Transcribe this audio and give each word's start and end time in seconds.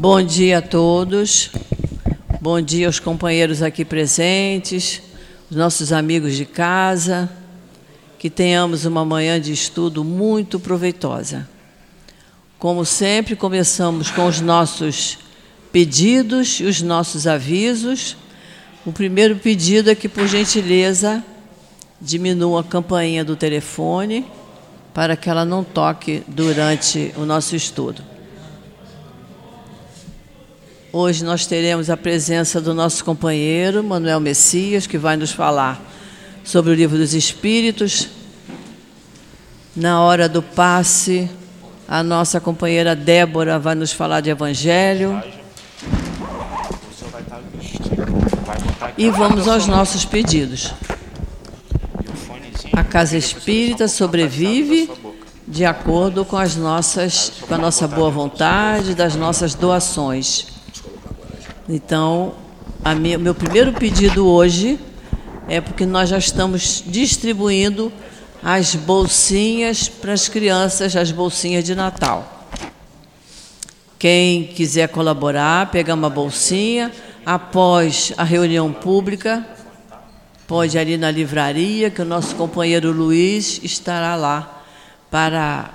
Bom 0.00 0.22
dia 0.22 0.58
a 0.58 0.62
todos. 0.62 1.50
Bom 2.40 2.60
dia 2.60 2.86
aos 2.86 3.00
companheiros 3.00 3.62
aqui 3.62 3.84
presentes, 3.84 5.02
os 5.50 5.56
nossos 5.56 5.92
amigos 5.92 6.36
de 6.36 6.44
casa. 6.44 7.28
Que 8.16 8.30
tenhamos 8.30 8.84
uma 8.84 9.04
manhã 9.04 9.40
de 9.40 9.52
estudo 9.52 10.04
muito 10.04 10.60
proveitosa. 10.60 11.48
Como 12.60 12.84
sempre, 12.84 13.34
começamos 13.34 14.08
com 14.08 14.26
os 14.26 14.40
nossos 14.40 15.18
pedidos 15.72 16.60
e 16.60 16.64
os 16.66 16.80
nossos 16.80 17.26
avisos. 17.26 18.16
O 18.86 18.92
primeiro 18.92 19.34
pedido 19.34 19.90
é 19.90 19.96
que, 19.96 20.08
por 20.08 20.28
gentileza, 20.28 21.24
diminua 22.00 22.60
a 22.60 22.64
campainha 22.64 23.24
do 23.24 23.34
telefone 23.34 24.24
para 24.94 25.16
que 25.16 25.28
ela 25.28 25.44
não 25.44 25.64
toque 25.64 26.22
durante 26.28 27.12
o 27.16 27.26
nosso 27.26 27.56
estudo. 27.56 28.07
Hoje 30.90 31.22
nós 31.22 31.44
teremos 31.44 31.90
a 31.90 31.98
presença 31.98 32.62
do 32.62 32.72
nosso 32.72 33.04
companheiro 33.04 33.84
Manuel 33.84 34.20
Messias, 34.20 34.86
que 34.86 34.96
vai 34.96 35.18
nos 35.18 35.30
falar 35.30 35.78
sobre 36.42 36.70
o 36.70 36.74
livro 36.74 36.96
dos 36.96 37.12
Espíritos. 37.12 38.08
Na 39.76 40.00
hora 40.00 40.30
do 40.30 40.42
passe, 40.42 41.28
a 41.86 42.02
nossa 42.02 42.40
companheira 42.40 42.96
Débora 42.96 43.58
vai 43.58 43.74
nos 43.74 43.92
falar 43.92 44.22
de 44.22 44.30
Evangelho. 44.30 45.22
E 48.96 49.10
vamos 49.10 49.46
aos 49.46 49.66
nossos 49.66 50.06
pedidos. 50.06 50.72
A 52.72 52.82
Casa 52.82 53.18
Espírita 53.18 53.88
sobrevive 53.88 54.90
de 55.46 55.66
acordo 55.66 56.24
com 56.24 56.38
as 56.38 56.56
nossas, 56.56 57.30
com 57.46 57.54
a 57.54 57.58
nossa 57.58 57.86
boa 57.86 58.10
vontade, 58.10 58.94
das 58.94 59.14
nossas 59.14 59.54
doações. 59.54 60.57
Então, 61.68 62.32
o 62.82 63.18
meu 63.18 63.34
primeiro 63.34 63.74
pedido 63.74 64.26
hoje 64.26 64.80
é 65.46 65.60
porque 65.60 65.84
nós 65.84 66.08
já 66.08 66.16
estamos 66.16 66.82
distribuindo 66.86 67.92
as 68.42 68.74
bolsinhas 68.74 69.86
para 69.86 70.14
as 70.14 70.28
crianças, 70.28 70.96
as 70.96 71.12
bolsinhas 71.12 71.62
de 71.64 71.74
Natal. 71.74 72.46
Quem 73.98 74.44
quiser 74.44 74.88
colaborar, 74.88 75.70
pegar 75.70 75.92
uma 75.92 76.08
bolsinha 76.08 76.90
após 77.26 78.14
a 78.16 78.24
reunião 78.24 78.72
pública, 78.72 79.46
pode 80.46 80.78
ir 80.78 80.80
ali 80.80 80.96
na 80.96 81.10
livraria, 81.10 81.90
que 81.90 82.00
o 82.00 82.06
nosso 82.06 82.34
companheiro 82.34 82.92
Luiz 82.92 83.60
estará 83.62 84.16
lá 84.16 84.64
para 85.10 85.68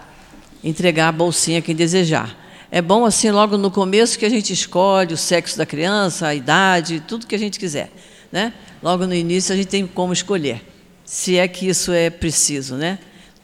entregar 0.64 1.10
a 1.10 1.12
bolsinha 1.12 1.60
a 1.60 1.62
quem 1.62 1.76
desejar. 1.76 2.43
É 2.76 2.82
bom 2.82 3.06
assim 3.06 3.30
logo 3.30 3.56
no 3.56 3.70
começo 3.70 4.18
que 4.18 4.26
a 4.26 4.30
gente 4.30 4.52
escolhe 4.52 5.14
o 5.14 5.18
sexo 5.18 5.56
da 5.56 5.64
criança, 5.64 6.26
a 6.26 6.34
idade, 6.34 7.04
tudo 7.08 7.28
que 7.28 7.36
a 7.36 7.38
gente 7.38 7.60
quiser, 7.60 7.92
né? 8.32 8.52
Logo 8.82 9.06
no 9.06 9.14
início 9.14 9.54
a 9.54 9.56
gente 9.56 9.68
tem 9.68 9.86
como 9.86 10.12
escolher, 10.12 10.60
se 11.06 11.38
é 11.38 11.48
que 11.48 11.68
isso 11.68 11.92
é 11.92 12.10
preciso, 12.10 12.74
né? 12.74 12.98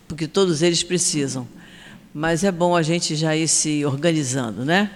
Porque 0.07 0.27
todos 0.27 0.63
eles 0.63 0.81
precisam. 0.81 1.47
Mas 2.11 2.43
é 2.43 2.51
bom 2.51 2.75
a 2.75 2.81
gente 2.81 3.15
já 3.15 3.35
ir 3.35 3.47
se 3.47 3.85
organizando, 3.85 4.65
né? 4.65 4.89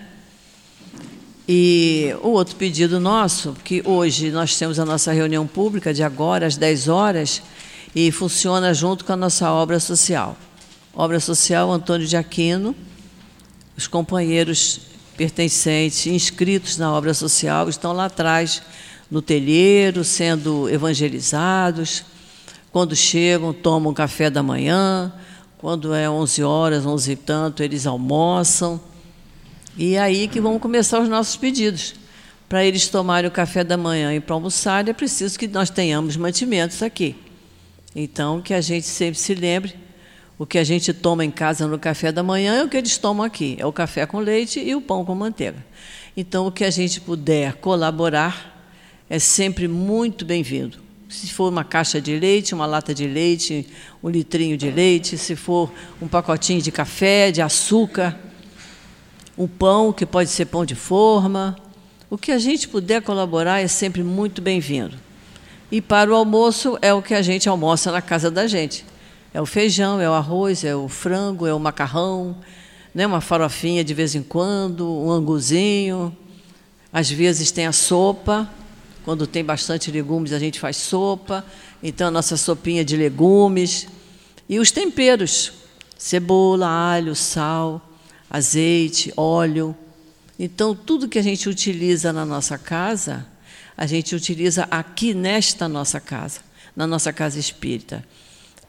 E 1.47 2.15
o 2.23 2.29
outro 2.29 2.55
pedido 2.55 2.99
nosso, 2.99 3.55
que 3.63 3.83
hoje 3.85 4.31
nós 4.31 4.57
temos 4.57 4.79
a 4.79 4.85
nossa 4.85 5.11
reunião 5.11 5.45
pública 5.45 5.93
de 5.93 6.01
agora 6.01 6.47
às 6.47 6.57
10 6.57 6.88
horas 6.88 7.43
e 7.95 8.11
funciona 8.11 8.73
junto 8.73 9.05
com 9.05 9.13
a 9.13 9.16
nossa 9.16 9.51
obra 9.51 9.79
social. 9.79 10.35
Obra 10.91 11.19
social 11.19 11.72
Antônio 11.72 12.07
de 12.07 12.17
Aquino, 12.17 12.75
os 13.78 13.88
companheiros 13.88 14.81
pertencentes, 15.17 16.07
inscritos 16.07 16.78
na 16.78 16.91
obra 16.91 17.13
social, 17.13 17.69
estão 17.69 17.94
lá 17.94 18.06
atrás, 18.06 18.61
no 19.09 19.22
telheiro, 19.22 20.03
sendo 20.03 20.69
evangelizados. 20.69 22.03
Quando 22.72 22.95
chegam, 22.95 23.53
tomam 23.53 23.94
café 23.94 24.29
da 24.29 24.41
manhã. 24.41 25.13
Quando 25.57 25.94
é 25.94 26.09
11 26.09 26.44
horas, 26.44 26.85
11 26.85 27.11
e 27.11 27.16
tanto, 27.16 27.63
eles 27.63 27.85
almoçam 27.85 28.81
e 29.78 29.95
é 29.95 30.00
aí 30.00 30.28
que 30.28 30.40
vão 30.40 30.59
começar 30.59 31.00
os 31.00 31.09
nossos 31.09 31.35
pedidos. 31.35 31.95
Para 32.47 32.63
eles 32.63 32.88
tomarem 32.88 33.28
o 33.28 33.31
café 33.31 33.63
da 33.63 33.75
manhã 33.75 34.13
e 34.13 34.19
para 34.19 34.35
almoçar, 34.35 34.88
é 34.88 34.94
preciso 34.94 35.40
que 35.40 35.47
nós 35.47 35.69
tenhamos 35.69 36.16
mantimentos 36.16 36.84
aqui. 36.84 37.16
Então, 37.95 38.41
que 38.41 38.53
a 38.53 38.61
gente 38.61 38.85
sempre 38.85 39.19
se 39.19 39.34
lembre, 39.34 39.75
o 40.38 40.45
que 40.45 40.57
a 40.57 40.63
gente 40.63 40.94
toma 40.94 41.23
em 41.23 41.31
casa 41.31 41.67
no 41.67 41.77
café 41.77 42.11
da 42.11 42.23
manhã 42.23 42.55
é 42.55 42.63
o 42.63 42.69
que 42.69 42.77
eles 42.77 42.97
tomam 42.97 43.25
aqui, 43.25 43.55
é 43.59 43.66
o 43.66 43.71
café 43.71 44.05
com 44.05 44.19
leite 44.19 44.59
e 44.59 44.73
o 44.73 44.81
pão 44.81 45.05
com 45.05 45.13
manteiga. 45.13 45.63
Então, 46.17 46.47
o 46.47 46.51
que 46.51 46.63
a 46.63 46.69
gente 46.69 47.01
puder 47.01 47.53
colaborar 47.55 48.53
é 49.09 49.19
sempre 49.19 49.67
muito 49.67 50.25
bem-vindo. 50.25 50.79
Se 51.07 51.31
for 51.31 51.49
uma 51.49 51.63
caixa 51.63 52.01
de 52.01 52.17
leite, 52.17 52.55
uma 52.55 52.66
lata 52.66 52.93
de 52.93 53.05
leite, 53.05 53.67
um 54.01 54.09
litrinho 54.09 54.57
de 54.57 54.72
leite, 54.72 55.17
se 55.17 55.35
for 55.35 55.72
um 56.01 56.07
pacotinho 56.07 56.61
de 56.61 56.72
café, 56.72 57.31
de 57.31 57.41
açúcar, 57.41 58.17
um 59.38 59.47
pão 59.47 59.93
que 59.93 60.05
pode 60.05 60.29
ser 60.29 60.45
pão 60.45 60.66
de 60.66 60.73
forma. 60.73 61.55
O 62.09 62.17
que 62.17 62.31
a 62.31 62.39
gente 62.39 62.67
puder 62.67 63.01
colaborar 63.01 63.59
é 63.59 63.67
sempre 63.67 64.03
muito 64.03 64.41
bem-vindo. 64.41 64.97
E 65.72 65.81
para 65.81 66.11
o 66.11 66.16
almoço 66.16 66.77
é 66.81 66.93
o 66.93 67.01
que 67.01 67.13
a 67.13 67.22
gente 67.22 67.47
almoça 67.47 67.91
na 67.91 68.01
casa 68.01 68.29
da 68.29 68.47
gente. 68.47 68.85
É 69.33 69.41
o 69.41 69.45
feijão, 69.45 69.99
é 69.99 70.09
o 70.09 70.13
arroz, 70.13 70.63
é 70.63 70.75
o 70.75 70.88
frango, 70.88 71.47
é 71.47 71.53
o 71.53 71.59
macarrão, 71.59 72.38
né? 72.94 73.07
uma 73.07 73.21
farofinha 73.21 73.83
de 73.83 73.94
vez 73.94 74.13
em 74.13 74.21
quando, 74.21 74.88
um 74.88 75.09
anguzinho. 75.11 76.16
Às 76.91 77.09
vezes 77.09 77.51
tem 77.51 77.66
a 77.66 77.72
sopa. 77.72 78.49
Quando 79.03 79.25
tem 79.25 79.43
bastante 79.43 79.89
legumes, 79.91 80.31
a 80.31 80.39
gente 80.39 80.59
faz 80.59 80.77
sopa. 80.77 81.43
Então, 81.81 82.07
a 82.07 82.11
nossa 82.11 82.38
sopinha 82.38 82.85
de 82.85 82.95
legumes. 82.95 83.88
E 84.47 84.59
os 84.59 84.72
temperos: 84.72 85.51
cebola, 85.97 86.67
alho, 86.67 87.16
sal 87.16 87.81
azeite, 88.33 89.13
óleo. 89.16 89.75
Então, 90.39 90.75
tudo 90.75 91.07
que 91.07 91.19
a 91.19 91.22
gente 91.22 91.47
utiliza 91.47 92.11
na 92.11 92.25
nossa 92.25 92.57
casa, 92.57 93.27
a 93.77 93.85
gente 93.85 94.16
utiliza 94.16 94.67
aqui 94.72 95.13
nesta 95.13 95.67
nossa 95.67 95.99
casa, 95.99 96.39
na 96.75 96.88
nossa 96.88 97.13
casa 97.13 97.38
espírita, 97.38 98.03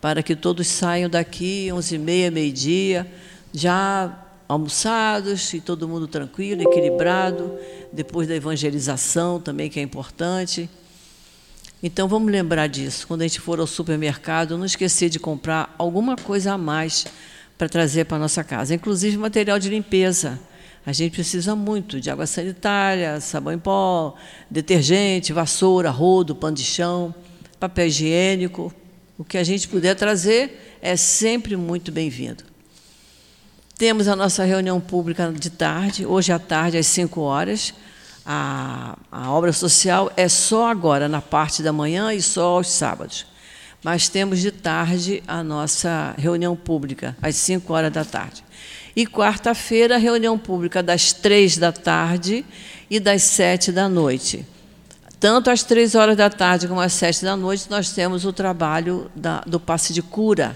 para 0.05 0.23
que 0.23 0.37
todos 0.37 0.67
saiam 0.67 1.09
daqui, 1.09 1.71
onze 1.73 1.95
e 1.95 1.99
meia, 1.99 2.31
meio-dia, 2.31 3.11
já 3.55 4.15
almoçados 4.47 5.55
e 5.55 5.63
todo 5.63 5.89
mundo 5.89 6.07
tranquilo, 6.07 6.61
equilibrado, 6.61 7.51
depois 7.91 8.29
da 8.29 8.35
evangelização 8.35 9.41
também, 9.41 9.71
que 9.71 9.81
é 9.81 9.83
importante. 9.83 10.69
Então, 11.83 12.07
vamos 12.07 12.31
lembrar 12.31 12.67
disso. 12.67 13.07
Quando 13.07 13.23
a 13.23 13.25
gente 13.27 13.41
for 13.41 13.59
ao 13.59 13.67
supermercado, 13.67 14.59
não 14.59 14.67
esquecer 14.67 15.09
de 15.09 15.19
comprar 15.19 15.75
alguma 15.79 16.17
coisa 16.17 16.53
a 16.53 16.59
mais 16.59 17.07
para 17.57 17.67
trazer 17.67 18.05
para 18.05 18.19
a 18.19 18.21
nossa 18.21 18.45
casa, 18.45 18.75
inclusive 18.75 19.17
material 19.17 19.59
de 19.59 19.71
limpeza. 19.71 20.39
A 20.85 20.93
gente 20.93 21.15
precisa 21.15 21.57
muito 21.57 21.99
de 21.99 22.11
água 22.11 22.27
sanitária, 22.27 23.23
sabão 23.23 23.55
em 23.55 23.59
pó, 23.59 24.17
detergente, 24.51 25.33
vassoura, 25.33 25.89
rodo, 25.89 26.35
pano 26.35 26.59
de 26.59 26.63
chão, 26.63 27.15
papel 27.59 27.87
higiênico. 27.87 28.71
O 29.17 29.25
que 29.25 29.39
a 29.39 29.45
gente 29.45 29.69
puder 29.69 29.95
trazer 29.95 30.79
é 30.83 30.97
sempre 30.97 31.57
muito 31.57 31.93
bem-vindo. 31.93 32.45
Temos 33.77 34.09
a 34.09 34.17
nossa 34.17 34.45
reunião 34.45 34.81
pública 34.81 35.33
de 35.33 35.51
tarde, 35.51 36.07
hoje 36.07 36.33
à 36.33 36.39
tarde, 36.39 36.79
às 36.79 36.87
5 36.87 37.21
horas. 37.21 37.75
A, 38.25 38.99
a 39.11 39.31
obra 39.31 39.53
social 39.53 40.13
é 40.17 40.29
só 40.29 40.69
agora, 40.69 41.09
na 41.09 41.21
parte 41.21 41.63
da 41.63 41.73
manhã 41.73 42.13
e 42.13 42.23
só 42.23 42.57
aos 42.57 42.69
sábados 42.69 43.27
mas 43.85 44.09
temos 44.09 44.41
de 44.41 44.51
tarde 44.51 45.23
a 45.29 45.45
nossa 45.45 46.15
reunião 46.17 46.57
pública, 46.57 47.15
às 47.21 47.37
5 47.37 47.71
horas 47.71 47.93
da 47.93 48.03
tarde. 48.03 48.43
E 48.97 49.07
quarta-feira, 49.07 49.97
a 49.97 49.99
reunião 49.99 50.39
pública 50.39 50.83
das 50.83 51.13
3 51.13 51.59
da 51.59 51.71
tarde 51.71 52.47
e 52.89 52.99
das 52.99 53.23
7 53.25 53.71
da 53.71 53.87
noite. 53.87 54.47
Tanto 55.25 55.49
às 55.49 55.63
3 55.63 55.95
horas 55.95 56.19
da 56.19 56.29
tarde 56.29 56.69
como 56.69 56.83
às 56.83 56.93
7 56.93 57.25
da 57.25 57.35
noite, 57.35 57.65
nós 57.71 57.91
temos 57.93 58.27
o 58.27 58.33
trabalho 58.35 59.11
da, 59.17 59.41
do 59.47 59.59
passe 59.59 59.91
de 59.91 60.03
cura. 60.03 60.55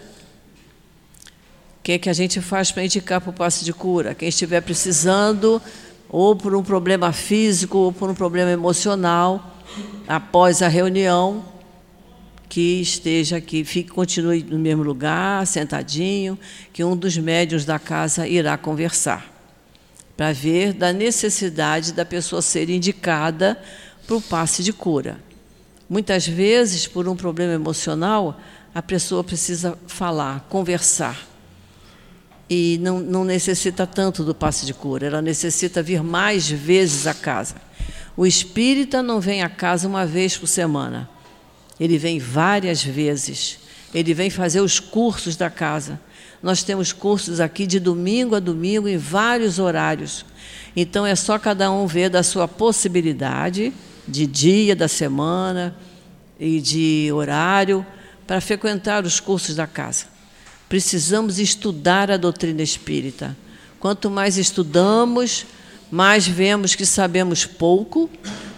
O 1.79 1.82
que, 1.82 1.93
é 1.93 1.99
que 1.99 2.11
a 2.11 2.12
gente 2.12 2.38
faz 2.43 2.70
para 2.70 2.85
indicar 2.85 3.19
para 3.19 3.31
o 3.31 3.32
passe 3.32 3.65
de 3.65 3.73
cura? 3.73 4.15
Quem 4.15 4.29
estiver 4.29 4.61
precisando, 4.61 5.59
ou 6.06 6.37
por 6.37 6.55
um 6.55 6.62
problema 6.62 7.15
físico, 7.15 7.79
ou 7.79 7.93
por 7.94 8.11
um 8.11 8.15
problema 8.15 8.50
emocional, 8.50 9.56
após 10.06 10.61
a 10.61 10.69
reunião, 10.69 11.43
que 12.47 12.82
esteja 12.82 13.38
aqui, 13.38 13.64
fique, 13.64 13.91
continue 13.91 14.43
no 14.43 14.59
mesmo 14.59 14.82
lugar, 14.82 15.47
sentadinho, 15.47 16.38
que 16.75 16.85
um 16.85 16.94
dos 16.94 17.17
médiuns 17.17 17.64
da 17.64 17.79
casa 17.79 18.29
irá 18.29 18.59
conversar, 18.59 19.32
para 20.14 20.31
ver 20.35 20.75
da 20.75 20.93
necessidade 20.93 21.94
da 21.94 22.05
pessoa 22.05 22.43
ser 22.43 22.69
indicada 22.69 23.59
para 24.09 24.17
o 24.17 24.23
passe 24.23 24.63
de 24.63 24.73
cura. 24.73 25.21
Muitas 25.87 26.27
vezes, 26.27 26.87
por 26.87 27.07
um 27.07 27.15
problema 27.15 27.53
emocional, 27.53 28.41
a 28.75 28.81
pessoa 28.81 29.23
precisa 29.23 29.79
falar, 29.87 30.47
conversar. 30.49 31.29
e 32.49 32.79
não, 32.81 33.01
não 33.01 33.25
necessita 33.27 33.87
tanto 33.87 34.25
do 34.25 34.35
passe 34.35 34.65
de 34.65 34.73
cura, 34.73 35.07
ela 35.07 35.21
necessita 35.21 35.83
vir 35.83 36.03
mais 36.03 36.49
vezes 36.49 37.07
à 37.07 37.13
casa. 37.13 37.57
O 38.17 38.27
espírita 38.27 39.03
não 39.03 39.21
vem 39.21 39.43
à 39.43 39.49
casa 39.51 39.87
uma 39.87 40.07
vez 40.07 40.35
por 40.39 40.47
semana, 40.47 41.07
ele 41.79 41.99
vem 41.99 42.19
várias 42.19 42.83
vezes. 42.83 43.59
Ele 43.95 44.13
vem 44.13 44.29
fazer 44.29 44.61
os 44.61 44.81
cursos 44.81 45.37
da 45.37 45.49
casa. 45.49 46.01
Nós 46.43 46.63
temos 46.63 46.93
cursos 46.93 47.41
aqui 47.41 47.67
de 47.67 47.81
domingo 47.81 48.35
a 48.35 48.41
domingo 48.41 48.89
em 48.89 48.99
vários 48.99 49.59
horários. 49.59 50.25
Então 50.77 51.07
é 51.07 51.15
só 51.15 51.39
cada 51.39 51.71
um 51.71 51.87
ver 51.87 52.11
da 52.11 52.23
sua 52.23 52.47
possibilidade 52.47 53.73
de 54.09 54.27
dia 54.27 54.75
da 54.75 54.89
semana 54.89 55.77
e 56.41 56.61
de 56.61 57.11
horário 57.13 57.87
para 58.27 58.41
frequentar 58.41 59.05
os 59.05 59.21
cursos 59.21 59.55
da 59.55 59.67
casa. 59.67 60.07
Precisamos 60.69 61.39
estudar 61.39 62.11
a 62.11 62.17
doutrina 62.17 62.63
espírita. 62.63 63.37
Quanto 63.79 64.11
mais 64.11 64.37
estudamos, 64.37 65.47
mais 65.91 66.27
vemos 66.27 66.75
que 66.75 66.85
sabemos 66.85 67.47
pouco, 67.47 68.11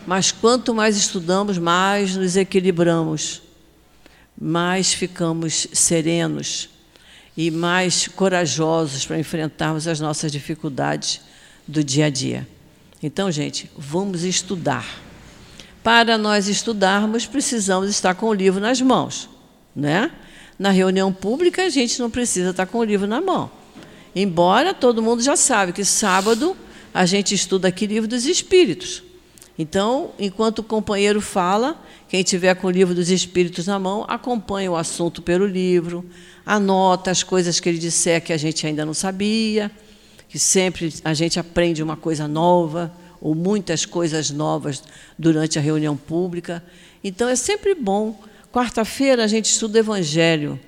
mas 0.06 0.32
quanto 0.32 0.74
mais 0.74 0.96
estudamos, 0.96 1.58
mais 1.58 2.16
nos 2.16 2.36
equilibramos, 2.36 3.42
mais 4.40 4.92
ficamos 4.92 5.68
serenos 5.72 6.70
e 7.36 7.50
mais 7.50 8.08
corajosos 8.08 9.06
para 9.06 9.18
enfrentarmos 9.18 9.86
as 9.86 10.00
nossas 10.00 10.32
dificuldades 10.32 11.20
do 11.66 11.84
dia 11.84 12.06
a 12.06 12.10
dia. 12.10 12.48
Então, 13.02 13.30
gente, 13.30 13.70
vamos 13.76 14.24
estudar. 14.24 15.09
Para 15.82 16.18
nós 16.18 16.46
estudarmos, 16.48 17.26
precisamos 17.26 17.88
estar 17.88 18.14
com 18.14 18.26
o 18.26 18.34
livro 18.34 18.60
nas 18.60 18.80
mãos, 18.80 19.28
né? 19.74 20.10
Na 20.58 20.70
reunião 20.70 21.12
pública, 21.12 21.62
a 21.62 21.70
gente 21.70 21.98
não 21.98 22.10
precisa 22.10 22.50
estar 22.50 22.66
com 22.66 22.78
o 22.78 22.84
livro 22.84 23.06
na 23.06 23.20
mão. 23.20 23.50
Embora 24.14 24.74
todo 24.74 25.02
mundo 25.02 25.22
já 25.22 25.36
sabe 25.36 25.72
que 25.72 25.84
sábado 25.84 26.56
a 26.92 27.06
gente 27.06 27.34
estuda 27.34 27.68
aqui 27.68 27.86
livro 27.86 28.08
dos 28.08 28.26
espíritos. 28.26 29.02
Então, 29.58 30.12
enquanto 30.18 30.60
o 30.60 30.62
companheiro 30.62 31.20
fala, 31.20 31.80
quem 32.08 32.22
tiver 32.22 32.54
com 32.54 32.66
o 32.66 32.70
livro 32.70 32.94
dos 32.94 33.10
espíritos 33.10 33.66
na 33.66 33.78
mão, 33.78 34.04
acompanha 34.08 34.70
o 34.70 34.76
assunto 34.76 35.22
pelo 35.22 35.46
livro, 35.46 36.04
anota 36.44 37.10
as 37.10 37.22
coisas 37.22 37.60
que 37.60 37.68
ele 37.68 37.78
disser 37.78 38.22
que 38.22 38.32
a 38.32 38.36
gente 38.36 38.66
ainda 38.66 38.84
não 38.84 38.94
sabia, 38.94 39.70
que 40.28 40.38
sempre 40.38 40.94
a 41.04 41.14
gente 41.14 41.38
aprende 41.38 41.82
uma 41.82 41.96
coisa 41.96 42.26
nova, 42.26 42.92
ou 43.20 43.34
muitas 43.34 43.84
coisas 43.84 44.30
novas 44.30 44.82
durante 45.18 45.58
a 45.58 45.62
reunião 45.62 45.96
pública. 45.96 46.64
Então 47.04 47.28
é 47.28 47.36
sempre 47.36 47.74
bom. 47.74 48.18
Quarta-feira 48.50 49.24
a 49.24 49.26
gente 49.26 49.46
estuda 49.46 49.78
Evangelho. 49.78 50.58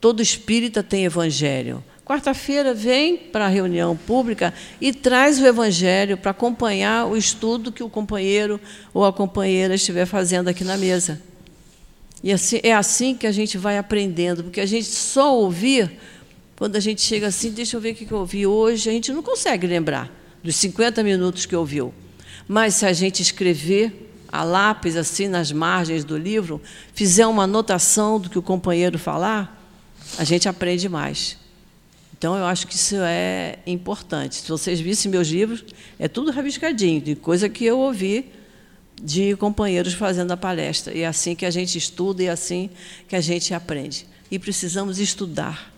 Todo 0.00 0.20
espírita 0.20 0.82
tem 0.82 1.04
Evangelho. 1.04 1.82
Quarta-feira 2.04 2.74
vem 2.74 3.16
para 3.16 3.46
a 3.46 3.48
reunião 3.48 3.96
pública 3.96 4.52
e 4.80 4.92
traz 4.92 5.40
o 5.40 5.46
Evangelho 5.46 6.16
para 6.16 6.32
acompanhar 6.32 7.06
o 7.06 7.16
estudo 7.16 7.72
que 7.72 7.82
o 7.82 7.88
companheiro 7.88 8.60
ou 8.92 9.04
a 9.04 9.12
companheira 9.12 9.74
estiver 9.74 10.06
fazendo 10.06 10.48
aqui 10.48 10.62
na 10.62 10.76
mesa. 10.76 11.20
E 12.22 12.32
assim, 12.32 12.60
é 12.62 12.72
assim 12.72 13.14
que 13.14 13.26
a 13.26 13.32
gente 13.32 13.58
vai 13.58 13.76
aprendendo, 13.76 14.44
porque 14.44 14.60
a 14.60 14.66
gente 14.66 14.86
só 14.86 15.36
ouvir, 15.36 15.98
quando 16.56 16.76
a 16.76 16.80
gente 16.80 17.02
chega 17.02 17.26
assim, 17.26 17.50
deixa 17.50 17.76
eu 17.76 17.80
ver 17.80 17.92
o 17.92 17.94
que 17.94 18.10
eu 18.10 18.18
ouvi 18.18 18.46
hoje, 18.46 18.88
a 18.88 18.92
gente 18.92 19.12
não 19.12 19.22
consegue 19.22 19.66
lembrar 19.66 20.25
dos 20.42 20.56
50 20.56 21.02
minutos 21.02 21.46
que 21.46 21.56
ouviu. 21.56 21.92
Mas 22.48 22.74
se 22.74 22.86
a 22.86 22.92
gente 22.92 23.22
escrever 23.22 24.12
a 24.30 24.42
lápis 24.42 24.96
assim 24.96 25.28
nas 25.28 25.50
margens 25.50 26.04
do 26.04 26.16
livro, 26.16 26.60
fizer 26.94 27.26
uma 27.26 27.44
anotação 27.44 28.20
do 28.20 28.28
que 28.28 28.38
o 28.38 28.42
companheiro 28.42 28.98
falar, 28.98 29.56
a 30.18 30.24
gente 30.24 30.48
aprende 30.48 30.88
mais. 30.88 31.38
Então, 32.18 32.34
eu 32.34 32.46
acho 32.46 32.66
que 32.66 32.74
isso 32.74 32.96
é 32.96 33.58
importante. 33.66 34.36
Se 34.36 34.48
vocês 34.48 34.80
vissem 34.80 35.10
meus 35.10 35.28
livros, 35.28 35.64
é 35.98 36.08
tudo 36.08 36.30
rabiscadinho, 36.30 37.00
de 37.00 37.14
coisa 37.14 37.48
que 37.48 37.64
eu 37.64 37.78
ouvi 37.78 38.32
de 39.02 39.36
companheiros 39.36 39.92
fazendo 39.92 40.30
a 40.30 40.36
palestra. 40.36 40.94
E 40.94 41.02
é 41.02 41.06
assim 41.06 41.34
que 41.34 41.44
a 41.44 41.50
gente 41.50 41.76
estuda 41.76 42.22
e 42.22 42.26
é 42.26 42.30
assim 42.30 42.70
que 43.06 43.14
a 43.14 43.20
gente 43.20 43.52
aprende. 43.52 44.06
E 44.30 44.38
precisamos 44.38 44.98
estudar. 44.98 45.70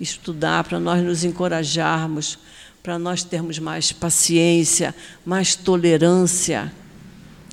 Estudar 0.00 0.64
para 0.64 0.80
nós 0.80 1.02
nos 1.02 1.24
encorajarmos, 1.24 2.38
para 2.82 2.98
nós 2.98 3.22
termos 3.22 3.58
mais 3.58 3.92
paciência, 3.92 4.94
mais 5.24 5.54
tolerância, 5.54 6.72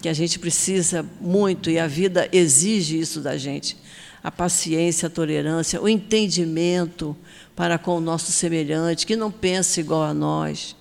que 0.01 0.09
a 0.09 0.13
gente 0.13 0.39
precisa 0.39 1.05
muito 1.21 1.69
e 1.69 1.77
a 1.77 1.87
vida 1.87 2.27
exige 2.31 2.99
isso 2.99 3.21
da 3.21 3.37
gente. 3.37 3.77
A 4.23 4.31
paciência, 4.31 5.07
a 5.07 5.09
tolerância, 5.09 5.81
o 5.81 5.87
entendimento 5.87 7.15
para 7.55 7.77
com 7.77 7.97
o 7.97 8.01
nosso 8.01 8.31
semelhante, 8.31 9.05
que 9.05 9.15
não 9.15 9.31
pensa 9.31 9.79
igual 9.79 10.03
a 10.03 10.13
nós, 10.13 10.75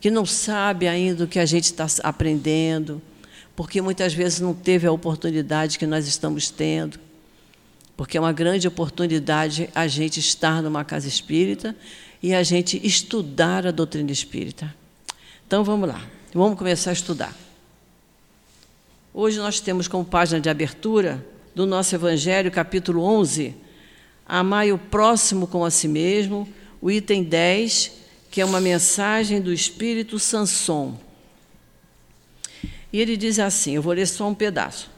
que 0.00 0.10
não 0.10 0.26
sabe 0.26 0.88
ainda 0.88 1.24
o 1.24 1.28
que 1.28 1.38
a 1.38 1.46
gente 1.46 1.64
está 1.64 1.86
aprendendo 2.02 3.00
porque 3.54 3.80
muitas 3.80 4.14
vezes 4.14 4.40
não 4.40 4.54
teve 4.54 4.86
a 4.86 4.92
oportunidade 4.92 5.78
que 5.78 5.86
nós 5.86 6.06
estamos 6.06 6.50
tendo, 6.50 6.98
porque 7.96 8.16
é 8.16 8.20
uma 8.20 8.32
grande 8.32 8.66
oportunidade 8.66 9.68
a 9.74 9.86
gente 9.86 10.18
estar 10.18 10.62
numa 10.62 10.84
casa 10.84 11.06
espírita 11.06 11.76
e 12.22 12.34
a 12.34 12.42
gente 12.42 12.80
estudar 12.86 13.66
a 13.66 13.70
doutrina 13.70 14.10
espírita. 14.12 14.74
Então 15.46 15.64
vamos 15.64 15.88
lá, 15.88 16.00
vamos 16.32 16.56
começar 16.56 16.90
a 16.90 16.92
estudar. 16.92 17.36
Hoje 19.12 19.38
nós 19.38 19.60
temos 19.60 19.88
como 19.88 20.04
página 20.04 20.40
de 20.40 20.48
abertura 20.48 21.26
do 21.54 21.66
nosso 21.66 21.94
Evangelho, 21.94 22.50
capítulo 22.50 23.02
11, 23.02 23.54
Amai 24.26 24.72
o 24.72 24.78
próximo 24.78 25.46
como 25.46 25.64
a 25.64 25.70
si 25.70 25.88
mesmo, 25.88 26.48
o 26.80 26.90
item 26.90 27.22
10, 27.22 27.92
que 28.30 28.40
é 28.40 28.44
uma 28.44 28.60
mensagem 28.60 29.42
do 29.42 29.52
Espírito 29.52 30.18
Sanson. 30.18 30.98
E 32.90 32.98
ele 32.98 33.16
diz 33.16 33.38
assim: 33.38 33.72
eu 33.72 33.82
vou 33.82 33.92
ler 33.92 34.06
só 34.06 34.26
um 34.26 34.34
pedaço. 34.34 34.90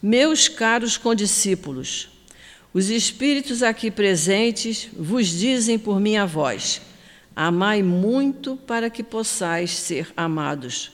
Meus 0.00 0.48
caros 0.48 0.96
condiscípulos, 0.96 2.08
os 2.74 2.88
espíritos 2.88 3.62
aqui 3.62 3.90
presentes 3.90 4.88
vos 4.96 5.28
dizem 5.28 5.78
por 5.78 6.00
minha 6.00 6.24
voz: 6.24 6.80
amai 7.36 7.82
muito 7.82 8.56
para 8.56 8.88
que 8.88 9.02
possais 9.02 9.72
ser 9.72 10.10
amados. 10.16 10.90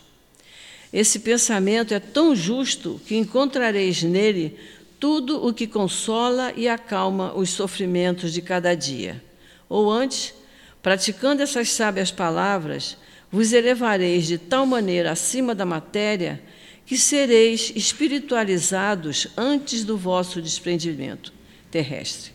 Esse 0.92 1.20
pensamento 1.20 1.94
é 1.94 2.00
tão 2.00 2.34
justo 2.34 3.00
que 3.06 3.16
encontrareis 3.16 4.02
nele 4.02 4.56
tudo 4.98 5.46
o 5.46 5.52
que 5.52 5.66
consola 5.66 6.52
e 6.56 6.68
acalma 6.68 7.32
os 7.34 7.50
sofrimentos 7.50 8.32
de 8.32 8.42
cada 8.42 8.74
dia. 8.74 9.22
Ou 9.68 9.88
antes, 9.90 10.34
praticando 10.82 11.42
essas 11.42 11.70
sábias 11.70 12.10
palavras, 12.10 12.96
vos 13.30 13.52
elevareis 13.52 14.26
de 14.26 14.38
tal 14.38 14.66
maneira 14.66 15.12
acima 15.12 15.54
da 15.54 15.66
matéria 15.66 16.42
que 16.86 16.96
sereis 16.96 17.70
espiritualizados 17.76 19.28
antes 19.36 19.84
do 19.84 19.96
vosso 19.96 20.40
desprendimento 20.40 21.37
terrestre. 21.70 22.32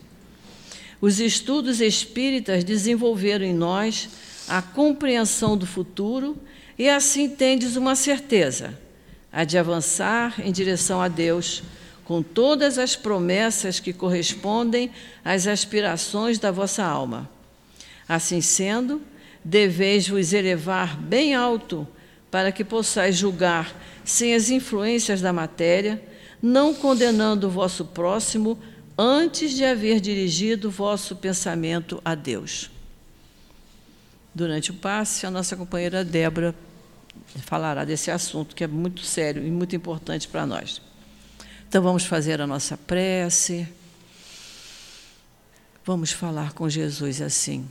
Os 1.00 1.20
estudos 1.20 1.80
espíritas 1.80 2.64
desenvolveram 2.64 3.44
em 3.44 3.52
nós 3.52 4.08
a 4.48 4.62
compreensão 4.62 5.56
do 5.56 5.66
futuro 5.66 6.36
e 6.78 6.88
assim 6.88 7.28
tendes 7.28 7.76
uma 7.76 7.94
certeza, 7.94 8.78
a 9.32 9.44
de 9.44 9.58
avançar 9.58 10.34
em 10.38 10.50
direção 10.50 11.00
a 11.00 11.08
Deus, 11.08 11.62
com 12.04 12.22
todas 12.22 12.78
as 12.78 12.94
promessas 12.96 13.80
que 13.80 13.92
correspondem 13.92 14.90
às 15.24 15.46
aspirações 15.46 16.38
da 16.38 16.50
vossa 16.50 16.84
alma. 16.84 17.30
Assim 18.08 18.40
sendo, 18.40 19.00
deveis 19.44 20.08
vos 20.08 20.32
elevar 20.32 20.96
bem 20.96 21.34
alto, 21.34 21.86
para 22.30 22.50
que 22.50 22.64
possais 22.64 23.16
julgar 23.16 23.74
sem 24.04 24.34
as 24.34 24.50
influências 24.50 25.20
da 25.20 25.32
matéria, 25.32 26.02
não 26.42 26.74
condenando 26.74 27.46
o 27.46 27.50
vosso 27.50 27.84
próximo 27.86 28.58
antes 28.96 29.52
de 29.52 29.64
haver 29.64 30.00
dirigido 30.00 30.70
vosso 30.70 31.16
pensamento 31.16 32.00
a 32.04 32.14
Deus. 32.14 32.70
Durante 34.34 34.70
o 34.70 34.74
passe, 34.74 35.26
a 35.26 35.30
nossa 35.30 35.56
companheira 35.56 36.04
Débora 36.04 36.54
falará 37.44 37.84
desse 37.84 38.10
assunto 38.10 38.54
que 38.54 38.64
é 38.64 38.66
muito 38.66 39.02
sério 39.02 39.44
e 39.44 39.50
muito 39.50 39.76
importante 39.76 40.26
para 40.28 40.46
nós. 40.46 40.80
Então 41.68 41.82
vamos 41.82 42.04
fazer 42.04 42.40
a 42.40 42.46
nossa 42.46 42.76
prece. 42.76 43.68
Vamos 45.84 46.12
falar 46.12 46.52
com 46.52 46.68
Jesus 46.68 47.20
assim. 47.20 47.68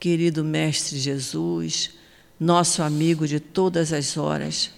Querido 0.00 0.44
Mestre 0.44 0.98
Jesus, 0.98 1.90
nosso 2.38 2.82
amigo 2.82 3.26
de 3.26 3.40
todas 3.40 3.92
as 3.92 4.16
horas, 4.16 4.70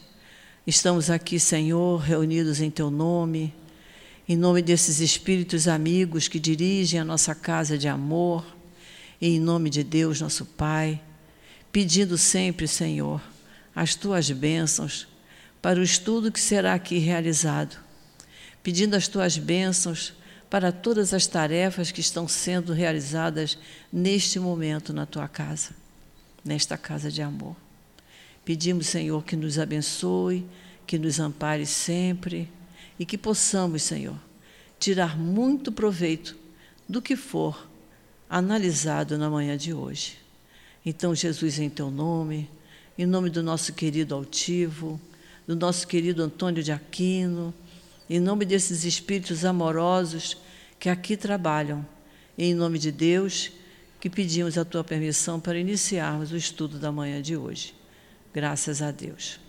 estamos 0.66 1.10
aqui, 1.10 1.38
Senhor, 1.38 1.98
reunidos 1.98 2.60
em 2.60 2.70
Teu 2.70 2.90
nome, 2.90 3.54
em 4.30 4.36
nome 4.36 4.62
desses 4.62 5.00
espíritos 5.00 5.66
amigos 5.66 6.28
que 6.28 6.38
dirigem 6.38 7.00
a 7.00 7.04
nossa 7.04 7.34
casa 7.34 7.76
de 7.76 7.88
amor, 7.88 8.46
e 9.20 9.26
em 9.26 9.40
nome 9.40 9.68
de 9.68 9.82
Deus, 9.82 10.20
nosso 10.20 10.44
Pai, 10.44 11.02
pedindo 11.72 12.16
sempre, 12.16 12.68
Senhor, 12.68 13.20
as 13.74 13.96
Tuas 13.96 14.30
bênçãos 14.30 15.08
para 15.60 15.80
o 15.80 15.82
estudo 15.82 16.30
que 16.30 16.38
será 16.38 16.74
aqui 16.74 16.98
realizado, 16.98 17.76
pedindo 18.62 18.94
as 18.94 19.08
Tuas 19.08 19.36
bênçãos 19.36 20.14
para 20.48 20.70
todas 20.70 21.12
as 21.12 21.26
tarefas 21.26 21.90
que 21.90 22.00
estão 22.00 22.28
sendo 22.28 22.72
realizadas 22.72 23.58
neste 23.92 24.38
momento 24.38 24.92
na 24.92 25.06
tua 25.06 25.26
casa, 25.26 25.70
nesta 26.44 26.78
casa 26.78 27.10
de 27.10 27.20
amor. 27.20 27.56
Pedimos, 28.44 28.86
Senhor, 28.86 29.24
que 29.24 29.34
nos 29.34 29.58
abençoe, 29.58 30.46
que 30.86 31.00
nos 31.00 31.18
ampare 31.18 31.66
sempre 31.66 32.48
e 33.00 33.06
que 33.06 33.16
possamos, 33.16 33.82
Senhor, 33.82 34.18
tirar 34.78 35.18
muito 35.18 35.72
proveito 35.72 36.36
do 36.86 37.00
que 37.00 37.16
for 37.16 37.66
analisado 38.28 39.16
na 39.16 39.30
manhã 39.30 39.56
de 39.56 39.72
hoje. 39.72 40.18
Então, 40.84 41.14
Jesus, 41.14 41.58
em 41.58 41.70
teu 41.70 41.90
nome, 41.90 42.50
em 42.98 43.06
nome 43.06 43.30
do 43.30 43.42
nosso 43.42 43.72
querido 43.72 44.14
altivo, 44.14 45.00
do 45.46 45.56
nosso 45.56 45.88
querido 45.88 46.22
Antônio 46.22 46.62
de 46.62 46.72
Aquino, 46.72 47.54
em 48.08 48.20
nome 48.20 48.44
desses 48.44 48.84
espíritos 48.84 49.46
amorosos 49.46 50.36
que 50.78 50.90
aqui 50.90 51.16
trabalham, 51.16 51.86
em 52.36 52.54
nome 52.54 52.78
de 52.78 52.92
Deus, 52.92 53.50
que 53.98 54.10
pedimos 54.10 54.58
a 54.58 54.64
tua 54.64 54.84
permissão 54.84 55.40
para 55.40 55.58
iniciarmos 55.58 56.32
o 56.32 56.36
estudo 56.36 56.78
da 56.78 56.92
manhã 56.92 57.22
de 57.22 57.34
hoje. 57.34 57.74
Graças 58.34 58.82
a 58.82 58.90
Deus. 58.90 59.40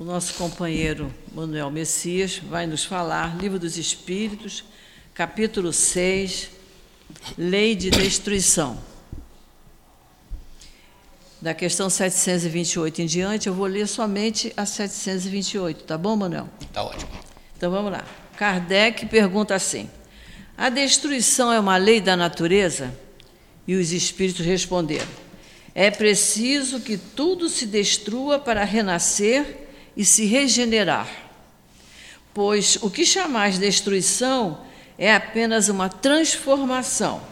O 0.00 0.04
nosso 0.04 0.32
companheiro 0.32 1.14
Manuel 1.30 1.70
Messias 1.70 2.38
vai 2.38 2.66
nos 2.66 2.82
falar, 2.86 3.36
Livro 3.36 3.58
dos 3.58 3.76
Espíritos, 3.76 4.64
capítulo 5.12 5.74
6, 5.74 6.48
Lei 7.36 7.74
de 7.74 7.90
Destruição. 7.90 8.78
Da 11.38 11.52
questão 11.52 11.90
728 11.90 13.02
em 13.02 13.04
diante, 13.04 13.46
eu 13.46 13.52
vou 13.52 13.66
ler 13.66 13.86
somente 13.86 14.54
a 14.56 14.64
728, 14.64 15.84
tá 15.84 15.98
bom, 15.98 16.16
Manuel? 16.16 16.48
Tá 16.72 16.82
ótimo. 16.82 17.10
Então 17.54 17.70
vamos 17.70 17.92
lá. 17.92 18.02
Kardec 18.38 19.04
pergunta 19.04 19.54
assim: 19.54 19.90
A 20.56 20.70
destruição 20.70 21.52
é 21.52 21.60
uma 21.60 21.76
lei 21.76 22.00
da 22.00 22.16
natureza? 22.16 22.90
E 23.68 23.74
os 23.74 23.92
espíritos 23.92 24.46
responderam: 24.46 25.10
É 25.74 25.90
preciso 25.90 26.80
que 26.80 26.96
tudo 26.96 27.50
se 27.50 27.66
destrua 27.66 28.38
para 28.38 28.64
renascer 28.64 29.68
e 29.96 30.04
se 30.04 30.24
regenerar. 30.26 31.08
Pois 32.32 32.76
o 32.82 32.90
que 32.90 33.04
chamais 33.04 33.58
destruição 33.58 34.64
é 34.98 35.14
apenas 35.14 35.68
uma 35.68 35.88
transformação 35.88 37.22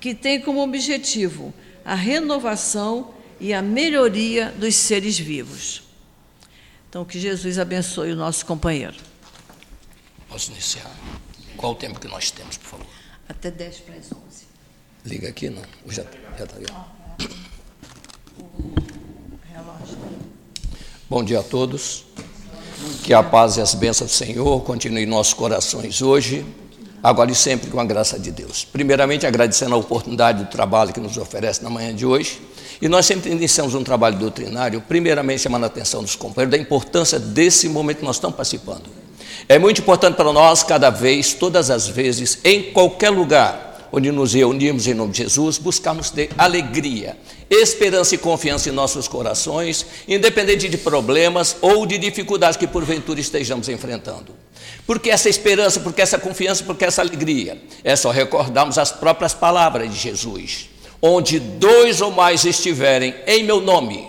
que 0.00 0.14
tem 0.14 0.40
como 0.40 0.62
objetivo 0.62 1.54
a 1.84 1.94
renovação 1.94 3.14
e 3.38 3.52
a 3.52 3.60
melhoria 3.60 4.50
dos 4.52 4.74
seres 4.74 5.18
vivos. 5.18 5.82
Então, 6.88 7.04
que 7.04 7.18
Jesus 7.18 7.58
abençoe 7.58 8.12
o 8.12 8.16
nosso 8.16 8.44
companheiro. 8.46 8.96
Posso 10.28 10.50
iniciar? 10.50 10.90
Qual 11.56 11.72
o 11.72 11.74
tempo 11.74 11.98
que 11.98 12.08
nós 12.08 12.30
temos, 12.30 12.56
por 12.56 12.66
favor? 12.66 12.86
Até 13.28 13.50
10 13.50 13.80
para 13.80 13.94
as 13.96 14.12
11. 14.12 14.16
Liga 15.04 15.28
aqui, 15.28 15.50
não? 15.50 15.62
Já 15.86 16.02
está 16.02 16.58
ligado. 16.58 16.92
Bom 21.12 21.22
dia 21.22 21.40
a 21.40 21.42
todos. 21.42 22.06
Que 23.04 23.12
a 23.12 23.22
paz 23.22 23.58
e 23.58 23.60
as 23.60 23.74
bênçãos 23.74 24.10
do 24.10 24.14
Senhor 24.14 24.62
continuem 24.62 25.04
em 25.04 25.06
nossos 25.06 25.34
corações 25.34 26.00
hoje, 26.00 26.42
agora 27.02 27.30
e 27.30 27.34
sempre 27.34 27.70
com 27.70 27.78
a 27.78 27.84
graça 27.84 28.18
de 28.18 28.30
Deus. 28.30 28.64
Primeiramente, 28.64 29.26
agradecendo 29.26 29.74
a 29.74 29.76
oportunidade 29.76 30.42
do 30.42 30.48
trabalho 30.48 30.90
que 30.90 31.00
nos 31.00 31.18
oferece 31.18 31.62
na 31.62 31.68
manhã 31.68 31.94
de 31.94 32.06
hoje 32.06 32.40
e 32.80 32.88
nós 32.88 33.04
sempre 33.04 33.30
iniciamos 33.30 33.74
um 33.74 33.84
trabalho 33.84 34.16
doutrinário, 34.16 34.80
primeiramente 34.88 35.42
chamando 35.42 35.64
a 35.64 35.66
atenção 35.66 36.00
dos 36.00 36.16
companheiros 36.16 36.56
da 36.56 36.56
importância 36.56 37.18
desse 37.18 37.68
momento 37.68 37.98
que 37.98 38.06
nós 38.06 38.16
estamos 38.16 38.34
participando. 38.34 38.84
É 39.46 39.58
muito 39.58 39.82
importante 39.82 40.16
para 40.16 40.32
nós, 40.32 40.62
cada 40.62 40.88
vez, 40.88 41.34
todas 41.34 41.70
as 41.70 41.86
vezes, 41.86 42.38
em 42.42 42.72
qualquer 42.72 43.10
lugar 43.10 43.72
onde 43.92 44.10
nos 44.10 44.32
reunirmos 44.32 44.86
em 44.86 44.94
nome 44.94 45.12
de 45.12 45.18
Jesus, 45.18 45.58
buscarmos 45.58 46.10
ter 46.10 46.30
alegria, 46.38 47.18
esperança 47.54 48.14
e 48.14 48.18
confiança 48.18 48.68
em 48.68 48.72
nossos 48.72 49.06
corações, 49.06 49.86
independente 50.08 50.68
de 50.68 50.78
problemas 50.78 51.56
ou 51.60 51.86
de 51.86 51.98
dificuldades 51.98 52.56
que 52.56 52.66
porventura 52.66 53.20
estejamos 53.20 53.68
enfrentando. 53.68 54.34
Porque 54.86 55.10
essa 55.10 55.28
esperança, 55.28 55.80
porque 55.80 56.02
essa 56.02 56.18
confiança, 56.18 56.64
porque 56.64 56.84
essa 56.84 57.02
alegria, 57.02 57.62
é 57.84 57.94
só 57.94 58.10
recordarmos 58.10 58.78
as 58.78 58.90
próprias 58.90 59.34
palavras 59.34 59.90
de 59.90 59.98
Jesus 59.98 60.72
onde 61.02 61.40
dois 61.40 62.00
ou 62.00 62.12
mais 62.12 62.44
estiverem 62.44 63.12
em 63.26 63.42
meu 63.42 63.60
nome, 63.60 64.08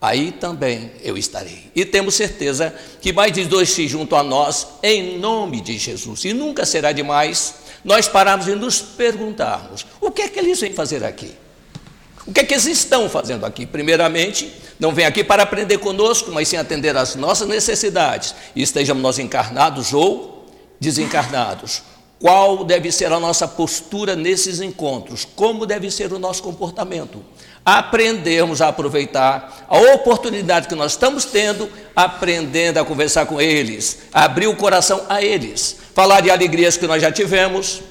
aí 0.00 0.32
também 0.32 0.90
eu 1.04 1.16
estarei. 1.16 1.70
E 1.74 1.84
temos 1.84 2.16
certeza 2.16 2.74
que 3.00 3.12
mais 3.12 3.32
de 3.32 3.44
dois 3.44 3.70
se 3.70 3.86
juntam 3.86 4.18
a 4.18 4.24
nós 4.24 4.66
em 4.82 5.18
nome 5.18 5.60
de 5.60 5.78
Jesus. 5.78 6.24
E 6.24 6.32
nunca 6.32 6.66
será 6.66 6.90
demais 6.90 7.54
nós 7.84 8.08
pararmos 8.08 8.48
e 8.48 8.56
nos 8.56 8.80
perguntarmos: 8.80 9.86
o 10.00 10.10
que 10.10 10.22
é 10.22 10.28
que 10.28 10.40
eles 10.40 10.60
vêm 10.60 10.72
fazer 10.72 11.04
aqui? 11.04 11.32
O 12.26 12.32
que 12.32 12.40
é 12.40 12.44
que 12.44 12.54
eles 12.54 12.66
estão 12.66 13.08
fazendo 13.08 13.44
aqui? 13.44 13.66
Primeiramente, 13.66 14.52
não 14.78 14.92
vêm 14.92 15.06
aqui 15.06 15.24
para 15.24 15.42
aprender 15.42 15.78
conosco, 15.78 16.30
mas 16.30 16.48
sim 16.48 16.56
atender 16.56 16.96
às 16.96 17.16
nossas 17.16 17.48
necessidades, 17.48 18.34
e 18.54 18.62
estejamos 18.62 19.02
nós 19.02 19.18
encarnados 19.18 19.92
ou 19.92 20.46
desencarnados. 20.80 21.82
Qual 22.20 22.62
deve 22.62 22.92
ser 22.92 23.12
a 23.12 23.18
nossa 23.18 23.48
postura 23.48 24.14
nesses 24.14 24.60
encontros? 24.60 25.26
Como 25.34 25.66
deve 25.66 25.90
ser 25.90 26.12
o 26.12 26.20
nosso 26.20 26.40
comportamento? 26.40 27.24
Aprendermos 27.64 28.62
a 28.62 28.68
aproveitar 28.68 29.66
a 29.68 29.76
oportunidade 29.94 30.68
que 30.68 30.74
nós 30.76 30.92
estamos 30.92 31.24
tendo, 31.24 31.68
aprendendo 31.96 32.78
a 32.78 32.84
conversar 32.84 33.26
com 33.26 33.40
eles, 33.40 33.98
abrir 34.12 34.46
o 34.46 34.54
coração 34.54 35.04
a 35.08 35.20
eles, 35.20 35.76
falar 35.94 36.20
de 36.20 36.30
alegrias 36.30 36.76
que 36.76 36.86
nós 36.86 37.02
já 37.02 37.10
tivemos, 37.10 37.82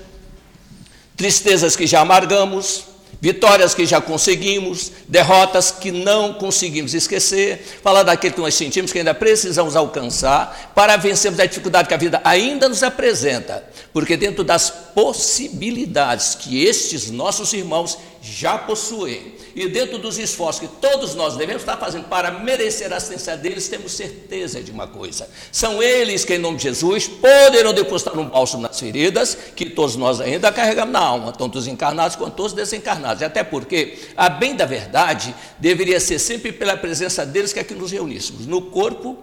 tristezas 1.18 1.76
que 1.76 1.86
já 1.86 2.00
amargamos, 2.00 2.86
vitórias 3.22 3.76
que 3.76 3.86
já 3.86 4.02
conseguimos, 4.02 4.92
derrotas 5.08 5.70
que 5.70 5.92
não 5.92 6.34
conseguimos 6.34 6.96
esquecer, 6.96 7.64
falar 7.84 8.02
daquilo 8.02 8.34
que 8.34 8.42
nós 8.42 8.56
sentimos 8.56 8.92
que 8.92 8.98
ainda 8.98 9.14
precisamos 9.14 9.76
alcançar 9.76 10.74
para 10.74 10.98
vencermos 10.98 11.40
a 11.40 11.46
dificuldade 11.46 11.88
que 11.88 11.94
a 11.94 11.98
vida 11.98 12.20
ainda 12.24 12.68
nos 12.68 12.82
apresenta, 12.82 13.64
porque 13.94 14.18
dentro 14.18 14.44
das 14.44 14.72
possibilidades 14.72 16.34
que 16.34 16.66
estes 16.66 17.12
nossos 17.12 17.54
irmãos 17.54 17.96
já 18.24 18.58
possuem, 18.58 19.36
e 19.56 19.68
dentro 19.68 19.98
dos 19.98 20.18
esforços 20.18 20.62
que 20.62 20.68
todos 20.80 21.16
nós 21.16 21.36
devemos 21.36 21.62
estar 21.62 21.78
fazendo 21.78 22.06
para 22.06 22.32
merecer 22.32 22.92
a 22.94 22.98
assistência 22.98 23.36
deles, 23.36 23.68
temos 23.68 23.92
certeza 23.92 24.62
de 24.62 24.72
uma 24.72 24.88
coisa: 24.88 25.30
são 25.52 25.82
eles 25.82 26.24
que, 26.24 26.36
em 26.36 26.38
nome 26.38 26.58
de 26.58 26.64
Jesus, 26.64 27.08
poderão 27.08 27.74
depositar 27.74 28.18
um 28.18 28.28
bálsamo 28.28 28.64
nas 28.64 28.80
feridas 28.80 29.38
que 29.56 29.70
todos 29.70 29.96
nós 29.96 30.22
ainda 30.22 30.52
carregamos 30.52 30.94
na 30.94 31.00
alma, 31.00 31.32
tanto 31.32 31.58
os 31.58 31.68
encarnados 31.68 32.16
quanto 32.16 32.44
os 32.44 32.54
desencarnados. 32.54 33.24
Até 33.24 33.44
porque, 33.44 33.98
a 34.16 34.30
bem 34.30 34.56
da 34.56 34.66
verdade, 34.66 35.36
deveria 35.60 36.00
ser 36.00 36.20
sempre 36.20 36.52
pela 36.52 36.78
presença 36.78 37.26
deles 37.26 37.52
que 37.52 37.60
aqui 37.60 37.74
nos 37.74 37.92
reuníssemos, 37.92 38.46
no 38.46 38.62
corpo 38.62 39.18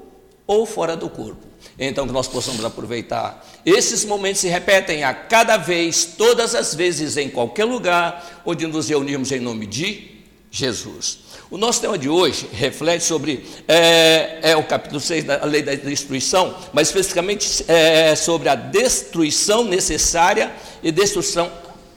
ou 0.46 0.64
fora 0.66 0.96
do 0.96 1.08
corpo. 1.08 1.46
Então, 1.78 2.06
que 2.06 2.12
nós 2.12 2.26
possamos 2.26 2.64
aproveitar. 2.64 3.46
Esses 3.64 4.04
momentos 4.04 4.40
se 4.40 4.48
repetem 4.48 5.04
a 5.04 5.14
cada 5.14 5.56
vez, 5.56 6.04
todas 6.04 6.54
as 6.54 6.74
vezes, 6.74 7.16
em 7.16 7.28
qualquer 7.28 7.64
lugar 7.64 8.42
onde 8.44 8.66
nos 8.66 8.88
reunirmos 8.88 9.30
em 9.30 9.40
nome 9.40 9.66
de 9.66 10.17
Jesus. 10.50 11.18
O 11.50 11.56
nosso 11.56 11.80
tema 11.80 11.96
de 11.98 12.08
hoje 12.08 12.48
reflete 12.52 13.04
sobre 13.04 13.46
é, 13.66 14.38
é 14.42 14.56
o 14.56 14.64
capítulo 14.64 15.00
6 15.00 15.24
da 15.24 15.44
lei 15.44 15.62
da 15.62 15.74
destruição, 15.74 16.54
mas 16.72 16.88
especificamente 16.88 17.64
é, 17.68 18.14
sobre 18.14 18.48
a 18.48 18.54
destruição 18.54 19.64
necessária 19.64 20.52
e 20.82 20.90
destruição 20.90 21.50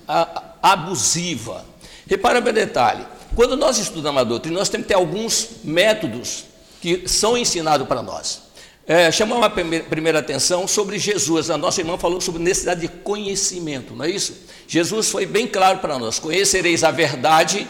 a, 0.07 0.43
abusiva. 0.61 1.65
Repara 2.07 2.41
bem 2.41 2.53
detalhe: 2.53 3.05
quando 3.35 3.55
nós 3.55 3.77
estudamos 3.77 4.21
a 4.21 4.23
doutrina, 4.23 4.59
nós 4.59 4.69
temos 4.69 4.85
que 4.85 4.93
ter 4.93 4.97
alguns 4.97 5.49
métodos 5.63 6.45
que 6.81 7.07
são 7.07 7.37
ensinados 7.37 7.87
para 7.87 8.01
nós. 8.01 8.41
É, 8.87 9.11
chamamos 9.11 9.45
a 9.45 9.49
primeira, 9.49 9.85
primeira 9.85 10.19
atenção 10.19 10.67
sobre 10.67 10.97
Jesus. 10.97 11.49
A 11.49 11.57
nossa 11.57 11.79
irmã 11.79 11.97
falou 11.97 12.19
sobre 12.19 12.41
necessidade 12.41 12.81
de 12.81 12.87
conhecimento, 12.87 13.95
não 13.95 14.03
é 14.03 14.09
isso? 14.09 14.33
Jesus 14.67 15.09
foi 15.09 15.25
bem 15.25 15.47
claro 15.47 15.79
para 15.79 15.97
nós: 15.99 16.19
conhecereis 16.19 16.83
a 16.83 16.91
verdade 16.91 17.67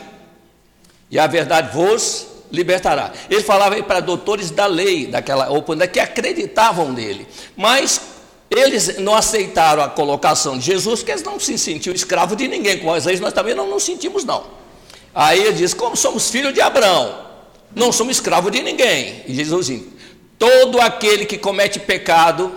e 1.11 1.19
a 1.19 1.27
verdade 1.27 1.75
vos 1.75 2.25
libertará. 2.49 3.11
Ele 3.29 3.43
falava 3.43 3.81
para 3.83 3.99
doutores 3.99 4.49
da 4.49 4.65
lei, 4.65 5.07
daquela 5.07 5.49
oportunidade, 5.49 5.91
que 5.91 5.99
acreditavam 5.99 6.91
nele, 6.91 7.27
mas 7.55 8.01
eles 8.49 8.97
não 8.97 9.13
aceitaram 9.13 9.83
a 9.83 9.89
colocação 9.89 10.57
de 10.57 10.65
Jesus, 10.65 10.99
porque 10.99 11.11
eles 11.11 11.23
não 11.23 11.39
se 11.39 11.57
sentiam 11.57 11.93
escravo 11.93 12.35
de 12.35 12.47
ninguém, 12.47 12.79
com 12.79 12.93
as 12.93 13.05
leis 13.05 13.19
nós 13.19 13.33
também 13.33 13.53
não 13.53 13.69
nos 13.69 13.83
sentimos, 13.83 14.23
não. 14.23 14.45
Aí 15.13 15.39
ele 15.39 15.53
diz: 15.53 15.73
como 15.73 15.95
somos 15.95 16.29
filhos 16.29 16.53
de 16.53 16.61
Abraão, 16.61 17.27
não 17.75 17.91
somos 17.91 18.17
escravos 18.17 18.51
de 18.51 18.61
ninguém. 18.61 19.23
E 19.27 19.33
Jesus 19.33 19.67
diz: 19.67 19.83
todo 20.37 20.79
aquele 20.79 21.25
que 21.25 21.37
comete 21.37 21.79
pecado 21.79 22.53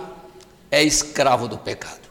é 0.71 0.83
escravo 0.83 1.47
do 1.47 1.57
pecado. 1.57 2.05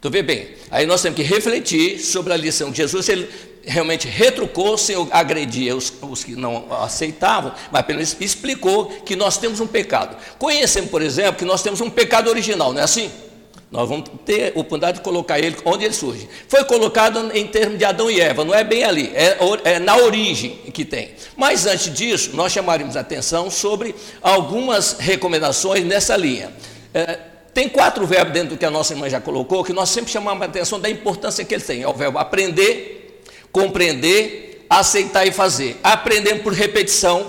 Tu 0.00 0.10
vê 0.10 0.22
bem, 0.22 0.48
aí 0.70 0.86
nós 0.86 1.02
temos 1.02 1.16
que 1.16 1.22
refletir 1.22 1.98
sobre 1.98 2.32
a 2.32 2.36
lição 2.36 2.70
de 2.70 2.76
Jesus, 2.76 3.08
ele 3.08 3.28
realmente 3.66 4.06
retrucou 4.06 4.78
sem 4.78 4.96
agredir 5.10 5.74
os, 5.74 5.92
os, 6.00 6.24
que 6.24 6.36
não 6.36 6.66
aceitavam, 6.82 7.52
mas 7.70 7.82
pelo 7.82 7.98
menos 7.98 8.16
explicou 8.20 8.86
que 8.86 9.16
nós 9.16 9.36
temos 9.36 9.60
um 9.60 9.66
pecado. 9.66 10.16
Conhecemos, 10.38 10.90
por 10.90 11.02
exemplo, 11.02 11.34
que 11.34 11.44
nós 11.44 11.62
temos 11.62 11.80
um 11.80 11.90
pecado 11.90 12.30
original, 12.30 12.72
não 12.72 12.80
é 12.80 12.84
assim? 12.84 13.10
Nós 13.70 13.88
vamos 13.88 14.08
ter 14.24 14.52
oportunidade 14.52 14.98
de 14.98 15.02
colocar 15.02 15.40
ele 15.40 15.56
onde 15.64 15.84
ele 15.84 15.92
surge. 15.92 16.28
Foi 16.48 16.64
colocado 16.64 17.36
em 17.36 17.46
termos 17.48 17.76
de 17.76 17.84
Adão 17.84 18.08
e 18.08 18.20
Eva, 18.20 18.44
não 18.44 18.54
é 18.54 18.62
bem 18.62 18.84
ali, 18.84 19.10
é, 19.12 19.36
é 19.64 19.78
na 19.80 19.96
origem 19.96 20.50
que 20.72 20.84
tem. 20.84 21.10
Mas 21.36 21.66
antes 21.66 21.92
disso, 21.92 22.30
nós 22.34 22.52
chamaríamos 22.52 22.96
a 22.96 23.00
atenção 23.00 23.50
sobre 23.50 23.94
algumas 24.22 24.92
recomendações 24.92 25.84
nessa 25.84 26.16
linha. 26.16 26.52
É, 26.94 27.18
tem 27.52 27.68
quatro 27.68 28.06
verbos 28.06 28.32
dentro 28.32 28.50
do 28.50 28.56
que 28.58 28.64
a 28.64 28.70
nossa 28.70 28.92
irmã 28.92 29.08
já 29.08 29.20
colocou, 29.20 29.64
que 29.64 29.72
nós 29.72 29.88
sempre 29.88 30.12
chamamos 30.12 30.42
a 30.42 30.44
atenção 30.44 30.78
da 30.78 30.88
importância 30.88 31.44
que 31.44 31.52
eles 31.52 31.66
têm. 31.66 31.82
É 31.82 31.88
o 31.88 31.92
verbo 31.92 32.18
aprender, 32.18 33.05
compreender, 33.52 34.66
aceitar 34.68 35.26
e 35.26 35.32
fazer. 35.32 35.78
Aprendemos 35.82 36.42
por 36.42 36.52
repetição, 36.52 37.26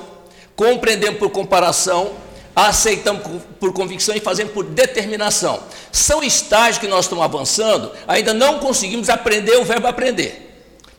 compreendemos 0.56 1.20
por 1.20 1.30
comparação, 1.30 2.14
aceitamos 2.56 3.22
por 3.60 3.72
convicção 3.72 4.16
e 4.16 4.20
fazemos 4.20 4.52
por 4.52 4.64
determinação. 4.64 5.60
São 5.92 6.24
estágios 6.24 6.80
que 6.80 6.88
nós 6.88 7.06
estamos 7.06 7.24
avançando, 7.24 7.92
ainda 8.08 8.34
não 8.34 8.60
conseguimos 8.60 9.10
aprender 9.10 9.58
o 9.58 9.64
verbo 9.64 9.88
aprender. 9.88 10.46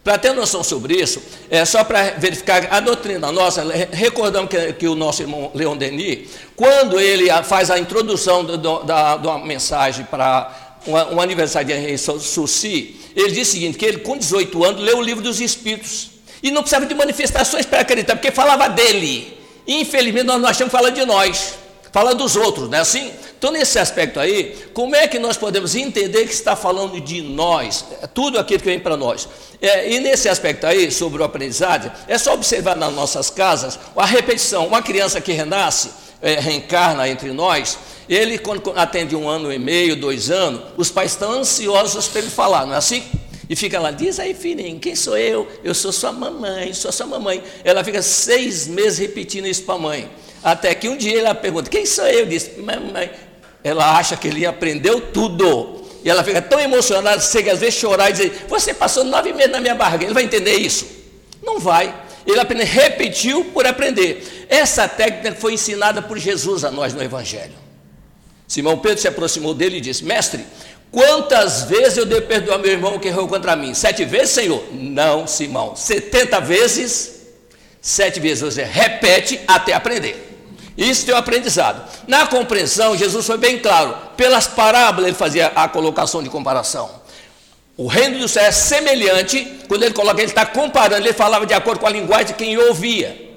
Para 0.05 0.17
ter 0.17 0.33
noção 0.33 0.63
sobre 0.63 0.95
isso, 0.95 1.21
é 1.51 1.65
só 1.65 1.85
para 1.85 2.13
verificar 2.13 2.69
a 2.71 2.81
doutrina 2.81 3.31
nossa, 3.33 3.63
recordamos 3.93 4.49
que, 4.49 4.73
que, 4.75 4.89
o 4.89 4.95
nosso 4.95 5.23
irmão 5.23 5.51
Leon 5.53 5.77
Denis, 5.77 6.31
quando 6.57 6.99
ele 6.99 7.29
faz 7.43 7.71
a 7.71 7.79
introdução 7.79 8.43
da, 8.45 9.17
de 9.17 9.27
uma 9.27 9.39
mensagem 9.41 10.07
para 10.07 10.68
um, 10.87 11.17
um 11.17 11.21
aniversário 11.21 11.69
de 11.69 11.99
Sussi, 11.99 12.97
ele 13.15 13.33
diz 13.33 13.49
o 13.49 13.53
seguinte, 13.53 13.79
que 13.79 13.85
ele 13.85 13.99
com 13.99 14.17
18 14.17 14.65
anos 14.65 14.83
leu 14.83 14.99
o 14.99 15.03
livro 15.03 15.23
dos 15.23 15.41
Espíritos, 15.41 16.11
e 16.43 16.51
não 16.51 16.63
precisava 16.63 16.87
de 16.87 16.95
manifestações 16.95 17.67
para 17.67 17.81
acreditar, 17.81 18.15
porque 18.15 18.31
falava 18.31 18.69
dele, 18.69 19.39
Infelizmente, 19.69 20.25
nós 20.25 20.41
não 20.41 20.49
achamos 20.49 20.73
que 20.73 20.79
fala 20.79 20.91
de 20.91 21.05
nós, 21.05 21.55
fala 21.93 22.15
dos 22.15 22.37
outros, 22.37 22.71
não 22.71 22.79
é 22.79 22.81
assim? 22.81 23.13
Então, 23.39 23.53
nesse 23.53 23.79
aspecto 23.79 24.19
aí, 24.19 24.57
como 24.73 24.97
é 24.97 25.07
que 25.07 25.19
nós 25.19 25.37
podemos 25.37 25.77
entender 25.77 26.25
que 26.25 26.33
está 26.33 26.57
falando 26.57 26.99
de 26.99 27.21
nós, 27.21 27.85
é 28.03 28.07
tudo 28.07 28.39
aquilo 28.39 28.61
que 28.61 28.65
vem 28.65 28.81
para 28.81 28.97
nós? 28.97 29.29
É, 29.61 29.93
e 29.93 30.01
nesse 30.01 30.27
aspecto 30.27 30.67
aí, 30.67 30.91
sobre 30.91 31.21
o 31.21 31.25
aprendizado, 31.25 31.93
é 32.09 32.17
só 32.17 32.33
observar 32.33 32.77
nas 32.77 32.95
nossas 32.95 33.29
casas 33.29 33.79
a 33.95 34.07
repetição. 34.07 34.67
Uma 34.67 34.81
criança 34.81 35.21
que 35.21 35.33
renasce, 35.33 35.91
é, 36.21 36.35
reencarna 36.41 37.09
entre 37.09 37.33
nós, 37.33 37.79
ele, 38.09 38.39
quando 38.39 38.73
atende 38.75 39.15
um 39.15 39.29
ano 39.29 39.53
e 39.53 39.59
meio, 39.59 39.97
dois 39.97 40.31
anos, 40.31 40.63
os 40.77 40.91
pais 40.91 41.13
estão 41.13 41.33
ansiosos 41.33 42.09
para 42.09 42.21
ele 42.21 42.31
falar, 42.31 42.67
não 42.67 42.75
é 42.75 42.79
assim? 42.79 43.03
E 43.49 43.57
fica 43.57 43.81
lá, 43.81 43.91
diz 43.91 44.21
aí, 44.21 44.35
filhinho, 44.35 44.79
quem 44.79 44.95
sou 44.95 45.17
eu? 45.17 45.49
Eu 45.65 45.75
sou 45.75 45.91
sua 45.91 46.13
mamãe, 46.13 46.75
sou 46.75 46.93
sua 46.93 47.07
mamãe. 47.07 47.43
Ela 47.65 47.83
fica 47.83 48.03
seis 48.03 48.67
meses 48.67 48.99
repetindo 48.99 49.47
isso 49.47 49.63
para 49.63 49.77
a 49.77 49.79
mãe. 49.79 50.11
Até 50.43 50.75
que 50.75 50.89
um 50.89 50.97
dia 50.97 51.19
ela 51.19 51.35
pergunta, 51.35 51.71
quem 51.71 51.87
sou 51.87 52.07
eu? 52.07 52.27
Diz, 52.27 52.51
mamãe. 52.59 53.11
Ela 53.65 53.97
acha 53.97 54.17
que 54.17 54.29
ele 54.29 54.45
aprendeu 54.45 55.01
tudo. 55.01 55.87
E 56.05 56.11
ela 56.11 56.23
fica 56.23 56.43
tão 56.43 56.61
emocionada, 56.61 57.21
chega 57.21 57.53
às 57.53 57.59
vezes 57.59 57.75
chorar 57.77 58.11
e 58.11 58.13
dizer, 58.13 58.47
você 58.49 58.75
passou 58.75 59.03
nove 59.03 59.33
meses 59.33 59.51
na 59.51 59.61
minha 59.61 59.75
barriga. 59.75 60.05
Ele 60.05 60.15
vai 60.15 60.25
entender 60.25 60.57
isso? 60.57 60.87
Não 61.43 61.59
vai. 61.59 61.95
Ele 62.29 62.41
apenas 62.41 62.69
repetiu 62.69 63.47
por 63.47 63.67
aprender. 63.67 64.47
Essa 64.49 64.87
técnica 64.87 65.35
foi 65.35 65.55
ensinada 65.55 66.03
por 66.03 66.19
Jesus 66.19 66.63
a 66.63 66.71
nós 66.71 66.93
no 66.93 67.03
Evangelho. 67.03 67.55
Simão 68.47 68.79
Pedro 68.79 69.01
se 69.01 69.09
aproximou 69.09 69.55
dele 69.55 69.79
e 69.79 69.81
disse: 69.81 70.05
Mestre, 70.05 70.45
Quantas 70.91 71.65
vezes 71.65 71.99
eu 71.99 72.07
devo 72.07 72.27
perdoar 72.27 72.59
meu 72.59 72.71
irmão 72.71 72.99
que 72.99 73.09
errou 73.09 73.29
contra 73.29 73.55
mim? 73.55 73.75
Sete 73.75 74.05
vezes, 74.05 74.31
Senhor? 74.31 74.65
Não, 74.73 75.27
Simão. 75.27 75.77
Setenta 75.77 76.41
vezes? 76.41 77.27
Sete 77.81 78.19
vezes. 78.21 78.43
Você 78.43 78.65
repete 78.65 79.39
até 79.47 79.75
aprender. 79.75 80.25
Isso 80.77 81.11
é 81.11 81.15
o 81.15 81.19
aprendizado. 81.19 81.87
Na 82.07 82.27
compreensão, 82.27 82.97
Jesus 82.97 83.27
foi 83.27 83.37
bem 83.37 83.59
claro. 83.59 83.97
Pelas 84.17 84.47
parábolas, 84.47 85.09
ele 85.09 85.17
fazia 85.17 85.49
a 85.49 85.69
colocação 85.69 86.23
de 86.23 86.31
comparação. 86.31 86.98
O 87.79 87.87
reino 87.87 88.19
do 88.19 88.27
céu 88.27 88.43
é 88.43 88.51
semelhante, 88.51 89.47
quando 89.69 89.85
ele 89.85 89.95
coloca, 89.95 90.21
ele 90.21 90.29
está 90.29 90.45
comparando, 90.45 91.07
ele 91.07 91.13
falava 91.13 91.47
de 91.47 91.55
acordo 91.55 91.79
com 91.79 91.87
a 91.87 91.91
linguagem 91.91 92.27
de 92.27 92.35
quem 92.35 92.59
ouvia. 92.59 93.29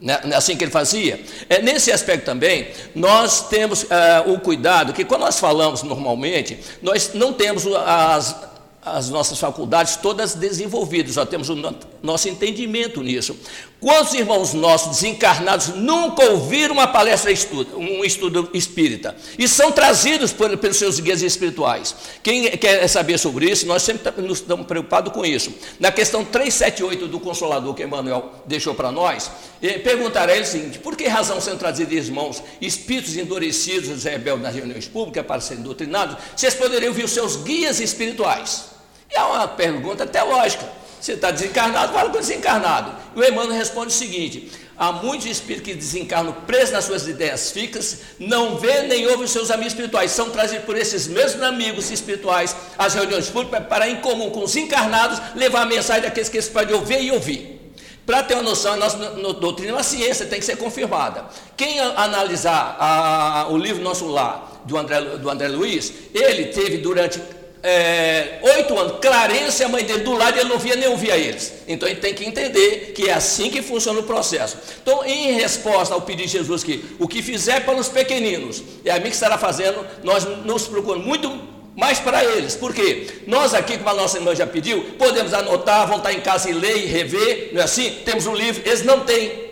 Né? 0.00 0.18
Não 0.24 0.32
é 0.32 0.36
assim 0.36 0.56
que 0.56 0.64
ele 0.64 0.70
fazia? 0.70 1.20
É, 1.50 1.60
nesse 1.60 1.92
aspecto 1.92 2.24
também, 2.24 2.68
nós 2.94 3.48
temos 3.48 3.84
é, 3.90 4.20
o 4.26 4.40
cuidado 4.40 4.94
que 4.94 5.04
quando 5.04 5.20
nós 5.20 5.38
falamos 5.38 5.82
normalmente, 5.82 6.58
nós 6.80 7.10
não 7.12 7.34
temos 7.34 7.66
as, 7.66 8.34
as 8.82 9.10
nossas 9.10 9.38
faculdades 9.38 9.96
todas 9.96 10.34
desenvolvidas, 10.34 11.16
já 11.16 11.26
temos 11.26 11.50
o 11.50 11.74
nosso 12.02 12.26
entendimento 12.26 13.02
nisso. 13.02 13.36
Quantos 13.80 14.12
irmãos 14.12 14.52
nossos 14.52 15.00
desencarnados 15.00 15.68
nunca 15.68 16.22
ouviram 16.30 16.74
uma 16.74 16.86
palestra, 16.86 17.32
estudo, 17.32 17.78
um 17.78 18.04
estudo 18.04 18.50
espírita 18.52 19.16
e 19.38 19.48
são 19.48 19.72
trazidos 19.72 20.34
por, 20.34 20.54
pelos 20.58 20.76
seus 20.76 21.00
guias 21.00 21.22
espirituais? 21.22 21.96
Quem 22.22 22.50
quer 22.58 22.86
saber 22.88 23.16
sobre 23.16 23.50
isso, 23.50 23.66
nós 23.66 23.82
sempre 23.82 24.12
nos 24.20 24.40
estamos 24.40 24.66
preocupados 24.66 25.10
com 25.14 25.24
isso. 25.24 25.54
Na 25.78 25.90
questão 25.90 26.22
378 26.22 27.08
do 27.08 27.18
Consolador 27.18 27.72
que 27.74 27.82
Emmanuel 27.82 28.30
deixou 28.44 28.74
para 28.74 28.92
nós, 28.92 29.30
eh, 29.62 29.78
perguntará 29.78 30.34
ele 30.34 30.42
o 30.42 30.46
seguinte: 30.46 30.78
por 30.78 30.94
que 30.94 31.08
razão 31.08 31.40
são 31.40 31.56
trazidos 31.56 31.94
irmãos 31.94 32.42
espíritos 32.60 33.16
endurecidos, 33.16 34.04
rebeldes 34.04 34.42
nas 34.42 34.54
reuniões 34.54 34.86
públicas 34.86 35.24
para 35.24 35.40
serem 35.40 35.62
doutrinados, 35.62 36.18
vocês 36.36 36.52
poderiam 36.52 36.90
ouvir 36.90 37.04
os 37.04 37.12
seus 37.12 37.36
guias 37.36 37.80
espirituais? 37.80 38.66
E 39.10 39.16
é 39.16 39.22
uma 39.22 39.48
pergunta 39.48 40.04
até 40.04 40.22
lógica. 40.22 40.80
Você 41.00 41.12
está 41.12 41.30
desencarnado, 41.30 41.92
fala 41.94 42.10
com 42.10 42.18
o 42.18 42.20
desencarnado. 42.20 42.94
E 43.16 43.20
o 43.20 43.24
Emmanuel 43.24 43.56
responde 43.56 43.88
o 43.88 43.96
seguinte: 43.96 44.52
há 44.76 44.92
muitos 44.92 45.26
espíritos 45.26 45.66
que 45.66 45.74
desencarnam 45.74 46.32
presos 46.46 46.72
nas 46.72 46.84
suas 46.84 47.08
ideias 47.08 47.50
fixas, 47.50 48.00
não 48.18 48.58
vê 48.58 48.82
nem 48.82 49.06
ouve 49.06 49.24
os 49.24 49.30
seus 49.30 49.50
amigos 49.50 49.72
espirituais, 49.72 50.10
são 50.10 50.30
trazidos 50.30 50.66
por 50.66 50.76
esses 50.76 51.06
mesmos 51.06 51.42
amigos 51.42 51.90
espirituais 51.90 52.54
às 52.76 52.94
reuniões 52.94 53.30
públicas 53.30 53.66
para, 53.66 53.88
em 53.88 53.96
comum 53.96 54.30
com 54.30 54.44
os 54.44 54.54
encarnados, 54.56 55.20
levar 55.34 55.62
a 55.62 55.66
mensagem 55.66 56.02
daqueles 56.02 56.28
que 56.28 56.36
eles 56.36 56.48
podem 56.48 56.74
ouvir 56.74 57.02
e 57.02 57.10
ouvir. 57.10 57.60
Para 58.04 58.22
ter 58.22 58.34
uma 58.34 58.42
noção, 58.42 58.72
a 58.72 58.76
nossa 58.76 58.96
doutrina, 59.34 59.78
a 59.78 59.82
ciência 59.82 60.26
tem 60.26 60.40
que 60.40 60.44
ser 60.44 60.56
confirmada. 60.56 61.26
Quem 61.56 61.78
analisar 61.78 62.76
a, 62.78 63.46
o 63.48 63.56
livro 63.56 63.82
Nosso 63.82 64.06
Lar, 64.06 64.62
do 64.64 64.76
André, 64.76 65.00
do 65.00 65.30
André 65.30 65.48
Luiz, 65.48 65.92
ele 66.12 66.46
teve 66.46 66.78
durante 66.78 67.20
é, 67.62 68.38
oito 68.42 68.78
anos, 68.78 68.98
Clarence, 69.00 69.62
a 69.62 69.68
mãe 69.68 69.84
dele 69.84 70.02
do 70.02 70.12
lado, 70.12 70.38
ele 70.38 70.48
não 70.48 70.58
via 70.58 70.76
nem 70.76 70.88
ouvia 70.88 71.16
eles. 71.16 71.52
Então 71.68 71.88
ele 71.88 72.00
tem 72.00 72.14
que 72.14 72.24
entender 72.24 72.92
que 72.94 73.08
é 73.08 73.12
assim 73.12 73.50
que 73.50 73.60
funciona 73.60 74.00
o 74.00 74.02
processo. 74.02 74.56
Então, 74.82 75.04
em 75.04 75.32
resposta 75.32 75.92
ao 75.92 76.00
pedido 76.00 76.26
de 76.26 76.32
Jesus 76.32 76.64
que 76.64 76.84
o 76.98 77.06
que 77.06 77.22
fizer 77.22 77.64
para 77.64 77.76
os 77.76 77.88
pequeninos, 77.88 78.62
é 78.84 78.90
a 78.90 78.96
mim 78.96 79.08
que 79.08 79.14
estará 79.14 79.36
fazendo, 79.36 79.86
nós 80.02 80.24
nos 80.44 80.66
procuramos 80.66 81.06
muito 81.06 81.30
mais 81.76 81.98
para 81.98 82.24
eles. 82.24 82.56
Por 82.56 82.74
quê? 82.74 83.06
Nós 83.26 83.52
aqui, 83.52 83.76
como 83.76 83.90
a 83.90 83.94
nossa 83.94 84.16
irmã 84.16 84.34
já 84.34 84.46
pediu, 84.46 84.82
podemos 84.98 85.34
anotar, 85.34 85.86
voltar 85.86 86.12
em 86.12 86.20
casa 86.20 86.48
e 86.48 86.54
ler 86.54 86.78
e 86.78 86.86
rever, 86.86 87.50
não 87.52 87.60
é 87.60 87.64
assim? 87.64 87.90
Temos 88.04 88.26
um 88.26 88.34
livro, 88.34 88.62
eles 88.64 88.82
não 88.82 89.00
têm. 89.00 89.50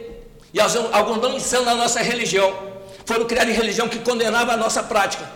E 0.53 0.59
alguns 0.61 1.19
não 1.21 1.37
ensinam 1.37 1.65
na 1.65 1.75
nossa 1.75 2.01
religião. 2.01 2.55
Foram 3.05 3.27
criados 3.27 3.53
em 3.53 3.57
religião 3.57 3.87
que 3.87 3.99
condenava 3.99 4.53
a 4.53 4.57
nossa 4.57 4.83
prática. 4.83 5.29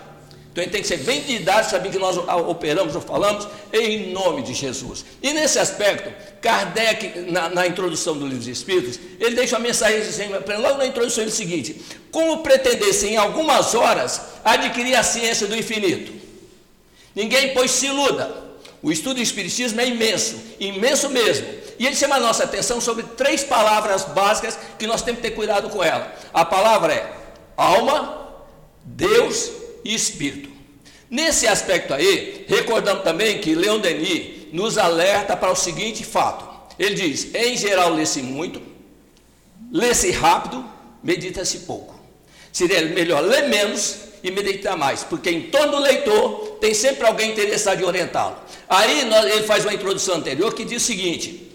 Então 0.53 0.63
ele 0.63 0.71
tem 0.71 0.83
que 0.83 0.87
ser 0.87 0.99
bem 0.99 1.23
didático, 1.23 1.71
saber 1.71 1.91
que 1.91 1.99
nós 1.99 2.19
operamos 2.19 2.95
ou 2.95 3.01
falamos 3.01 3.49
em 3.73 4.13
nome 4.13 4.43
de 4.43 4.53
Jesus. 4.53 5.03
E 5.23 5.33
nesse 5.33 5.59
aspecto, 5.59 6.13
Kardec, 6.43 7.21
na, 7.31 7.49
na 7.49 7.67
introdução 7.67 8.15
do 8.15 8.25
livro 8.27 8.41
dos 8.41 8.49
Espíritos, 8.49 9.01
ele 9.19 9.35
deixa 9.35 9.57
uma 9.57 9.67
mensagem 9.67 10.03
dizendo, 10.03 10.35
logo 10.61 10.77
na 10.77 10.87
introdução, 10.87 11.25
ele 11.25 11.31
é 11.31 11.33
o 11.33 11.37
seguinte: 11.37 11.81
como 12.11 12.43
pretender-se 12.43 13.07
em 13.09 13.17
algumas 13.17 13.75
horas 13.75 14.21
adquirir 14.45 14.95
a 14.95 15.03
ciência 15.03 15.47
do 15.47 15.57
infinito? 15.57 16.13
Ninguém, 17.15 17.55
pois, 17.55 17.71
se 17.71 17.87
iluda. 17.87 18.43
O 18.83 18.93
estudo 18.93 19.17
do 19.17 19.23
Espiritismo 19.23 19.81
é 19.81 19.87
imenso, 19.87 20.37
imenso 20.61 21.09
mesmo. 21.09 21.47
E 21.79 21.87
ele 21.87 21.97
chama 21.97 22.17
a 22.17 22.21
nossa 22.21 22.45
atenção 22.45 22.79
sobre 22.79 23.05
três 23.17 23.43
palavras 23.43 24.05
básicas 24.05 24.59
que 24.79 24.87
nós 24.87 25.01
temos 25.01 25.23
que 25.23 25.29
ter 25.29 25.35
cuidado 25.35 25.71
com 25.71 25.83
ela. 25.83 26.13
A 26.35 26.45
palavra 26.45 26.93
é 26.93 27.13
alma, 27.57 28.29
Deus 28.85 29.62
e 29.85 29.95
espírito. 29.95 30.51
Nesse 31.11 31.47
aspecto 31.47 31.93
aí, 31.93 32.47
recordamos 32.49 33.05
também 33.05 33.39
que 33.39 33.55
Leon 33.55 33.79
Denis 33.79 34.51
nos 34.53 34.79
alerta 34.79 35.37
para 35.37 35.53
o 35.53 35.57
seguinte 35.57 36.05
fato. 36.05 36.49
Ele 36.79 36.95
diz: 36.95 37.35
em 37.35 37.57
geral, 37.57 37.93
lê-se 37.93 38.23
muito, 38.23 38.63
lê-se 39.71 40.11
rápido, 40.11 40.65
medita-se 41.03 41.61
pouco. 41.61 41.95
Seria 42.51 42.83
melhor 42.83 43.21
ler 43.23 43.49
menos 43.49 43.97
e 44.23 44.31
meditar 44.31 44.77
mais, 44.77 45.03
porque 45.03 45.31
em 45.31 45.43
todo 45.43 45.79
leitor 45.79 46.59
tem 46.61 46.73
sempre 46.73 47.07
alguém 47.07 47.33
interessado 47.33 47.81
em 47.81 47.85
orientá-lo. 47.85 48.37
Aí 48.69 49.01
ele 49.01 49.43
faz 49.43 49.65
uma 49.65 49.75
introdução 49.75 50.17
anterior 50.17 50.55
que 50.55 50.65
diz 50.65 50.83
o 50.83 50.87
seguinte: 50.87 51.51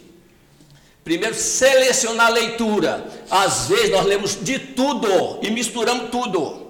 primeiro, 1.04 1.34
selecionar 1.34 2.28
a 2.28 2.30
leitura. 2.30 3.08
Às 3.30 3.70
vezes 3.70 3.90
nós 3.90 4.06
lemos 4.06 4.38
de 4.44 4.60
tudo 4.60 5.40
e 5.42 5.50
misturamos 5.50 6.10
tudo. 6.12 6.67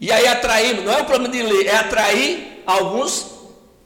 E 0.00 0.10
aí 0.10 0.26
atraímos, 0.26 0.84
não 0.84 0.92
é 0.92 1.02
o 1.02 1.04
problema 1.04 1.32
de 1.32 1.42
ler, 1.42 1.66
é 1.66 1.76
atrair 1.76 2.62
alguns 2.66 3.26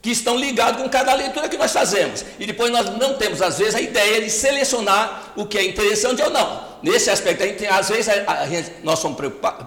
que 0.05 0.11
estão 0.11 0.37
ligados 0.37 0.79
com 0.79 0.87
cada 0.87 1.15
leitura 1.15 1.49
que 1.49 1.57
nós 1.57 1.73
fazemos. 1.73 2.23
E 2.39 2.45
depois 2.45 2.71
nós 2.71 2.95
não 2.97 3.15
temos, 3.15 3.41
às 3.41 3.57
vezes, 3.57 3.73
a 3.73 3.81
ideia 3.81 4.21
de 4.21 4.29
selecionar 4.29 5.33
o 5.35 5.47
que 5.47 5.57
é 5.57 5.65
interessante 5.65 6.21
ou 6.21 6.29
não. 6.29 6.63
Nesse 6.83 7.09
aspecto, 7.09 7.41
a 7.41 7.47
gente 7.47 7.57
tem, 7.57 7.67
às 7.67 7.89
vezes, 7.89 8.07
a, 8.07 8.45
gente, 8.45 8.71
nós 8.83 8.99
somos 8.99 9.17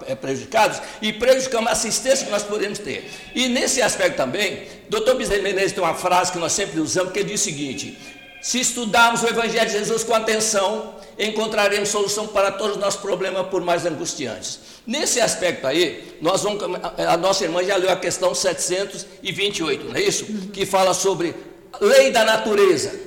é, 0.06 0.14
prejudicados 0.14 0.80
e 1.02 1.12
prejudicamos 1.12 1.68
a 1.68 1.72
assistência 1.72 2.24
que 2.24 2.30
nós 2.30 2.44
podemos 2.44 2.78
ter. 2.78 3.10
E 3.34 3.48
nesse 3.48 3.82
aspecto 3.82 4.16
também, 4.16 4.62
Dr. 4.88 5.14
Bezerra 5.16 5.42
Menezes 5.42 5.72
tem 5.72 5.82
uma 5.82 5.94
frase 5.94 6.30
que 6.30 6.38
nós 6.38 6.52
sempre 6.52 6.78
usamos, 6.78 7.12
que 7.12 7.18
ele 7.18 7.30
diz 7.30 7.40
o 7.40 7.44
seguinte: 7.44 7.98
se 8.40 8.60
estudarmos 8.60 9.24
o 9.24 9.26
Evangelho 9.26 9.66
de 9.66 9.72
Jesus 9.72 10.04
com 10.04 10.14
atenção, 10.14 10.94
encontraremos 11.18 11.88
solução 11.88 12.28
para 12.28 12.52
todos 12.52 12.76
os 12.76 12.80
nossos 12.80 13.00
problemas, 13.00 13.48
por 13.48 13.60
mais 13.60 13.84
angustiantes. 13.84 14.77
Nesse 14.88 15.20
aspecto 15.20 15.66
aí, 15.66 16.16
nós 16.18 16.42
vamos, 16.42 16.64
a 16.96 17.14
nossa 17.18 17.44
irmã 17.44 17.62
já 17.62 17.76
leu 17.76 17.90
a 17.90 17.96
questão 17.96 18.34
728, 18.34 19.84
não 19.84 19.94
é 19.94 20.00
isso? 20.00 20.24
Que 20.50 20.64
fala 20.64 20.94
sobre 20.94 21.34
lei 21.78 22.10
da 22.10 22.24
natureza. 22.24 22.98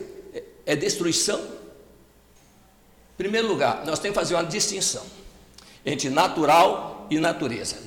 É 0.63 0.76
destruição? 0.76 1.39
Em 1.39 3.17
primeiro 3.17 3.48
lugar, 3.48 3.84
nós 3.84 3.98
temos 3.98 4.15
que 4.15 4.24
fazer 4.24 4.36
uma 4.36 4.44
distinção 4.44 5.04
entre 5.84 6.08
natural 6.12 7.08
e 7.10 7.17
natureza. 7.17 7.78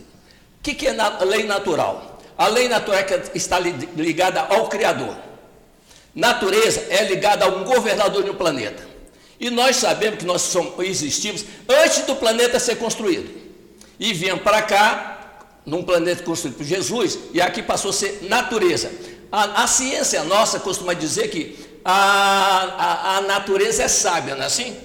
O 0.58 0.62
que, 0.64 0.88
é 0.88 1.24
lei 1.24 1.44
natural? 1.44 2.20
A 2.36 2.48
lei 2.48 2.68
natural 2.68 2.98
é 2.98 3.22
está 3.32 3.60
ligada 3.60 4.40
ao 4.40 4.68
Criador. 4.68 5.16
Natureza 6.12 6.84
é 6.90 7.04
ligada 7.04 7.44
a 7.44 7.48
um 7.48 7.62
governador 7.62 8.24
de 8.24 8.30
um 8.30 8.34
planeta. 8.34 8.84
E 9.38 9.50
nós 9.50 9.76
sabemos 9.76 10.18
que 10.18 10.24
nós 10.24 10.42
somos, 10.42 10.84
existimos 10.84 11.44
antes 11.68 12.02
do 12.06 12.16
planeta 12.16 12.58
ser 12.58 12.74
construído 12.74 13.43
e 13.98 14.12
vinham 14.12 14.38
para 14.38 14.62
cá, 14.62 15.40
num 15.64 15.82
planeta 15.82 16.22
construído 16.22 16.56
por 16.56 16.64
Jesus, 16.64 17.18
e 17.32 17.40
aqui 17.40 17.62
passou 17.62 17.90
a 17.90 17.94
ser 17.94 18.26
natureza. 18.28 18.92
A, 19.30 19.64
a 19.64 19.66
ciência 19.66 20.22
nossa 20.24 20.60
costuma 20.60 20.94
dizer 20.94 21.28
que 21.28 21.56
a, 21.84 21.92
a, 21.92 23.16
a, 23.16 23.20
natureza 23.22 23.82
é 23.82 23.88
sábia, 23.88 24.34
não 24.34 24.42
é 24.42 24.46
assim? 24.46 24.76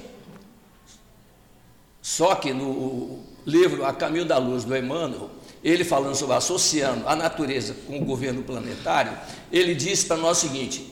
Só 2.01 2.35
que 2.35 2.53
no 2.53 3.19
livro 3.45 3.85
A 3.85 3.93
Caminho 3.93 4.25
da 4.25 4.37
Luz 4.37 4.63
do 4.63 4.75
Emmanuel, 4.75 5.29
ele 5.63 5.83
falando 5.83 6.15
sobre 6.15 6.35
associando 6.35 7.07
a 7.07 7.15
natureza 7.15 7.75
com 7.85 7.99
o 7.99 8.05
governo 8.05 8.43
planetário, 8.43 9.11
ele 9.51 9.75
diz 9.75 10.03
para 10.03 10.17
nós 10.17 10.37
o 10.37 10.41
seguinte: 10.41 10.91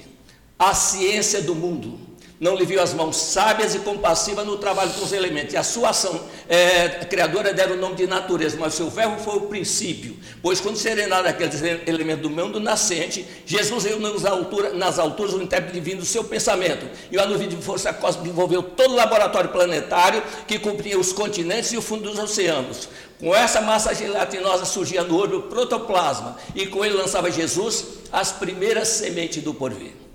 a 0.60 0.74
ciência 0.74 1.42
do 1.42 1.56
mundo 1.56 2.07
não 2.40 2.56
lhe 2.56 2.66
viu 2.66 2.82
as 2.82 2.94
mãos 2.94 3.18
sábias 3.18 3.74
e 3.74 3.80
compassivas 3.80 4.46
no 4.46 4.58
trabalho 4.58 4.92
com 4.92 5.04
os 5.04 5.12
elementos. 5.12 5.54
E 5.54 5.58
a 5.58 5.64
sua 5.64 5.90
ação 5.90 6.22
é, 6.48 6.90
criadora 7.06 7.52
deram 7.52 7.76
o 7.76 7.78
nome 7.78 7.96
de 7.96 8.06
natureza, 8.06 8.58
mas 8.60 8.74
o 8.74 8.78
seu 8.78 8.90
verbo 8.90 9.20
foi 9.20 9.38
o 9.38 9.42
princípio. 9.42 10.16
Pois 10.42 10.62
quando 10.62 10.78
serenaram 10.78 11.28
aqueles 11.28 11.62
elementos 11.88 12.22
do 12.22 12.30
mundo 12.30 12.60
nascente, 12.60 13.26
Jesus 13.46 13.84
veio 13.84 14.00
nas 14.00 14.24
alturas, 14.24 14.76
nas 14.76 15.00
alturas 15.00 15.34
o 15.34 15.42
intérprete 15.42 15.80
divino 15.80 16.02
do 16.02 16.06
seu 16.06 16.24
pensamento. 16.24 16.88
E 17.12 17.18
a 17.18 17.26
nuvem 17.26 17.50
de 17.50 17.56
força 17.58 17.92
cósmica 17.92 18.30
envolveu 18.30 18.62
todo 18.62 18.92
o 18.92 18.96
laboratório 18.96 19.50
planetário 19.50 20.22
que 20.48 20.60
cumpria 20.60 21.00
os 21.00 21.12
continentes 21.12 21.72
e 21.74 21.78
o 21.78 21.82
fundo 21.82 22.10
dos 22.10 22.20
oceanos. 22.20 22.88
Com 23.20 23.34
essa 23.34 23.62
massa 23.62 23.96
gelatinosa 23.96 24.64
surgia 24.64 25.04
no 25.04 25.18
olho 25.18 25.40
o 25.40 25.44
protoplasma, 25.44 26.38
e 26.54 26.68
com 26.68 26.86
ele 26.86 26.94
lançava 26.94 27.32
Jesus 27.32 27.84
as 28.12 28.32
primeiras 28.32 28.90
sementes 28.90 29.42
do 29.42 29.56
porvir. 29.56 30.07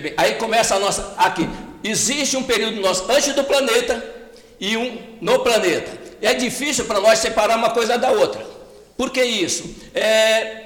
Bem, 0.00 0.14
aí 0.16 0.34
começa 0.36 0.74
a 0.74 0.78
nossa. 0.78 1.14
Aqui. 1.18 1.46
Existe 1.84 2.36
um 2.36 2.42
período 2.42 2.80
nosso 2.80 3.10
antes 3.12 3.34
do 3.34 3.44
planeta 3.44 4.02
e 4.58 4.76
um 4.76 4.98
no 5.20 5.40
planeta. 5.40 6.00
É 6.22 6.32
difícil 6.32 6.86
para 6.86 7.00
nós 7.00 7.18
separar 7.18 7.56
uma 7.56 7.70
coisa 7.70 7.98
da 7.98 8.10
outra. 8.10 8.46
Por 8.96 9.10
que 9.10 9.22
isso? 9.22 9.64
É, 9.94 10.64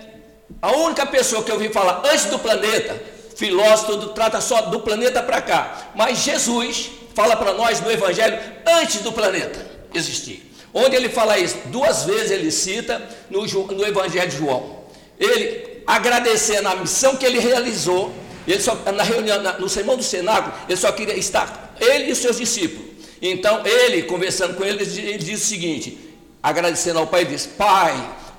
a 0.63 0.73
única 0.77 1.05
pessoa 1.07 1.43
que 1.43 1.51
eu 1.51 1.57
ouvi 1.57 1.71
falar 1.71 2.03
antes 2.05 2.27
do 2.27 2.39
planeta, 2.39 3.03
filósofo, 3.35 4.09
trata 4.09 4.41
só 4.41 4.63
do 4.63 4.81
planeta 4.81 5.23
para 5.23 5.41
cá. 5.41 5.91
Mas 5.97 6.19
Jesus 6.19 6.91
fala 7.15 7.35
para 7.35 7.55
nós 7.55 7.81
no 7.81 7.91
Evangelho 7.91 8.39
antes 8.65 9.01
do 9.01 9.11
planeta 9.11 9.67
existir. 9.93 10.53
Onde 10.73 10.95
ele 10.95 11.09
fala 11.09 11.39
isso? 11.39 11.57
Duas 11.67 12.05
vezes 12.05 12.31
ele 12.31 12.51
cita 12.53 13.03
no, 13.31 13.45
no 13.45 13.87
Evangelho 13.87 14.31
de 14.31 14.37
João. 14.37 14.85
Ele 15.19 15.83
agradecendo 15.87 16.69
a 16.69 16.77
missão 16.77 17.17
que 17.17 17.25
ele 17.25 17.39
realizou 17.39 18.13
ele 18.53 18.61
só, 18.61 18.75
na 18.95 19.03
reunião, 19.03 19.43
na, 19.43 19.59
no 19.59 19.69
sermão 19.69 19.97
do 19.97 20.03
cenáculo, 20.03 20.55
ele 20.69 20.77
só 20.77 20.93
queria 20.93 21.17
estar, 21.17 21.75
ele 21.81 22.09
e 22.09 22.13
os 22.13 22.19
seus 22.19 22.39
discípulos. 22.39 22.87
Então, 23.21 23.67
ele, 23.67 24.03
conversando 24.03 24.55
com 24.55 24.65
eles, 24.65 24.97
ele 24.97 25.19
diz 25.19 25.43
o 25.43 25.47
seguinte, 25.47 25.99
agradecendo 26.43 26.99
ao 26.99 27.07
Pai, 27.07 27.23
ele 27.23 27.31
diz, 27.31 27.47
Pai, 27.47 27.95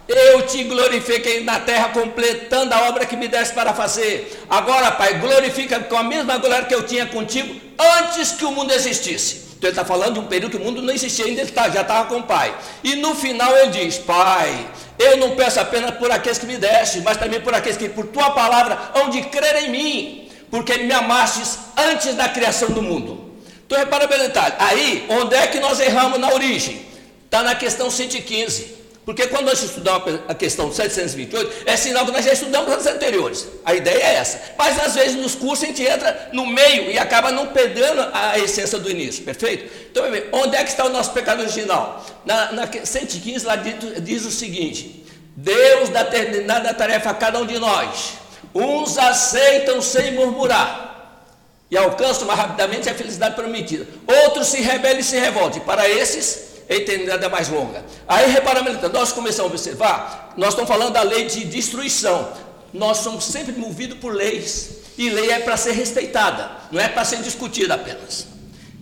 eu 0.08 0.44
te 0.44 0.64
glorifiquei 0.64 1.44
na 1.44 1.60
terra, 1.60 1.90
completando 1.90 2.74
a 2.74 2.88
obra 2.88 3.06
que 3.06 3.18
me 3.18 3.28
deste 3.28 3.54
para 3.54 3.74
fazer. 3.74 4.46
Agora, 4.50 4.92
Pai, 4.92 5.20
glorifica 5.20 5.80
com 5.82 5.98
a 5.98 6.04
mesma 6.04 6.38
glória 6.38 6.66
que 6.66 6.76
eu 6.76 6.84
tinha 6.84 7.06
contigo 7.06 7.54
antes 7.78 8.32
que 8.32 8.46
o 8.46 8.52
mundo 8.52 8.72
existisse. 8.72 9.48
Então 9.58 9.70
ele 9.70 9.72
está 9.72 9.84
falando 9.84 10.14
de 10.14 10.20
um 10.20 10.28
período 10.28 10.52
que 10.52 10.58
o 10.58 10.64
mundo 10.64 10.82
não 10.84 10.94
existia 10.94 11.26
ainda, 11.26 11.42
ele 11.42 11.52
tá, 11.52 11.68
já 11.70 11.82
estava 11.82 12.08
com 12.08 12.20
o 12.20 12.24
Pai. 12.24 12.56
E 12.84 12.96
no 12.96 13.16
final 13.16 13.56
ele 13.58 13.72
diz: 13.72 13.98
Pai, 13.98 14.68
eu 15.00 15.18
não 15.18 15.36
peço 15.36 15.60
apenas 15.60 15.92
por 15.92 16.12
aqueles 16.12 16.38
que 16.38 16.46
me 16.46 16.58
deste, 16.58 17.02
mas 17.02 17.18
também 17.18 17.40
por 17.40 17.54
aqueles 17.54 17.78
que, 17.78 17.90
por 17.90 18.08
tua 18.08 18.32
palavra, 18.32 18.92
hão 18.96 19.10
de 19.10 19.22
crer 19.24 19.64
em 19.64 19.70
mim, 19.70 20.30
porque 20.50 20.78
me 20.78 20.94
amastes 20.94 21.60
antes 21.78 22.16
da 22.16 22.28
criação 22.30 22.70
do 22.70 22.82
mundo. 22.82 23.34
Então 23.66 23.78
repara 23.78 24.08
bem 24.08 24.20
detalhe. 24.20 24.56
Aí, 24.60 25.06
onde 25.10 25.36
é 25.36 25.46
que 25.48 25.60
nós 25.60 25.80
erramos 25.80 26.20
na 26.20 26.34
origem? 26.34 26.86
Está 27.26 27.44
na 27.44 27.54
questão 27.54 27.92
115. 27.92 28.76
Porque 29.08 29.26
quando 29.28 29.46
nós 29.46 29.64
estudamos 29.64 30.20
a 30.28 30.36
questão 30.36 30.70
728, 30.70 31.64
é 31.66 31.78
sinal 31.78 32.06
que 32.06 32.12
nós 32.12 32.26
já 32.26 32.34
estudamos 32.34 32.74
as 32.74 32.86
anteriores. 32.88 33.48
A 33.64 33.74
ideia 33.74 34.04
é 34.04 34.16
essa. 34.16 34.38
Mas 34.58 34.78
às 34.86 34.96
vezes 34.96 35.16
nos 35.16 35.34
cursos 35.34 35.64
a 35.64 35.68
gente 35.68 35.82
entra 35.82 36.30
no 36.34 36.46
meio 36.46 36.92
e 36.92 37.00
acaba 37.00 37.32
não 37.32 37.48
perdendo 37.48 38.06
a 38.12 38.38
essência 38.38 38.78
do 38.78 38.92
início, 38.92 39.24
perfeito? 39.24 39.72
Então, 39.90 40.04
onde 40.34 40.58
é 40.58 40.64
que 40.66 40.72
está 40.72 40.84
o 40.86 40.90
nosso 40.90 41.12
pecado 41.12 41.40
original? 41.40 42.06
Na, 42.26 42.52
na 42.52 42.68
115 42.68 43.46
lá 43.46 43.56
diz, 43.56 43.76
diz 44.04 44.26
o 44.26 44.32
seguinte: 44.32 45.06
Deus 45.38 45.88
dá 45.88 46.04
terminada 46.04 46.70
a 46.70 46.74
tarefa 46.74 47.12
a 47.12 47.14
cada 47.14 47.40
um 47.40 47.46
de 47.46 47.58
nós. 47.58 48.16
Uns 48.54 48.98
aceitam 48.98 49.82
sem 49.82 50.16
murmurar 50.16 51.24
e 51.72 51.78
alcançam 51.78 52.28
mais 52.28 52.38
rapidamente 52.38 52.90
a 52.90 52.94
felicidade 52.94 53.36
prometida. 53.36 53.88
Outros 54.26 54.48
se 54.48 54.60
rebelam 54.60 55.00
e 55.00 55.04
se 55.04 55.18
revoltam. 55.18 55.62
Para 55.62 55.88
esses, 55.88 56.57
a 56.70 56.74
eternidade 56.74 57.24
é 57.24 57.30
mais 57.30 57.50
longa. 57.50 57.84
Aí 58.08 58.30
reparamos, 58.32 58.82
nós 58.92 59.12
começamos 59.12 59.52
a 59.52 59.54
observar, 59.54 60.34
nós 60.36 60.50
estamos 60.50 60.70
falando 60.70 60.94
da 60.94 61.02
lei 61.02 61.26
de 61.26 61.46
destruição. 61.46 62.30
Nós 62.74 62.98
somos 62.98 63.24
sempre 63.24 63.54
movidos 63.54 63.98
por 63.98 64.14
leis, 64.14 64.72
e 64.98 65.10
lei 65.10 65.32
é 65.32 65.40
para 65.40 65.56
ser 65.56 65.72
respeitada, 65.72 66.52
não 66.72 66.82
é 66.82 66.88
para 66.88 67.06
ser 67.06 67.22
discutida 67.22 67.76
apenas. 67.76 68.28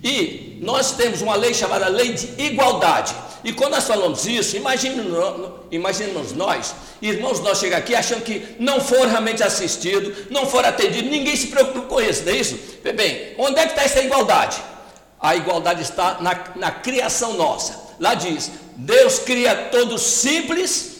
E 0.03 0.57
nós 0.61 0.91
temos 0.91 1.21
uma 1.21 1.35
lei 1.35 1.53
chamada 1.53 1.87
lei 1.87 2.13
de 2.13 2.41
igualdade. 2.41 3.15
E 3.43 3.53
quando 3.53 3.73
nós 3.73 3.83
falamos 3.83 4.25
isso, 4.25 4.55
imaginemos 4.57 6.33
nós, 6.33 6.73
irmãos 6.99 7.39
nós 7.41 7.59
chegam 7.59 7.77
aqui 7.77 7.93
achando 7.93 8.23
que 8.23 8.55
não 8.57 8.81
foram 8.81 9.09
realmente 9.09 9.43
assistidos, 9.43 10.31
não 10.31 10.47
foram 10.47 10.69
atendidos, 10.69 11.11
ninguém 11.11 11.35
se 11.35 11.47
preocupa 11.47 11.81
com 11.81 12.01
isso, 12.01 12.23
não 12.23 12.31
é 12.31 12.35
isso? 12.37 12.57
Bem, 12.95 13.35
onde 13.37 13.59
é 13.59 13.65
que 13.65 13.71
está 13.73 13.83
essa 13.83 14.01
igualdade? 14.01 14.57
A 15.25 15.35
igualdade 15.35 15.81
está 15.81 16.17
na, 16.21 16.39
na 16.55 16.71
criação 16.71 17.33
nossa. 17.33 17.79
Lá 17.99 18.13
diz: 18.13 18.51
Deus 18.75 19.17
cria 19.17 19.55
todos 19.71 20.01
simples 20.03 20.97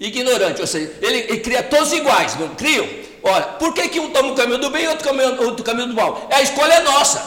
e 0.00 0.06
ignorante, 0.06 0.62
ou 0.62 0.66
seja, 0.66 0.96
ele, 1.02 1.18
ele, 1.18 1.40
cria 1.40 1.62
todos 1.62 1.92
iguais, 1.92 2.36
não 2.36 2.54
criam? 2.54 2.88
Olha, 3.22 3.44
por 3.44 3.74
que, 3.74 3.88
que 3.88 4.00
um 4.00 4.10
toma 4.10 4.32
o 4.32 4.34
caminho 4.34 4.58
do 4.58 4.70
bem 4.70 4.84
e 4.84 4.88
outro 4.88 5.04
caminho, 5.04 5.42
outro 5.44 5.62
caminho 5.62 5.88
do 5.88 5.94
mal? 5.94 6.26
É 6.30 6.36
a 6.36 6.42
escolha 6.42 6.72
é 6.72 6.80
nossa. 6.80 7.22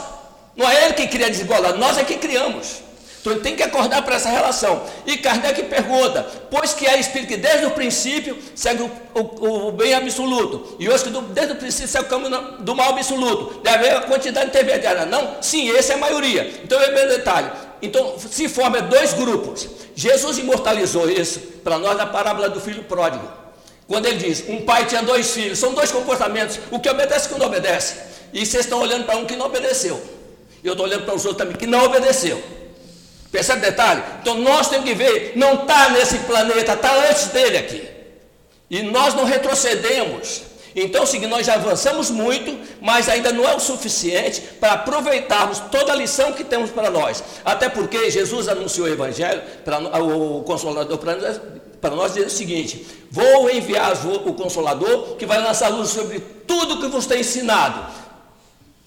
Não 0.55 0.67
é 0.67 0.85
ele 0.85 0.93
que 0.95 1.07
cria 1.07 1.27
a 1.27 1.29
desigualdade, 1.29 1.77
nós 1.77 1.99
é 1.99 2.03
que 2.03 2.17
criamos. 2.17 2.86
Então 3.21 3.33
ele 3.33 3.41
tem 3.41 3.55
que 3.55 3.63
acordar 3.63 4.01
para 4.03 4.15
essa 4.15 4.29
relação. 4.29 4.83
E 5.05 5.17
Kardec 5.17 5.63
pergunta: 5.63 6.25
pois 6.49 6.73
que 6.73 6.85
é 6.85 6.99
espírito 6.99 7.29
que 7.29 7.37
desde 7.37 7.65
o 7.65 7.71
princípio 7.71 8.37
segue 8.55 8.83
o, 8.83 8.91
o, 9.13 9.67
o 9.67 9.71
bem 9.71 9.93
absoluto, 9.93 10.75
e 10.79 10.89
hoje 10.89 11.05
que 11.05 11.09
do, 11.09 11.21
desde 11.21 11.53
o 11.53 11.55
princípio 11.55 11.87
segue 11.87 12.05
o 12.05 12.09
caminho 12.09 12.39
do 12.59 12.75
mal 12.75 12.89
absoluto, 12.89 13.59
deve 13.61 13.77
haver 13.77 13.97
a 13.97 14.01
quantidade 14.01 14.47
intermediária. 14.47 15.05
Não? 15.05 15.41
Sim, 15.41 15.69
esse 15.69 15.91
é 15.91 15.95
a 15.95 15.97
maioria. 15.97 16.61
Então 16.63 16.79
é 16.81 16.91
bem 16.91 17.07
detalhe. 17.07 17.49
Então 17.81 18.15
se 18.17 18.47
forma 18.47 18.81
dois 18.81 19.13
grupos. 19.13 19.67
Jesus 19.95 20.37
imortalizou 20.37 21.09
isso 21.09 21.39
para 21.63 21.77
nós 21.79 21.97
na 21.97 22.05
parábola 22.05 22.49
do 22.49 22.61
filho 22.61 22.83
pródigo. 22.83 23.27
Quando 23.87 24.05
ele 24.05 24.17
diz: 24.17 24.43
um 24.47 24.61
pai 24.61 24.85
tinha 24.85 25.01
dois 25.01 25.31
filhos, 25.31 25.57
são 25.57 25.73
dois 25.73 25.91
comportamentos, 25.91 26.59
o 26.69 26.79
que 26.79 26.89
obedece 26.89 27.25
e 27.25 27.31
o 27.31 27.33
que 27.33 27.39
não 27.39 27.47
obedece. 27.47 27.95
E 28.33 28.45
vocês 28.45 28.65
estão 28.65 28.79
olhando 28.79 29.05
para 29.05 29.17
um 29.17 29.25
que 29.25 29.35
não 29.35 29.45
obedeceu. 29.45 29.99
Eu 30.63 30.73
estou 30.73 30.85
olhando 30.85 31.05
para 31.05 31.15
os 31.15 31.25
outros 31.25 31.37
também 31.37 31.57
que 31.57 31.65
não 31.65 31.83
obedeceu. 31.85 32.41
Percebe 33.31 33.59
o 33.59 33.61
detalhe? 33.61 34.03
Então 34.21 34.35
nós 34.35 34.69
temos 34.69 34.85
que 34.85 34.95
ver, 34.95 35.33
não 35.35 35.55
está 35.55 35.89
nesse 35.89 36.19
planeta, 36.19 36.73
está 36.73 36.93
antes 37.09 37.27
dele 37.27 37.57
aqui. 37.57 37.87
E 38.69 38.81
nós 38.83 39.13
não 39.13 39.23
retrocedemos. 39.23 40.41
Então, 40.79 41.07
sim, 41.07 41.25
nós 41.25 41.43
já 41.43 41.55
avançamos 41.55 42.11
muito, 42.11 42.55
mas 42.79 43.09
ainda 43.09 43.31
não 43.31 43.49
é 43.49 43.55
o 43.55 43.59
suficiente 43.59 44.41
para 44.59 44.73
aproveitarmos 44.73 45.57
toda 45.71 45.91
a 45.91 45.95
lição 45.95 46.33
que 46.33 46.43
temos 46.43 46.69
para 46.69 46.91
nós. 46.91 47.23
Até 47.43 47.67
porque 47.67 48.11
Jesus 48.11 48.47
anunciou 48.47 48.85
o 48.85 48.89
Evangelho, 48.89 49.41
para, 49.65 49.79
o 50.03 50.43
Consolador 50.43 50.99
para 50.99 51.15
nós, 51.15 51.41
para 51.81 51.95
nós 51.95 52.13
dizer 52.13 52.27
o 52.27 52.29
seguinte: 52.29 52.85
Vou 53.09 53.49
enviar 53.49 53.93
o 54.05 54.33
Consolador 54.35 55.15
que 55.15 55.25
vai 55.25 55.41
lançar 55.41 55.69
luz 55.69 55.89
sobre 55.89 56.19
tudo 56.19 56.79
que 56.79 56.87
vos 56.87 57.07
tem 57.07 57.21
ensinado. 57.21 58.06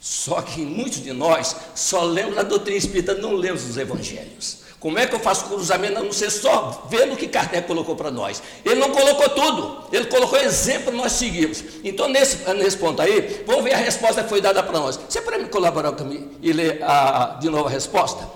Só 0.00 0.40
que 0.40 0.62
muitos 0.62 1.02
de 1.02 1.12
nós 1.12 1.54
só 1.74 2.02
lemos 2.02 2.38
a 2.38 2.42
doutrina 2.42 2.78
espírita, 2.78 3.14
não 3.14 3.34
lemos 3.34 3.68
os 3.68 3.76
evangelhos. 3.76 4.60
Como 4.80 4.98
é 4.98 5.06
que 5.06 5.14
eu 5.14 5.20
faço 5.20 5.44
cruzamento 5.44 5.98
a 5.98 6.02
não 6.02 6.10
ser 6.10 6.30
só 6.30 6.86
vendo 6.88 7.12
o 7.12 7.16
que 7.16 7.28
Kardec 7.28 7.68
colocou 7.68 7.94
para 7.94 8.10
nós? 8.10 8.42
Ele 8.64 8.76
não 8.76 8.90
colocou 8.90 9.28
tudo, 9.28 9.84
ele 9.92 10.06
colocou 10.06 10.38
exemplo, 10.38 10.90
nós 10.90 11.12
seguimos. 11.12 11.62
Então, 11.84 12.08
nesse, 12.08 12.50
nesse 12.54 12.78
ponto 12.78 13.02
aí, 13.02 13.44
vamos 13.46 13.62
ver 13.62 13.74
a 13.74 13.76
resposta 13.76 14.22
que 14.22 14.30
foi 14.30 14.40
dada 14.40 14.62
para 14.62 14.78
nós. 14.78 14.98
Você 15.06 15.20
pode 15.20 15.36
me 15.36 15.48
colaborar 15.50 15.92
comigo 15.92 16.30
e 16.40 16.50
ler 16.50 16.82
a, 16.82 17.36
de 17.38 17.50
novo 17.50 17.66
a 17.68 17.70
resposta? 17.70 18.26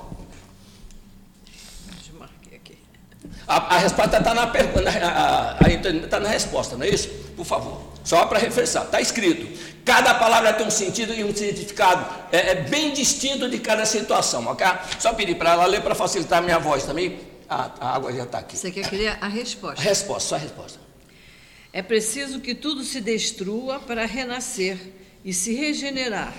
A, 3.47 3.77
a 3.77 3.79
resposta 3.79 4.19
está 4.19 4.35
na 4.35 4.47
pergunta, 4.47 4.91
está 6.05 6.21
na 6.21 6.29
resposta, 6.29 6.77
não 6.77 6.85
é 6.85 6.91
isso? 6.91 7.09
Por 7.35 7.47
favor, 7.47 7.81
só 8.05 8.27
para 8.27 8.39
refrescar, 8.39 8.85
está 8.85 9.01
escrito. 9.01 9.59
Cada 9.85 10.15
palavra 10.15 10.53
tem 10.53 10.67
um 10.67 10.71
sentido 10.71 11.15
e 11.15 11.25
um 11.25 11.35
significado 11.35 12.07
é, 12.31 12.51
é 12.51 12.55
bem 12.55 12.93
distinto 12.93 13.49
de 13.49 13.59
cada 13.59 13.87
situação, 13.87 14.47
ok? 14.47 14.67
Só 14.99 15.15
pedir 15.15 15.37
para 15.37 15.53
ela 15.53 15.67
ler 15.67 15.83
para 15.83 15.95
facilitar 15.95 16.39
a 16.39 16.43
minha 16.43 16.59
voz 16.59 16.85
também. 16.85 17.19
Ah, 17.49 17.71
a 17.81 17.95
água 17.97 18.13
já 18.13 18.25
está 18.25 18.39
aqui. 18.39 18.57
Você 18.57 18.71
quer 18.71 18.89
querer 18.89 19.19
a 19.21 19.29
resposta? 19.29 19.81
A 19.81 19.85
resposta, 19.85 20.29
só 20.29 20.35
a 20.37 20.39
resposta. 20.39 20.79
É 21.73 21.83
preciso 21.83 22.41
que 22.41 22.55
tudo 22.55 22.85
se 22.85 23.01
destrua 23.01 23.81
para 23.81 24.07
renascer 24.07 24.79
e 25.25 25.33
se 25.33 25.55
regenerar, 25.55 26.35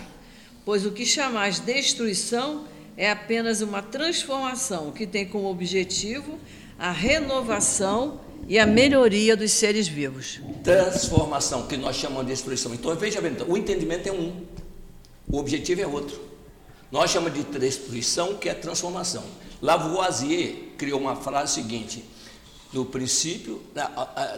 pois 0.63 0.86
o 0.86 0.91
que 0.91 1.06
chamais 1.06 1.60
destruição 1.60 2.65
é 2.95 3.10
apenas 3.12 3.62
uma 3.62 3.82
transformação 3.82 4.91
que 4.91 5.06
tem 5.06 5.25
como 5.25 5.49
objetivo 5.49 6.39
a 6.78 6.91
renovação 6.91 8.19
e 8.47 8.60
a 8.60 8.65
melhoria 8.65 9.36
dos 9.36 9.51
seres 9.51 9.88
vivos. 9.88 10.39
Transformação, 10.63 11.67
que 11.67 11.77
nós 11.77 11.95
chamamos 11.95 12.25
de 12.25 12.34
destruição. 12.34 12.73
Então, 12.73 12.95
veja 12.95 13.21
bem, 13.21 13.31
então, 13.31 13.47
o 13.49 13.58
entendimento 13.58 14.08
é 14.08 14.12
um, 14.12 14.43
o 15.27 15.38
objetivo 15.38 15.81
é 15.81 15.88
outro. 15.88 16.19
Nós 16.91 17.12
chamamos 17.12 17.38
de 17.38 17.43
destruição, 17.60 18.36
que 18.36 18.47
é 18.47 18.53
transformação. 18.53 19.23
Lavoisier 19.62 20.55
criou 20.77 20.99
uma 20.99 21.15
frase 21.15 21.55
seguinte: 21.55 22.03
no 22.71 22.86
princípio, 22.86 23.62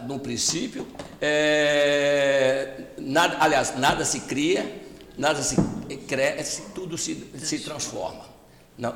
no 0.06 0.18
princípio, 0.18 0.86
é, 1.20 2.84
nada, 2.96 3.36
aliás, 3.40 3.76
nada 3.76 4.04
se 4.04 4.20
cria, 4.20 4.80
nada 5.16 5.42
se 5.42 5.56
cresce, 6.06 6.62
tudo 6.74 6.96
se, 6.96 7.30
se 7.36 7.58
transforma. 7.58 8.24
Não, 8.78 8.94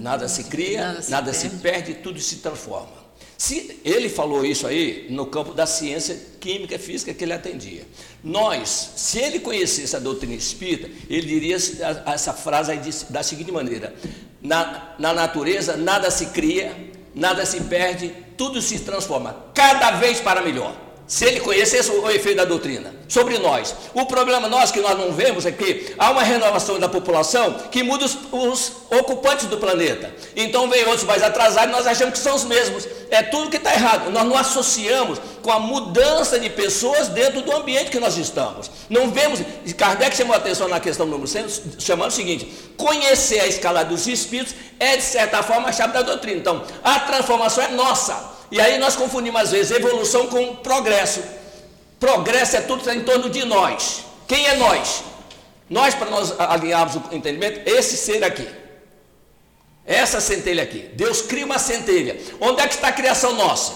nada 0.00 0.26
se 0.26 0.44
cria, 0.44 0.88
nada 0.88 1.02
se, 1.02 1.10
nada 1.10 1.32
se 1.32 1.50
perde, 1.50 1.94
tudo 1.94 2.18
se 2.18 2.36
transforma. 2.36 3.01
Se 3.42 3.80
ele 3.84 4.08
falou 4.08 4.46
isso 4.46 4.68
aí 4.68 5.08
no 5.10 5.26
campo 5.26 5.52
da 5.52 5.66
ciência 5.66 6.16
química 6.38 6.76
e 6.76 6.78
física 6.78 7.12
que 7.12 7.24
ele 7.24 7.32
atendia. 7.32 7.84
Nós, 8.22 8.92
se 8.94 9.18
ele 9.18 9.40
conhecesse 9.40 9.96
a 9.96 9.98
doutrina 9.98 10.32
espírita, 10.32 10.88
ele 11.10 11.26
diria 11.26 11.56
essa 11.56 12.32
frase 12.32 12.72
da 13.10 13.20
seguinte 13.24 13.50
maneira: 13.50 13.92
na, 14.40 14.94
na 14.96 15.12
natureza 15.12 15.76
nada 15.76 16.08
se 16.08 16.26
cria, 16.26 16.72
nada 17.12 17.44
se 17.44 17.60
perde, 17.62 18.14
tudo 18.36 18.62
se 18.62 18.78
transforma, 18.78 19.46
cada 19.52 19.90
vez 19.90 20.20
para 20.20 20.40
melhor. 20.40 20.76
Se 21.12 21.26
ele 21.26 21.40
conhecesse 21.40 21.90
o 21.90 22.10
efeito 22.10 22.38
da 22.38 22.46
doutrina 22.46 22.90
sobre 23.06 23.38
nós. 23.38 23.74
O 23.92 24.06
problema 24.06 24.48
nós 24.48 24.70
que 24.70 24.80
nós 24.80 24.96
não 24.96 25.12
vemos 25.12 25.44
é 25.44 25.52
que 25.52 25.94
há 25.98 26.10
uma 26.10 26.22
renovação 26.22 26.78
da 26.78 26.88
população 26.88 27.52
que 27.70 27.82
muda 27.82 28.06
os, 28.06 28.16
os 28.32 28.72
ocupantes 28.90 29.46
do 29.46 29.58
planeta. 29.58 30.10
Então 30.34 30.70
vem 30.70 30.82
outros 30.86 31.04
mais 31.04 31.22
atrasados 31.22 31.68
e 31.68 31.76
nós 31.76 31.86
achamos 31.86 32.14
que 32.14 32.18
são 32.18 32.34
os 32.34 32.44
mesmos. 32.44 32.88
É 33.10 33.22
tudo 33.22 33.50
que 33.50 33.58
está 33.58 33.74
errado. 33.74 34.10
Nós 34.10 34.24
não 34.24 34.38
associamos 34.38 35.18
com 35.42 35.52
a 35.52 35.60
mudança 35.60 36.40
de 36.40 36.48
pessoas 36.48 37.08
dentro 37.08 37.42
do 37.42 37.52
ambiente 37.54 37.90
que 37.90 38.00
nós 38.00 38.16
estamos. 38.16 38.70
Não 38.88 39.10
vemos. 39.10 39.40
Kardec 39.76 40.16
chamou 40.16 40.32
a 40.32 40.38
atenção 40.38 40.66
na 40.66 40.80
questão 40.80 41.04
número 41.04 41.28
100, 41.28 41.44
chamando 41.78 42.08
o 42.08 42.14
seguinte: 42.14 42.50
conhecer 42.78 43.40
a 43.40 43.46
escala 43.46 43.84
dos 43.84 44.06
espíritos 44.06 44.54
é, 44.80 44.96
de 44.96 45.02
certa 45.02 45.42
forma, 45.42 45.68
a 45.68 45.72
chave 45.72 45.92
da 45.92 46.00
doutrina. 46.00 46.38
Então, 46.38 46.64
a 46.82 47.00
transformação 47.00 47.64
é 47.64 47.68
nossa. 47.68 48.32
E 48.52 48.60
aí 48.60 48.76
nós 48.78 48.94
confundimos 48.94 49.40
às 49.40 49.50
vezes 49.50 49.72
evolução 49.72 50.26
com 50.26 50.56
progresso. 50.56 51.22
Progresso 51.98 52.54
é 52.58 52.60
tudo 52.60 52.88
em 52.90 53.02
torno 53.02 53.30
de 53.30 53.46
nós. 53.46 54.04
Quem 54.28 54.46
é 54.46 54.56
nós? 54.56 55.02
Nós, 55.70 55.94
para 55.94 56.10
nós 56.10 56.38
alinharmos 56.38 56.96
o 56.96 57.14
entendimento, 57.14 57.66
esse 57.66 57.96
ser 57.96 58.22
aqui. 58.22 58.46
Essa 59.86 60.20
centelha 60.20 60.62
aqui. 60.62 60.80
Deus 60.92 61.22
cria 61.22 61.46
uma 61.46 61.58
centelha. 61.58 62.20
Onde 62.38 62.60
é 62.60 62.68
que 62.68 62.74
está 62.74 62.88
a 62.88 62.92
criação 62.92 63.32
nossa? 63.32 63.72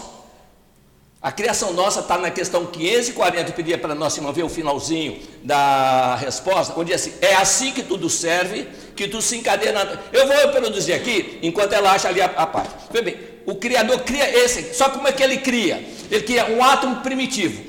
A 1.23 1.33
criação 1.33 1.73
nossa 1.73 2.01
está 2.01 2.19
na 2.19 2.31
questão 2.31 2.67
540. 2.67 3.51
Eu 3.51 3.55
pedia 3.55 3.79
para 3.79 3.93
a 3.93 3.97
nossa 3.97 4.19
irmã 4.19 4.31
ver 4.31 4.43
o 4.43 4.49
finalzinho 4.51 5.23
da 5.43 6.17
resposta, 6.17 6.75
onde 6.77 6.93
é 6.93 6.97
assim: 6.97 7.15
é 7.23 7.35
assim 7.35 7.73
que 7.73 7.83
tudo 7.83 8.11
serve, 8.11 8.69
que 8.95 9.09
tudo 9.09 9.23
se 9.23 9.39
encadeia. 9.39 9.73
Eu 10.13 10.27
vou 10.27 10.49
produzir 10.51 10.93
aqui, 10.93 11.39
enquanto 11.43 11.73
ela 11.73 11.93
acha 11.93 12.09
ali 12.09 12.21
a, 12.21 12.27
a 12.27 12.47
parte. 12.47 12.75
Vê 12.93 13.01
bem, 13.01 13.36
o 13.47 13.55
Criador 13.55 14.01
cria 14.01 14.29
esse. 14.45 14.75
Só 14.75 14.91
como 14.91 15.07
é 15.07 15.13
que 15.13 15.23
ele 15.23 15.39
cria? 15.39 15.83
Ele 16.11 16.23
cria 16.23 16.47
um 16.47 16.63
átomo 16.63 16.97
primitivo. 16.97 17.65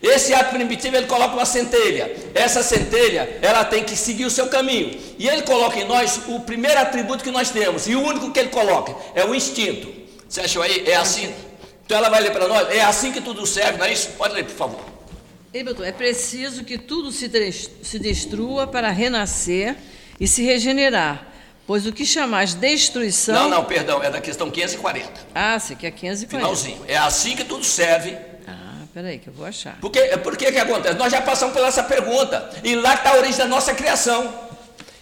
Esse 0.00 0.32
átomo 0.32 0.58
primitivo 0.58 0.96
ele 0.96 1.06
coloca 1.06 1.34
uma 1.34 1.44
centelha. 1.44 2.14
Essa 2.32 2.62
centelha 2.62 3.38
ela 3.42 3.64
tem 3.64 3.82
que 3.82 3.96
seguir 3.96 4.24
o 4.24 4.30
seu 4.30 4.46
caminho. 4.46 4.96
E 5.18 5.28
ele 5.28 5.42
coloca 5.42 5.78
em 5.78 5.84
nós 5.84 6.20
o 6.28 6.40
primeiro 6.40 6.78
atributo 6.78 7.24
que 7.24 7.30
nós 7.30 7.50
temos. 7.50 7.88
E 7.88 7.96
o 7.96 8.02
único 8.02 8.30
que 8.30 8.38
ele 8.38 8.50
coloca 8.50 8.94
é 9.14 9.24
o 9.24 9.34
instinto. 9.34 9.92
Você 10.28 10.42
achou 10.42 10.62
aí? 10.62 10.84
É 10.86 10.94
assim. 10.94 11.34
Então 11.84 11.98
ela 11.98 12.08
vai 12.08 12.20
ler 12.22 12.30
para 12.30 12.46
nós. 12.46 12.68
É 12.70 12.82
assim 12.82 13.10
que 13.10 13.20
tudo 13.20 13.44
serve, 13.46 13.78
não 13.78 13.86
é 13.86 13.92
isso? 13.92 14.10
Pode 14.10 14.34
ler, 14.34 14.44
por 14.44 14.54
favor. 14.54 14.80
é 15.84 15.92
preciso 15.92 16.62
que 16.62 16.78
tudo 16.78 17.10
se, 17.10 17.28
destrua 17.98 18.66
para 18.66 18.90
renascer 18.90 19.76
e 20.20 20.28
se 20.28 20.42
regenerar 20.42 21.32
Pois 21.66 21.84
o 21.84 21.92
que 21.92 22.06
chamais 22.06 22.54
destruição. 22.54 23.34
Não, 23.34 23.48
não, 23.48 23.64
perdão, 23.64 24.00
é 24.02 24.08
da 24.08 24.20
questão 24.20 24.50
540. 24.50 25.10
Ah, 25.34 25.58
sim, 25.58 25.74
que 25.74 25.84
é 25.84 25.90
540. 25.90 26.28
Finalzinho. 26.28 26.84
É 26.86 26.96
assim 26.96 27.34
que 27.34 27.42
tudo 27.42 27.64
serve. 27.64 28.16
Ah, 28.46 28.84
peraí, 28.94 29.18
que 29.18 29.28
eu 29.28 29.32
vou 29.32 29.44
achar. 29.44 29.76
Porque, 29.80 30.00
por 30.18 30.36
que 30.36 30.52
que 30.52 30.58
acontece? 30.58 30.96
Nós 30.96 31.10
já 31.10 31.20
passamos 31.20 31.52
por 31.52 31.64
essa 31.64 31.82
pergunta. 31.82 32.50
E 32.62 32.76
lá 32.76 32.94
está 32.94 33.10
a 33.10 33.16
origem 33.16 33.38
da 33.38 33.46
nossa 33.46 33.74
criação. 33.74 34.32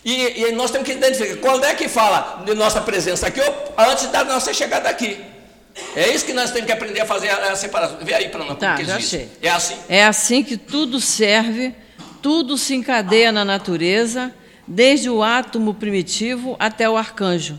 E, 0.02 0.42
e, 0.42 0.52
nós 0.52 0.70
temos 0.70 0.86
que 0.86 0.94
identificar 0.94 1.36
quando 1.36 1.64
é 1.64 1.74
que 1.74 1.88
fala 1.88 2.42
de 2.44 2.54
nossa 2.54 2.80
presença 2.80 3.26
aqui 3.26 3.40
ou 3.40 3.74
antes 3.76 4.06
da 4.08 4.24
nossa 4.24 4.52
chegada 4.54 4.88
aqui. 4.88 5.22
É 5.94 6.08
isso 6.10 6.24
que 6.24 6.32
nós 6.32 6.50
temos 6.50 6.66
que 6.66 6.72
aprender 6.72 7.00
a 7.00 7.06
fazer 7.06 7.28
a, 7.28 7.54
separação. 7.56 7.98
Vê 8.00 8.14
aí 8.14 8.28
para 8.28 8.44
nós 8.44 8.58
tá, 8.58 8.82
já 8.82 8.96
achei. 8.96 9.28
É 9.42 9.50
assim. 9.50 9.76
É 9.88 10.04
assim 10.04 10.42
que 10.42 10.56
tudo 10.56 11.00
serve, 11.00 11.74
tudo 12.22 12.56
se 12.56 12.74
encadeia 12.74 13.32
na 13.32 13.44
natureza 13.44 14.32
desde 14.66 15.10
o 15.10 15.22
átomo 15.22 15.74
primitivo 15.74 16.56
até 16.58 16.88
o 16.88 16.96
arcanjo, 16.96 17.58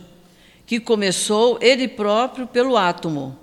que 0.65 0.79
começou 0.79 1.57
ele 1.61 1.87
próprio 1.87 2.47
pelo 2.47 2.77
átomo. 2.77 3.37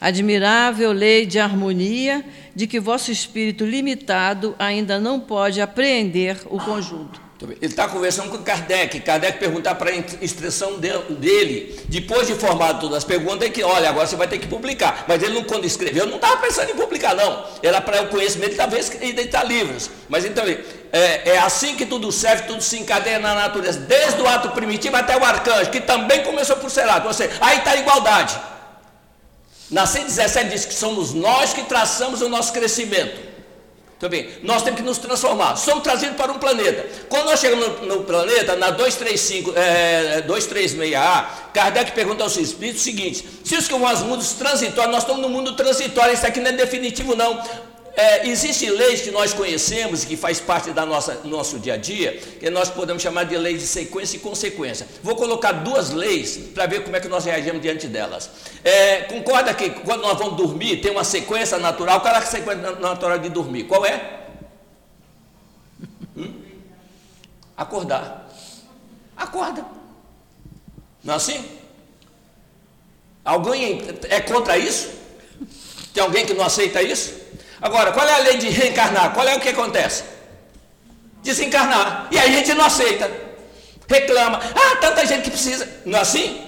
Admirável 0.00 0.90
lei 0.90 1.24
de 1.26 1.38
harmonia 1.38 2.24
de 2.54 2.66
que 2.66 2.80
vosso 2.80 3.12
espírito 3.12 3.64
limitado 3.64 4.54
ainda 4.58 4.98
não 4.98 5.20
pode 5.20 5.60
apreender 5.60 6.38
o 6.46 6.58
conjunto. 6.58 7.31
Ele 7.42 7.58
está 7.62 7.88
conversando 7.88 8.30
com 8.30 8.38
Kardec. 8.38 9.00
Kardec 9.00 9.38
perguntar 9.38 9.74
para 9.74 9.90
a 9.90 9.94
expressão 10.20 10.78
dele, 10.78 11.80
depois 11.88 12.26
de 12.26 12.34
formado 12.34 12.80
todas 12.80 12.98
as 12.98 13.04
perguntas, 13.04 13.48
é 13.48 13.50
que, 13.50 13.62
olha, 13.62 13.88
agora 13.88 14.06
você 14.06 14.16
vai 14.16 14.28
ter 14.28 14.38
que 14.38 14.46
publicar. 14.46 15.04
Mas 15.08 15.22
ele, 15.22 15.34
não, 15.34 15.44
quando 15.44 15.64
escreveu, 15.64 16.06
não 16.06 16.16
estava 16.16 16.36
pensando 16.38 16.70
em 16.70 16.74
publicar, 16.74 17.14
não. 17.14 17.44
Era 17.62 17.80
para 17.80 18.02
o 18.02 18.08
conhecimento, 18.08 18.56
talvez, 18.56 18.90
editar 19.00 19.44
livros. 19.44 19.90
Mas 20.08 20.24
então, 20.24 20.44
é, 20.44 21.30
é, 21.30 21.38
assim 21.38 21.74
que 21.74 21.86
tudo 21.86 22.12
serve, 22.12 22.44
tudo 22.44 22.62
se 22.62 22.78
encadeia 22.78 23.18
na 23.18 23.34
natureza, 23.34 23.80
desde 23.80 24.20
o 24.20 24.28
ato 24.28 24.50
primitivo 24.50 24.96
até 24.96 25.16
o 25.16 25.24
arcanjo, 25.24 25.70
que 25.70 25.80
também 25.80 26.22
começou 26.22 26.56
por 26.56 26.70
ser 26.70 26.88
ato. 26.88 27.12
Seja, 27.14 27.32
aí 27.40 27.58
está 27.58 27.72
a 27.72 27.76
igualdade. 27.76 28.38
Na 29.70 29.86
117 29.86 30.50
diz 30.50 30.64
que 30.66 30.74
somos 30.74 31.14
nós 31.14 31.54
que 31.54 31.62
traçamos 31.62 32.20
o 32.20 32.28
nosso 32.28 32.52
crescimento. 32.52 33.31
Também, 34.02 34.28
nós 34.42 34.64
temos 34.64 34.80
que 34.80 34.84
nos 34.84 34.98
transformar. 34.98 35.54
Somos 35.54 35.84
trazidos 35.84 36.16
para 36.16 36.32
um 36.32 36.38
planeta. 36.40 36.84
Quando 37.08 37.26
nós 37.26 37.38
chegamos 37.38 37.82
no, 37.82 37.86
no 37.86 38.02
planeta, 38.02 38.56
na 38.56 38.70
235, 38.70 39.52
é, 39.56 40.24
236A, 40.26 41.26
Kardec 41.54 41.92
pergunta 41.92 42.24
aos 42.24 42.36
espíritos 42.36 42.80
o 42.80 42.84
seguinte: 42.84 43.24
se 43.44 43.54
os 43.54 43.68
que 43.68 43.72
vão 43.72 43.86
aos 43.86 44.00
mundos 44.00 44.32
transitórios, 44.32 44.92
nós 44.92 45.04
estamos 45.04 45.22
no 45.22 45.28
mundo 45.28 45.54
transitório, 45.54 46.14
isso 46.14 46.26
aqui 46.26 46.40
não 46.40 46.48
é 46.48 46.52
definitivo, 46.52 47.14
não. 47.14 47.40
É, 47.94 48.26
existem 48.26 48.70
leis 48.70 49.02
que 49.02 49.10
nós 49.10 49.34
conhecemos 49.34 50.02
que 50.04 50.16
faz 50.16 50.40
parte 50.40 50.70
da 50.70 50.86
nossa 50.86 51.20
nosso 51.24 51.58
dia 51.58 51.74
a 51.74 51.76
dia, 51.76 52.16
que 52.16 52.48
nós 52.48 52.70
podemos 52.70 53.02
chamar 53.02 53.24
de 53.24 53.36
leis 53.36 53.60
de 53.60 53.66
sequência 53.66 54.16
e 54.16 54.20
consequência. 54.20 54.86
Vou 55.02 55.14
colocar 55.14 55.52
duas 55.52 55.90
leis 55.90 56.38
para 56.54 56.64
ver 56.64 56.84
como 56.84 56.96
é 56.96 57.00
que 57.00 57.08
nós 57.08 57.26
reagimos 57.26 57.60
diante 57.60 57.86
delas. 57.88 58.30
É, 58.64 59.02
concorda 59.02 59.52
que 59.52 59.68
quando 59.70 60.00
nós 60.00 60.18
vamos 60.18 60.36
dormir 60.38 60.80
tem 60.80 60.90
uma 60.90 61.04
sequência 61.04 61.58
natural? 61.58 62.00
Qual 62.00 62.14
é 62.14 62.18
a 62.18 62.22
sequência 62.22 62.76
natural 62.76 63.18
de 63.18 63.28
dormir? 63.28 63.64
Qual 63.64 63.84
é? 63.84 64.20
Hum? 66.16 66.32
Acordar. 67.54 68.26
Acorda. 69.14 69.66
Não 71.04 71.12
é 71.12 71.16
assim? 71.18 71.44
Alguém 73.22 73.82
é 74.08 74.20
contra 74.20 74.56
isso? 74.56 74.90
Tem 75.92 76.02
alguém 76.02 76.24
que 76.24 76.32
não 76.32 76.44
aceita 76.44 76.82
isso? 76.82 77.21
Agora, 77.62 77.92
qual 77.92 78.06
é 78.06 78.12
a 78.12 78.18
lei 78.18 78.38
de 78.38 78.48
reencarnar? 78.48 79.12
Qual 79.14 79.26
é 79.26 79.36
o 79.36 79.40
que 79.40 79.48
acontece? 79.48 80.02
Desencarnar. 81.22 82.08
E 82.10 82.18
a 82.18 82.26
gente 82.26 82.52
não 82.54 82.64
aceita. 82.64 83.08
Reclama. 83.88 84.40
Ah, 84.54 84.76
tanta 84.80 85.06
gente 85.06 85.22
que 85.22 85.30
precisa. 85.30 85.68
Não 85.86 85.96
é 85.96 86.02
assim? 86.02 86.42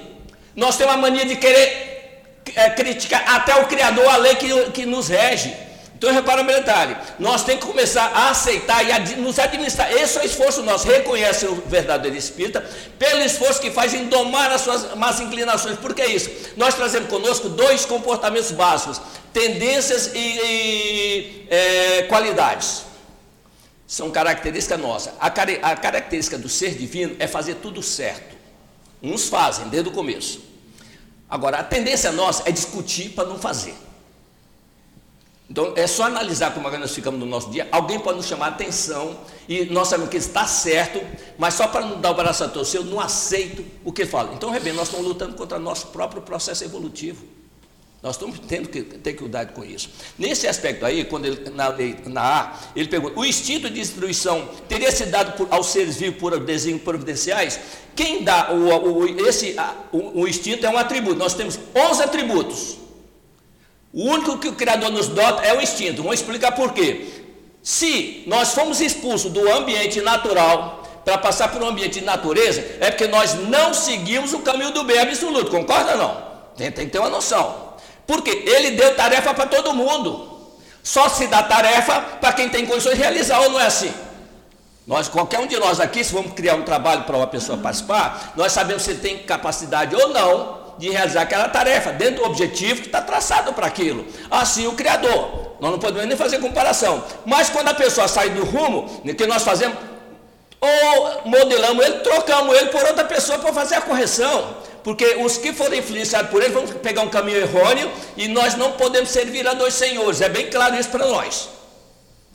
Nós 0.57 0.77
temos 0.77 0.93
a 0.93 0.97
mania 0.97 1.25
de 1.25 1.37
querer 1.37 2.25
é, 2.57 2.71
criticar 2.71 3.23
até 3.33 3.55
o 3.55 3.67
Criador, 3.67 4.09
a 4.09 4.17
lei 4.17 4.35
que, 4.35 4.71
que 4.73 4.85
nos 4.85 5.09
rege. 5.09 5.55
Então 6.05 6.13
repara 6.13 6.43
um 6.43 6.47
detalhe, 6.47 6.95
nós 7.19 7.45
temos 7.45 7.65
que 7.65 7.71
começar 7.71 8.05
a 8.15 8.29
aceitar 8.29 8.87
e 8.87 8.93
a 8.93 8.99
nos 9.17 9.39
administrar. 9.39 9.91
Esse 9.91 10.19
é 10.19 10.21
o 10.21 10.25
esforço 10.27 10.63
nosso, 10.63 10.87
reconhece 10.87 11.47
o 11.47 11.55
verdadeiro 11.67 12.15
espírita, 12.15 12.61
pelo 12.99 13.23
esforço 13.23 13.59
que 13.59 13.71
faz 13.71 13.95
em 13.95 14.07
domar 14.07 14.53
as 14.53 14.61
suas 14.61 14.95
más 14.97 15.19
inclinações. 15.21 15.79
Por 15.79 15.95
que 15.95 16.05
isso? 16.05 16.31
Nós 16.59 16.75
trazemos 16.75 17.09
conosco 17.09 17.49
dois 17.49 17.87
comportamentos 17.87 18.51
básicos: 18.51 19.01
tendências 19.33 20.11
e, 20.15 20.19
e 20.19 21.47
é, 21.49 22.03
qualidades. 22.03 22.83
São 23.87 24.11
características 24.11 24.79
nossas. 24.79 25.15
A, 25.19 25.29
a 25.29 25.77
característica 25.77 26.37
do 26.37 26.51
ser 26.51 26.75
divino 26.75 27.17
é 27.19 27.27
fazer 27.27 27.55
tudo 27.55 27.83
certo. 27.83 28.37
Uns 29.03 29.31
fazem 29.31 29.69
desde 29.69 29.89
o 29.89 29.93
começo. 29.93 30.43
Agora, 31.31 31.61
a 31.61 31.65
tendência 31.65 32.13
nossa 32.13 32.43
é 32.45 32.53
discutir 32.53 33.09
para 33.13 33.27
não 33.27 33.39
fazer. 33.39 33.75
Então, 35.49 35.75
é 35.77 35.87
só 35.87 36.05
analisar 36.05 36.55
como 36.55 36.71
nós 36.71 36.95
ficamos 36.95 37.21
no 37.21 37.27
nosso 37.27 37.51
dia. 37.51 37.69
Alguém 37.71 38.01
pode 38.01 38.17
nos 38.17 38.27
chamar 38.27 38.47
a 38.47 38.49
atenção 38.49 39.19
e 39.47 39.67
nós 39.67 39.89
sabemos 39.89 40.11
que 40.11 40.17
está 40.17 40.47
certo, 40.47 41.01
mas 41.37 41.55
só 41.55 41.69
para 41.69 41.85
não 41.85 42.01
dar 42.01 42.13
o 42.13 42.15
braço 42.15 42.43
a 42.45 42.49
torcer, 42.49 42.81
eu 42.81 42.85
não 42.85 42.99
aceito 42.99 43.65
o 43.85 43.93
que 43.93 44.07
fala. 44.07 44.33
Então, 44.35 44.51
Rebelo, 44.51 44.77
nós 44.77 44.89
estamos 44.89 45.07
lutando 45.07 45.35
contra 45.35 45.59
o 45.59 45.61
nosso 45.61 45.89
próprio 45.89 46.23
processo 46.23 46.65
evolutivo. 46.65 47.25
Nós 48.03 48.17
estamos 48.17 48.39
tendo 48.39 48.69
que 48.69 48.83
ter 48.83 49.15
cuidado 49.15 49.55
com 49.55 49.65
isso. 49.65 49.89
Nesse 50.19 50.47
aspecto 50.47 50.85
aí, 50.85 51.05
quando 51.05 51.25
ele, 51.25 51.49
na 51.51 51.69
lei, 51.69 51.97
na 52.05 52.23
A, 52.23 52.59
ele 52.77 52.87
pergunta: 52.87 53.19
o 53.19 53.25
instinto 53.25 53.69
de 53.71 53.77
destruição 53.77 54.47
teria 54.69 54.93
sido 54.93 55.11
dado 55.11 55.37
por, 55.39 55.49
aos 55.51 55.69
seres 55.69 55.97
vivos 55.97 56.19
por 56.19 56.39
desenhos 56.39 56.83
providenciais? 56.83 57.59
Quem 57.97 58.23
dá 58.23 58.53
o, 58.53 58.99
o 59.01 59.27
esse, 59.27 59.57
o, 59.91 60.21
o 60.21 60.29
instinto 60.29 60.67
é 60.67 60.69
um 60.69 60.77
atributo. 60.77 61.17
Nós 61.17 61.33
temos 61.33 61.59
11 61.75 62.03
atributos. 62.03 62.84
O 63.95 64.11
único 64.11 64.39
que 64.39 64.49
o 64.49 64.55
Criador 64.55 64.91
nos 64.91 65.07
dota 65.07 65.47
é 65.47 65.57
o 65.57 65.63
instinto. 65.63 66.03
Vamos 66.03 66.19
explicar 66.19 66.51
por 66.53 66.73
quê. 66.73 67.07
Se 67.63 68.25
nós 68.27 68.53
fomos 68.53 68.81
expulsos 68.81 69.31
do 69.31 69.49
ambiente 69.53 70.01
natural 70.01 70.83
para 71.05 71.17
passar 71.17 71.53
por 71.53 71.63
um 71.63 71.69
ambiente 71.69 72.01
de 72.01 72.05
natureza, 72.05 72.61
é 72.81 72.91
porque 72.91 73.07
nós 73.07 73.35
não 73.35 73.73
seguimos 73.73 74.33
o 74.33 74.41
caminho 74.41 74.73
do 74.73 74.83
bem 74.83 74.99
absoluto. 74.99 75.49
Concorda 75.49 75.93
ou 75.93 75.99
não? 75.99 76.23
Tem, 76.57 76.73
tem 76.73 76.87
que 76.87 76.93
ter 76.93 76.99
uma 76.99 77.09
noção. 77.09 77.75
Porque 78.05 78.31
ele 78.31 78.73
deu 78.73 78.97
tarefa 78.97 79.33
para 79.33 79.47
todo 79.47 79.73
mundo. 79.73 80.29
Só 80.83 81.09
se 81.09 81.29
dá 81.29 81.45
tarefa 81.45 82.01
para 82.21 82.33
quem 82.33 82.49
tem 82.49 82.67
condições 82.67 82.97
de 82.97 83.01
realizar, 83.01 83.41
ou 83.43 83.51
não 83.51 83.61
é 83.61 83.67
assim? 83.67 83.95
Nós, 84.87 85.09
qualquer 85.09 85.39
um 85.39 85.47
de 85.47 85.57
nós 85.57 85.79
aqui, 85.79 86.03
se 86.03 86.13
vamos 86.13 86.33
criar 86.33 86.57
um 86.57 86.63
trabalho 86.63 87.05
para 87.05 87.17
uma 87.17 87.29
pessoa 87.29 87.57
participar, 87.57 88.33
nós 88.37 88.51
sabemos 88.51 88.83
se 88.83 88.97
tem 88.97 89.19
capacidade 89.19 89.95
ou 89.95 90.09
não 90.09 90.64
de 90.79 90.91
realizar 90.91 91.23
aquela 91.23 91.49
tarefa, 91.49 91.93
dentro 91.93 92.23
do 92.23 92.27
objetivo 92.27 92.81
que 92.81 92.87
está 92.87 93.01
traçado 93.01 93.53
para 93.53 93.67
aquilo. 93.67 94.07
Assim 94.31 94.67
o 94.67 94.73
Criador. 94.73 95.55
Nós 95.61 95.71
não 95.71 95.79
podemos 95.79 96.07
nem 96.07 96.17
fazer 96.17 96.39
comparação. 96.39 97.03
Mas 97.25 97.49
quando 97.49 97.69
a 97.69 97.75
pessoa 97.75 98.09
sai 98.09 98.31
do 98.31 98.45
rumo, 98.45 99.03
que 99.15 99.27
nós 99.27 99.43
fazemos? 99.43 99.77
Ou 100.61 101.23
modelamos 101.25 101.85
ele, 101.85 101.99
trocamos 102.01 102.57
ele 102.57 102.67
por 102.67 102.83
outra 102.85 103.05
pessoa 103.05 103.39
para 103.39 103.53
fazer 103.53 103.77
a 103.77 103.81
correção. 103.81 104.57
Porque 104.83 105.17
os 105.17 105.39
que 105.39 105.53
forem 105.53 105.81
influenciados 105.81 106.31
por 106.31 106.43
ele 106.43 106.53
vão 106.53 106.67
pegar 106.67 107.03
um 107.03 107.09
caminho 107.09 107.39
errôneo 107.39 107.91
e 108.17 108.29
nós 108.29 108.55
não 108.55 108.73
podemos 108.73 109.09
servir 109.09 109.47
a 109.49 109.55
dois 109.55 109.75
senhores. 109.75 110.21
É 110.21 110.29
bem 110.29 110.51
claro 110.51 110.75
isso 110.79 110.91
para 110.91 111.07
nós. 111.07 111.49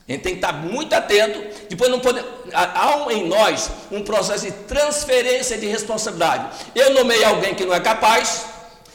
A 0.09 0.13
gente 0.13 0.23
tem 0.23 0.33
que 0.33 0.43
estar 0.43 0.53
muito 0.53 0.91
atento. 0.91 1.39
Depois 1.69 1.91
não 1.91 1.99
pode. 1.99 2.19
Há 2.51 3.05
em 3.11 3.27
nós 3.27 3.69
um 3.91 4.01
processo 4.01 4.45
de 4.45 4.51
transferência 4.51 5.55
de 5.55 5.67
responsabilidade. 5.67 6.47
Eu 6.73 6.95
nomeei 6.95 7.23
alguém 7.23 7.53
que 7.53 7.63
não 7.63 7.75
é 7.75 7.79
capaz, 7.79 8.45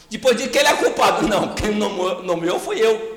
depois 0.09 0.35
de 0.35 0.49
que 0.49 0.57
ele 0.57 0.67
é 0.67 0.73
culpado. 0.73 1.25
Não, 1.25 1.55
quem 1.55 1.71
nomeou 1.71 2.59
foi 2.59 2.79
eu. 2.79 3.15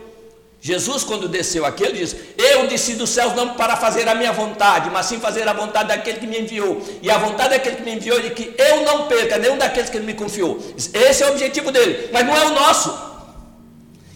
Jesus, 0.60 1.02
quando 1.02 1.28
desceu 1.28 1.66
aqui, 1.66 1.82
ele 1.82 1.98
diz: 1.98 2.14
Eu 2.36 2.68
desci 2.68 2.94
dos 2.94 3.10
céus 3.10 3.34
não 3.34 3.54
para 3.54 3.76
fazer 3.76 4.08
a 4.08 4.14
minha 4.14 4.32
vontade, 4.32 4.90
mas 4.90 5.06
sim 5.06 5.20
fazer 5.20 5.46
a 5.46 5.52
vontade 5.52 5.88
daquele 5.88 6.18
que 6.18 6.26
me 6.26 6.40
enviou. 6.40 6.80
E 7.00 7.10
a 7.10 7.18
vontade 7.18 7.50
daquele 7.50 7.76
que 7.76 7.82
me 7.82 7.94
enviou 7.94 8.18
é 8.18 8.22
de 8.22 8.30
que 8.30 8.54
eu 8.58 8.82
não 8.84 9.06
perca 9.06 9.38
nenhum 9.38 9.56
daqueles 9.56 9.90
que 9.90 9.96
ele 9.96 10.06
me 10.06 10.14
confiou. 10.14 10.58
Esse 10.76 11.22
é 11.22 11.26
o 11.26 11.30
objetivo 11.30 11.70
dele, 11.70 12.10
mas 12.12 12.26
não 12.26 12.36
é 12.36 12.46
o 12.46 12.50
nosso. 12.50 13.07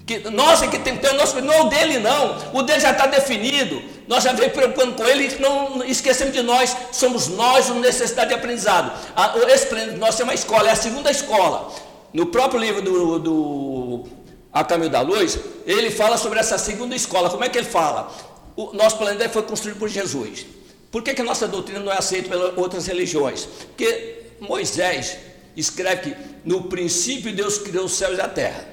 Que 0.06 0.18
nós 0.30 0.62
é 0.62 0.66
que 0.66 0.78
tem 0.78 0.96
que 0.96 1.02
ter 1.02 1.10
o 1.14 1.16
nosso, 1.16 1.40
não 1.40 1.52
é 1.52 1.60
o 1.60 1.68
dele 1.68 1.98
não, 1.98 2.36
o 2.52 2.62
dele 2.62 2.80
já 2.80 2.90
está 2.90 3.06
definido, 3.06 3.80
nós 4.08 4.24
já 4.24 4.32
vem 4.32 4.50
preocupando 4.50 4.94
com 4.94 5.04
ele 5.04 5.28
e 5.28 5.40
não 5.40 5.84
esquecemos 5.84 6.34
de 6.34 6.42
nós, 6.42 6.76
somos 6.90 7.28
nós 7.28 7.70
o 7.70 7.74
necessidade 7.74 8.30
de 8.30 8.34
aprendizado. 8.34 8.92
A, 9.14 9.38
esse, 9.48 9.72
nós 9.96 10.16
temos 10.16 10.32
uma 10.32 10.34
escola, 10.34 10.68
é 10.68 10.72
a 10.72 10.76
segunda 10.76 11.10
escola. 11.10 11.72
No 12.12 12.26
próprio 12.26 12.60
livro 12.60 12.82
do, 12.82 13.18
do 13.18 14.06
A 14.52 14.64
Caminho 14.64 14.90
da 14.90 15.00
Luz, 15.00 15.38
ele 15.64 15.90
fala 15.90 16.18
sobre 16.18 16.40
essa 16.40 16.58
segunda 16.58 16.96
escola. 16.96 17.30
Como 17.30 17.44
é 17.44 17.48
que 17.48 17.56
ele 17.56 17.66
fala? 17.66 18.12
O 18.56 18.72
nosso 18.72 18.98
planeta 18.98 19.28
foi 19.30 19.42
construído 19.42 19.78
por 19.78 19.88
Jesus. 19.88 20.44
Por 20.90 21.02
que, 21.02 21.14
que 21.14 21.22
a 21.22 21.24
nossa 21.24 21.48
doutrina 21.48 21.80
não 21.80 21.90
é 21.90 21.96
aceita 21.96 22.28
pelas 22.28 22.58
outras 22.58 22.86
religiões? 22.86 23.48
Porque 23.68 24.24
Moisés 24.40 25.16
escreve 25.56 26.10
que 26.10 26.16
no 26.44 26.64
princípio 26.64 27.32
Deus 27.32 27.56
criou 27.56 27.86
os 27.86 27.92
céus 27.92 28.18
e 28.18 28.20
a 28.20 28.28
terra. 28.28 28.71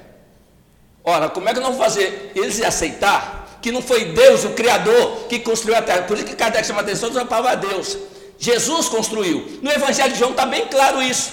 Ora, 1.10 1.28
como 1.28 1.50
é 1.50 1.54
que 1.56 1.60
não 1.60 1.76
fazer 1.76 2.34
eles 2.36 2.62
aceitar 2.62 3.58
que 3.64 3.72
não 3.72 3.82
foi 3.82 4.06
Deus, 4.06 4.44
o 4.46 4.52
Criador, 4.52 5.26
que 5.28 5.40
construiu 5.40 5.76
a 5.76 5.82
terra? 5.82 6.04
Por 6.04 6.16
isso 6.16 6.28
que 6.28 6.36
Kardec 6.36 6.68
chama 6.68 6.82
a 6.82 6.84
atenção 6.84 7.12
só 7.12 7.26
para 7.26 7.56
Deus. 7.56 7.98
Jesus 8.38 8.88
construiu. 8.88 9.60
No 9.64 9.72
Evangelho 9.72 10.14
de 10.14 10.20
João 10.20 10.32
está 10.32 10.46
bem 10.46 10.68
claro 10.68 11.02
isso. 11.02 11.32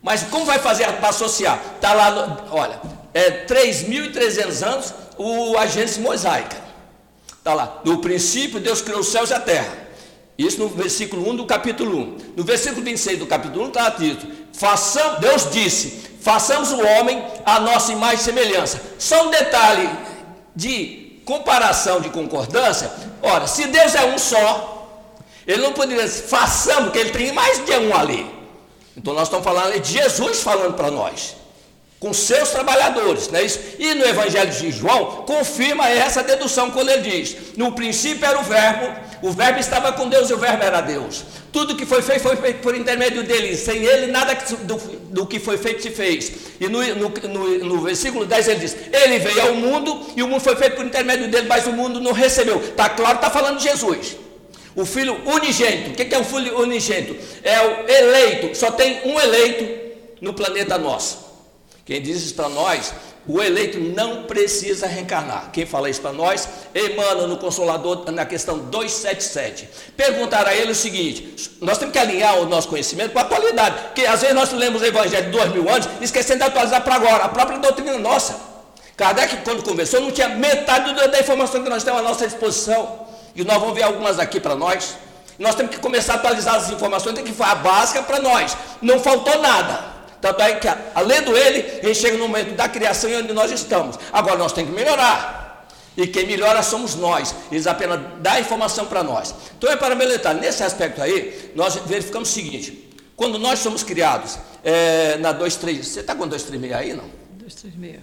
Mas 0.00 0.22
como 0.22 0.44
vai 0.44 0.60
fazer 0.60 0.86
para 0.92 1.08
associar? 1.08 1.60
Está 1.74 1.92
lá, 1.92 2.46
olha, 2.52 2.80
é 3.12 3.46
3.300 3.46 4.66
anos 4.66 4.94
o 5.18 5.58
agência 5.58 6.00
mosaica. 6.00 6.56
Está 7.36 7.54
lá. 7.54 7.80
No 7.84 7.98
princípio, 7.98 8.60
Deus 8.60 8.80
criou 8.80 9.00
os 9.00 9.08
céus 9.08 9.30
e 9.30 9.34
a 9.34 9.40
terra. 9.40 9.76
Isso 10.38 10.60
no 10.60 10.68
versículo 10.68 11.28
1 11.30 11.36
do 11.36 11.46
capítulo 11.46 11.98
1. 11.98 12.16
No 12.36 12.44
versículo 12.44 12.82
26 12.82 13.18
do 13.18 13.26
capítulo 13.26 13.64
1 13.64 13.68
está 13.68 13.88
dito: 13.90 14.26
façam, 14.52 15.18
Deus 15.18 15.50
disse: 15.50 16.11
façamos 16.22 16.70
o 16.72 16.80
homem 16.80 17.24
a 17.44 17.60
nossa 17.60 17.92
imagem 17.92 18.18
e 18.18 18.24
semelhança. 18.24 18.80
Só 18.98 19.26
um 19.26 19.30
detalhe 19.30 19.88
de 20.54 21.20
comparação, 21.24 22.00
de 22.00 22.10
concordância. 22.10 22.90
Ora, 23.22 23.46
se 23.46 23.66
Deus 23.66 23.94
é 23.94 24.04
um 24.04 24.18
só, 24.18 24.88
ele 25.46 25.62
não 25.62 25.72
poderia 25.72 26.04
dizer, 26.04 26.22
façamos, 26.22 26.84
porque 26.84 26.98
ele 26.98 27.10
tem 27.10 27.32
mais 27.32 27.64
de 27.64 27.72
um 27.72 27.96
ali. 27.96 28.30
Então 28.96 29.14
nós 29.14 29.24
estamos 29.24 29.44
falando 29.44 29.78
de 29.78 29.92
Jesus 29.92 30.40
falando 30.42 30.74
para 30.74 30.90
nós, 30.90 31.34
com 32.02 32.12
seus 32.12 32.50
trabalhadores, 32.50 33.28
não 33.28 33.38
é 33.38 33.44
isso? 33.44 33.60
E 33.78 33.94
no 33.94 34.04
Evangelho 34.04 34.50
de 34.50 34.72
João, 34.72 35.22
confirma 35.24 35.88
essa 35.88 36.20
dedução 36.20 36.68
quando 36.72 36.88
ele 36.88 37.08
diz: 37.08 37.36
no 37.56 37.70
princípio 37.70 38.26
era 38.26 38.40
o 38.40 38.42
Verbo, 38.42 38.92
o 39.22 39.30
Verbo 39.30 39.60
estava 39.60 39.92
com 39.92 40.08
Deus 40.08 40.28
e 40.28 40.34
o 40.34 40.36
Verbo 40.36 40.64
era 40.64 40.80
Deus. 40.80 41.22
Tudo 41.52 41.76
que 41.76 41.86
foi 41.86 42.02
feito 42.02 42.22
foi 42.22 42.34
feito 42.34 42.60
por 42.60 42.74
intermédio 42.74 43.22
dele. 43.22 43.56
Sem 43.56 43.84
ele, 43.84 44.10
nada 44.10 44.34
do, 44.64 44.76
do 45.10 45.26
que 45.26 45.38
foi 45.38 45.56
feito 45.56 45.80
se 45.80 45.90
fez. 45.90 46.32
E 46.60 46.66
no, 46.66 46.82
no, 46.96 47.08
no, 47.08 47.58
no, 47.66 47.80
versículo 47.80 48.26
10 48.26 48.48
ele 48.48 48.58
diz: 48.58 48.76
Ele 48.92 49.20
veio 49.20 49.40
ao 49.40 49.54
mundo 49.54 50.04
e 50.16 50.24
o 50.24 50.26
mundo 50.26 50.40
foi 50.40 50.56
feito 50.56 50.74
por 50.74 50.84
intermédio 50.84 51.28
dele, 51.28 51.46
mas 51.46 51.68
o 51.68 51.72
mundo 51.72 52.00
não 52.00 52.10
recebeu. 52.10 52.60
Está 52.60 52.88
claro, 52.88 53.14
está 53.14 53.30
falando 53.30 53.58
de 53.58 53.62
Jesus. 53.62 54.16
O 54.74 54.84
filho 54.84 55.16
unigênito. 55.24 55.90
O 55.90 55.94
que 55.94 56.12
é 56.12 56.18
o 56.18 56.24
filho 56.24 56.58
unigênito? 56.58 57.14
É 57.44 57.60
o 57.60 57.88
eleito. 57.88 58.58
Só 58.58 58.72
tem 58.72 59.02
um 59.04 59.20
eleito 59.20 59.92
no 60.20 60.34
planeta 60.34 60.76
nosso. 60.76 61.31
Quem 61.84 62.00
diz 62.00 62.22
isso 62.22 62.34
para 62.34 62.48
nós 62.48 62.92
o 63.26 63.40
eleito 63.40 63.78
não 63.78 64.24
precisa 64.24 64.86
reencarnar. 64.86 65.50
Quem 65.52 65.64
fala 65.64 65.88
isso 65.88 66.00
para 66.00 66.12
nós? 66.12 66.48
Emmanuel 66.74 67.28
no 67.28 67.36
Consolador, 67.36 68.10
na 68.10 68.26
questão 68.26 68.58
277. 68.58 69.68
Perguntar 69.96 70.46
a 70.46 70.54
ele 70.54 70.72
o 70.72 70.74
seguinte: 70.74 71.56
nós 71.60 71.78
temos 71.78 71.92
que 71.92 71.98
alinhar 71.98 72.40
o 72.40 72.46
nosso 72.46 72.68
conhecimento 72.68 73.12
com 73.12 73.20
a 73.20 73.22
atualidade, 73.22 73.76
porque 73.86 74.04
às 74.04 74.20
vezes 74.20 74.34
nós 74.34 74.52
lemos 74.52 74.82
o 74.82 74.84
Evangelho 74.84 75.26
de 75.26 75.30
dois 75.30 75.52
mil 75.52 75.68
anos, 75.68 75.88
esquecendo 76.00 76.40
de 76.40 76.46
atualizar 76.46 76.82
para 76.82 76.96
agora, 76.96 77.24
a 77.24 77.28
própria 77.28 77.58
doutrina 77.58 77.96
nossa. 77.96 78.52
Kardec, 78.96 79.36
quando 79.44 79.62
conversou, 79.62 80.00
não 80.00 80.10
tinha 80.10 80.28
metade 80.28 80.92
da 80.92 81.20
informação 81.20 81.62
que 81.62 81.70
nós 81.70 81.84
temos 81.84 82.00
à 82.00 82.02
nossa 82.02 82.26
disposição. 82.26 83.06
E 83.34 83.42
nós 83.44 83.58
vamos 83.58 83.74
ver 83.74 83.84
algumas 83.84 84.18
aqui 84.18 84.38
para 84.38 84.54
nós. 84.54 84.96
Nós 85.38 85.54
temos 85.54 85.74
que 85.74 85.80
começar 85.80 86.14
a 86.14 86.16
atualizar 86.16 86.56
as 86.56 86.70
informações, 86.70 87.14
tem 87.14 87.24
que 87.24 87.42
a 87.42 87.54
básica 87.54 88.02
para 88.02 88.20
nós. 88.20 88.56
Não 88.82 89.00
faltou 89.00 89.38
nada. 89.38 89.91
Tanto 90.22 90.40
é 90.40 90.54
que, 90.54 90.68
além 90.94 91.18
ele, 91.18 91.80
ele 91.82 91.94
chega 91.96 92.16
no 92.16 92.28
momento 92.28 92.54
da 92.54 92.68
criação 92.68 93.10
e 93.10 93.16
onde 93.16 93.32
nós 93.32 93.50
estamos. 93.50 93.98
Agora 94.12 94.36
nós 94.38 94.52
temos 94.52 94.70
que 94.70 94.76
melhorar. 94.76 95.66
E 95.96 96.06
quem 96.06 96.24
melhora 96.28 96.62
somos 96.62 96.94
nós. 96.94 97.34
Eles 97.50 97.66
apenas 97.66 98.00
dão 98.20 98.38
informação 98.38 98.86
para 98.86 99.02
nós. 99.02 99.34
Então 99.58 99.68
é 99.68 99.76
para 99.76 99.96
militar. 99.96 100.32
Nesse 100.36 100.62
aspecto 100.62 101.02
aí, 101.02 101.50
nós 101.56 101.74
verificamos 101.74 102.30
o 102.30 102.32
seguinte: 102.32 102.88
quando 103.16 103.36
nós 103.36 103.58
somos 103.58 103.82
criados 103.82 104.38
é, 104.62 105.18
na 105.18 105.32
236, 105.32 105.88
você 105.88 106.00
está 106.00 106.14
com 106.14 106.28
236 106.28 106.72
aí, 106.72 106.94
não? 106.94 107.10
236. 107.32 108.00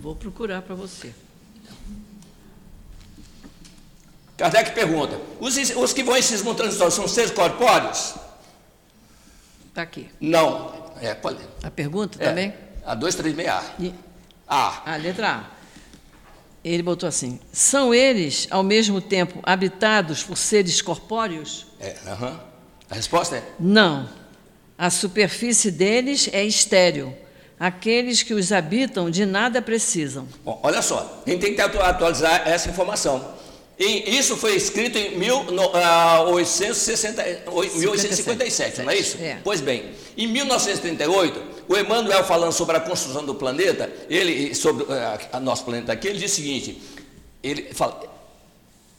Vou 0.00 0.16
procurar 0.16 0.60
para 0.60 0.74
você. 0.74 1.14
Kardec 4.36 4.72
pergunta: 4.72 5.20
os, 5.38 5.56
os 5.56 5.92
que 5.92 6.02
vão 6.02 6.16
em 6.16 6.22
cismo 6.22 6.52
transitório 6.52 6.92
são 6.92 7.06
seres 7.06 7.30
corpóreos? 7.30 8.16
Está 9.68 9.82
aqui. 9.82 10.10
Não. 10.20 10.79
É, 11.00 11.14
pode. 11.14 11.38
A 11.62 11.70
pergunta 11.70 12.18
é, 12.22 12.28
também? 12.28 12.54
A 12.84 12.94
236A. 12.96 13.62
E- 13.78 13.94
A. 14.46 14.92
A 14.92 14.96
letra 14.96 15.28
A. 15.30 15.44
Ele 16.64 16.82
botou 16.82 17.08
assim: 17.08 17.40
são 17.52 17.94
eles, 17.94 18.46
ao 18.50 18.62
mesmo 18.62 19.00
tempo, 19.00 19.40
habitados 19.42 20.22
por 20.22 20.36
seres 20.36 20.82
corpóreos? 20.82 21.66
É, 21.80 21.96
aham. 22.06 22.38
A 22.90 22.94
resposta 22.94 23.36
é: 23.36 23.42
Não. 23.58 24.08
A 24.76 24.88
superfície 24.90 25.70
deles 25.70 26.28
é 26.32 26.44
estéril. 26.44 27.14
Aqueles 27.58 28.22
que 28.22 28.32
os 28.32 28.52
habitam 28.52 29.10
de 29.10 29.26
nada 29.26 29.60
precisam. 29.60 30.26
Bom, 30.42 30.58
olha 30.62 30.80
só, 30.80 31.22
a 31.26 31.30
gente 31.30 31.40
tem 31.42 31.54
que 31.54 31.60
atu- 31.60 31.78
atualizar 31.80 32.48
essa 32.48 32.70
informação. 32.70 33.34
E 33.82 34.18
isso 34.18 34.36
foi 34.36 34.54
escrito 34.56 34.98
em 34.98 35.14
ah, 35.74 36.22
1860 36.28 37.22
oi- 37.50 37.70
1857, 37.76 38.82
não 38.82 38.90
é 38.90 38.96
isso? 38.98 39.16
É. 39.18 39.38
Pois 39.42 39.62
bem, 39.62 39.92
em 40.18 40.26
1938, 40.26 41.42
o 41.66 41.76
Emmanuel 41.78 42.22
falando 42.24 42.52
sobre 42.52 42.76
a 42.76 42.80
construção 42.80 43.24
do 43.24 43.34
planeta, 43.34 43.90
ele 44.10 44.54
sobre 44.54 44.84
ah, 44.92 45.18
o 45.38 45.40
nosso 45.40 45.64
planeta 45.64 45.92
aqui, 45.94 46.08
ele 46.08 46.18
diz 46.18 46.30
o 46.32 46.34
seguinte: 46.34 46.78
ele 47.42 47.72
fala, 47.72 48.02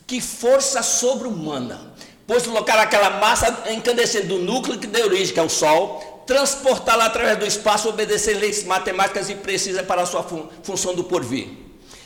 que 0.07 0.19
força 0.19 0.81
sobre-humana, 0.81 1.93
pois 2.25 2.41
colocar 2.47 2.79
aquela 2.79 3.11
massa 3.19 3.65
incandescente 3.71 4.25
do 4.25 4.39
núcleo 4.39 4.79
que 4.79 4.87
deu 4.87 5.05
origem, 5.05 5.31
que 5.31 5.39
é 5.39 5.43
o 5.43 5.49
Sol, 5.49 6.23
transportá-la 6.25 7.05
através 7.05 7.37
do 7.37 7.45
espaço, 7.45 7.87
obedecer 7.87 8.33
leis 8.35 8.63
matemáticas 8.63 9.29
e 9.29 9.35
precisas 9.35 9.85
para 9.85 10.01
a 10.01 10.05
sua 10.07 10.23
fun- 10.23 10.47
função 10.63 10.95
do 10.95 11.03
porvir. 11.03 11.49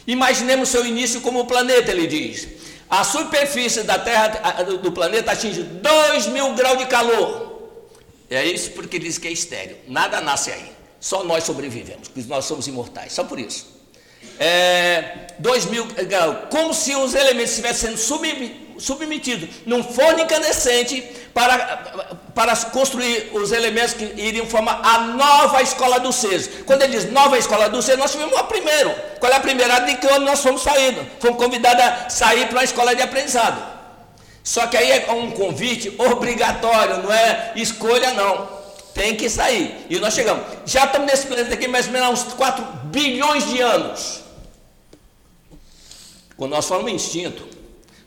Imaginemos 0.08 0.70
seu 0.70 0.86
início 0.86 1.22
como 1.22 1.40
o 1.40 1.46
planeta, 1.46 1.92
ele 1.92 2.08
diz. 2.08 2.48
A 2.90 3.04
superfície 3.04 3.84
da 3.84 3.98
Terra, 3.98 4.64
do 4.64 4.92
planeta, 4.92 5.32
atinge 5.32 5.64
2 5.64 6.28
mil 6.28 6.54
graus 6.54 6.78
de 6.78 6.86
calor. 6.86 7.46
É 8.30 8.44
isso 8.46 8.72
porque 8.72 9.00
diz 9.00 9.18
que 9.18 9.28
é 9.28 9.32
estéreo. 9.32 9.78
Nada 9.88 10.22
nasce 10.22 10.52
aí. 10.52 10.72
Só 11.00 11.24
nós 11.24 11.44
sobrevivemos, 11.44 12.08
porque 12.08 12.28
nós 12.28 12.46
somos 12.46 12.68
imortais. 12.68 13.14
Só 13.14 13.24
por 13.24 13.40
isso. 13.40 13.76
É, 14.40 15.28
2 15.40 15.66
mil 15.66 15.86
graus. 15.86 16.48
Como 16.50 16.74
se 16.74 16.96
os 16.96 17.14
elementos 17.14 17.52
estivessem 17.52 17.96
sendo 17.96 18.80
submetidos 18.80 19.50
num 19.66 19.84
forno 19.84 20.22
incandescente 20.22 21.02
para, 21.34 22.18
para 22.36 22.54
construir 22.56 23.32
os 23.34 23.54
elementos 23.54 23.94
que 23.94 24.04
iriam 24.18 24.46
formar 24.46 24.82
a 24.84 25.00
nova 25.00 25.62
escola 25.62 26.02
dos 26.02 26.16
seres. 26.18 26.50
Quando 26.66 26.82
ele 26.82 26.92
diz 26.92 27.10
nova 27.10 27.38
escola 27.38 27.70
dos 27.70 27.86
seres, 27.86 27.98
nós 27.98 28.12
tivemos 28.12 28.38
a 28.38 28.44
primeiro. 28.44 28.94
Qual 29.22 29.32
é 29.32 29.36
a 29.38 29.40
primeira? 29.40 29.80
De 29.80 29.96
que 29.96 30.06
onde 30.08 30.26
nós 30.26 30.42
fomos 30.42 30.62
saindo. 30.62 31.02
Fomos 31.22 31.38
convidados 31.38 31.82
a 31.82 32.10
sair 32.10 32.48
para 32.48 32.58
uma 32.58 32.64
escola 32.66 32.94
de 32.94 33.02
aprendizado. 33.02 33.74
Só 34.44 34.68
que 34.68 34.76
aí 34.76 34.92
é 34.92 35.12
um 35.14 35.32
convite 35.32 35.96
obrigatório, 35.98 37.02
não 37.02 37.12
é 37.12 37.54
escolha 37.56 38.12
não. 38.12 38.48
Tem 38.94 39.16
que 39.16 39.30
sair. 39.30 39.86
E 39.90 39.98
nós 39.98 40.14
chegamos. 40.14 40.44
Já 40.66 40.86
estamos 40.86 41.08
nesse 41.08 41.28
planeta 41.28 41.54
aqui 41.54 41.70
mais 41.70 41.88
ou 41.88 41.94
menos 41.94 42.26
uns 42.26 42.34
4 42.34 42.64
bilhões 42.86 43.50
de 43.50 43.62
anos. 43.62 44.22
Quando 46.36 46.52
nós 46.52 46.68
falamos 46.68 46.92
instinto, 46.92 47.55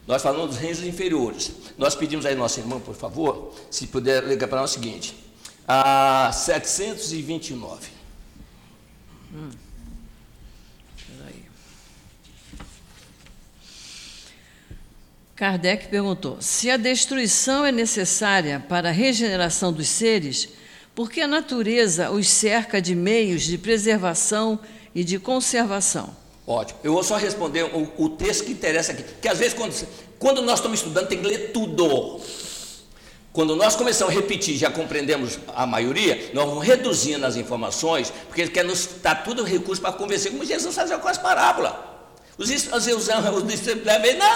nós 0.08 0.22
falamos 0.22 0.48
dos 0.48 0.58
reinos 0.58 0.82
inferiores. 0.82 1.52
Nós 1.76 1.94
pedimos 1.94 2.24
aí 2.24 2.34
nossa 2.34 2.60
irmã, 2.60 2.80
por 2.80 2.94
favor, 2.94 3.54
se 3.70 3.86
puder 3.86 4.24
ligar 4.24 4.48
para 4.48 4.62
nós 4.62 4.70
o 4.70 4.74
seguinte. 4.74 5.14
A 5.66 6.32
729. 6.32 7.90
Peraí. 11.06 11.44
Kardec 15.36 15.88
perguntou: 15.88 16.38
se 16.40 16.70
a 16.70 16.78
destruição 16.78 17.66
é 17.66 17.70
necessária 17.70 18.64
para 18.66 18.88
a 18.88 18.92
regeneração 18.92 19.70
dos 19.70 19.88
seres, 19.88 20.48
por 20.94 21.10
que 21.10 21.20
a 21.20 21.28
natureza 21.28 22.10
os 22.10 22.26
cerca 22.30 22.80
de 22.80 22.94
meios 22.94 23.42
de 23.42 23.58
preservação 23.58 24.58
e 24.94 25.04
de 25.04 25.18
conservação? 25.18 26.16
Ótimo. 26.50 26.80
Eu 26.82 26.94
vou 26.94 27.02
só 27.04 27.16
responder 27.16 27.64
o, 27.64 27.92
o 27.98 28.08
texto 28.08 28.44
que 28.44 28.52
interessa 28.52 28.92
aqui. 28.92 29.02
Porque 29.02 29.28
às 29.28 29.36
vezes, 29.38 29.52
quando, 29.52 29.74
quando 30.18 30.40
nós 30.40 30.58
estamos 30.60 30.78
estudando, 30.80 31.06
tem 31.06 31.18
que 31.20 31.26
ler 31.26 31.50
tudo. 31.52 32.20
Quando 33.34 33.54
nós 33.54 33.76
começamos 33.76 34.14
a 34.14 34.16
repetir, 34.16 34.56
já 34.56 34.70
compreendemos 34.70 35.38
a 35.54 35.66
maioria, 35.66 36.30
nós 36.32 36.46
vamos 36.46 36.66
reduzindo 36.66 37.24
as 37.26 37.36
informações, 37.36 38.10
porque 38.26 38.40
ele 38.40 38.50
quer 38.50 38.64
nos 38.64 38.88
dar 39.02 39.22
tudo 39.22 39.44
recurso 39.44 39.82
para 39.82 39.92
convencer, 39.92 40.32
como 40.32 40.42
Jesus 40.44 40.74
fazia 40.74 40.96
com 40.96 41.06
as 41.06 41.18
parábolas. 41.18 41.74
Os 42.38 42.48
os 42.48 42.66
os- 42.72 42.86
os 42.86 43.06
não, 43.08 43.20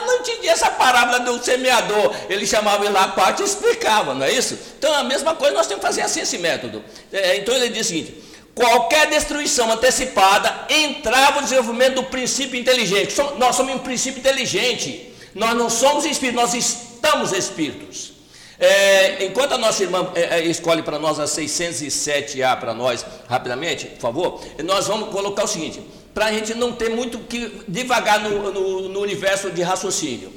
não 0.06 0.16
entendi 0.18 0.48
essa 0.48 0.70
parábola 0.70 1.20
do 1.20 1.42
semeador. 1.42 2.14
Ele 2.28 2.46
chamava 2.46 2.84
ele 2.84 2.92
lá 2.92 3.04
à 3.04 3.08
parte 3.08 3.40
e 3.42 3.44
explicava, 3.46 4.12
não 4.12 4.26
é 4.26 4.32
isso? 4.32 4.58
Então 4.78 4.92
a 4.92 5.02
mesma 5.04 5.34
coisa 5.34 5.54
nós 5.54 5.66
temos 5.66 5.80
que 5.80 5.86
fazer 5.86 6.02
assim 6.02 6.20
esse 6.20 6.36
método. 6.36 6.84
É, 7.12 7.36
então 7.38 7.54
ele 7.54 7.70
diz 7.70 7.86
o 7.86 7.88
seguinte: 7.88 8.22
qualquer 8.54 9.08
destruição 9.08 9.70
antecipada 9.70 10.66
entrava 10.68 11.40
no 11.40 11.48
desenvolvimento 11.48 11.94
do 11.96 12.04
princípio 12.04 12.58
inteligente. 12.58 13.14
Nós 13.38 13.56
somos 13.56 13.74
um 13.74 13.78
princípio 13.78 14.20
inteligente. 14.20 15.12
Nós 15.34 15.56
não 15.56 15.70
somos 15.70 16.04
espíritos, 16.04 16.42
nós 16.42 16.54
estamos 16.54 17.32
espíritos. 17.32 18.12
É, 18.58 19.24
enquanto 19.24 19.52
a 19.52 19.58
nossa 19.58 19.82
irmã 19.82 20.12
é, 20.14 20.38
é, 20.38 20.44
escolhe 20.44 20.82
para 20.82 20.98
nós 20.98 21.18
a 21.18 21.24
607A 21.24 22.60
para 22.60 22.74
nós, 22.74 23.04
rapidamente, 23.28 23.86
por 23.86 24.00
favor, 24.00 24.40
nós 24.62 24.86
vamos 24.86 25.08
colocar 25.08 25.44
o 25.44 25.48
seguinte: 25.48 25.80
para 26.14 26.26
a 26.26 26.32
gente 26.32 26.54
não 26.54 26.72
ter 26.72 26.90
muito 26.90 27.18
que 27.20 27.62
devagar 27.66 28.20
no, 28.20 28.52
no, 28.52 28.88
no 28.88 29.00
universo 29.00 29.50
de 29.50 29.62
raciocínio. 29.62 30.32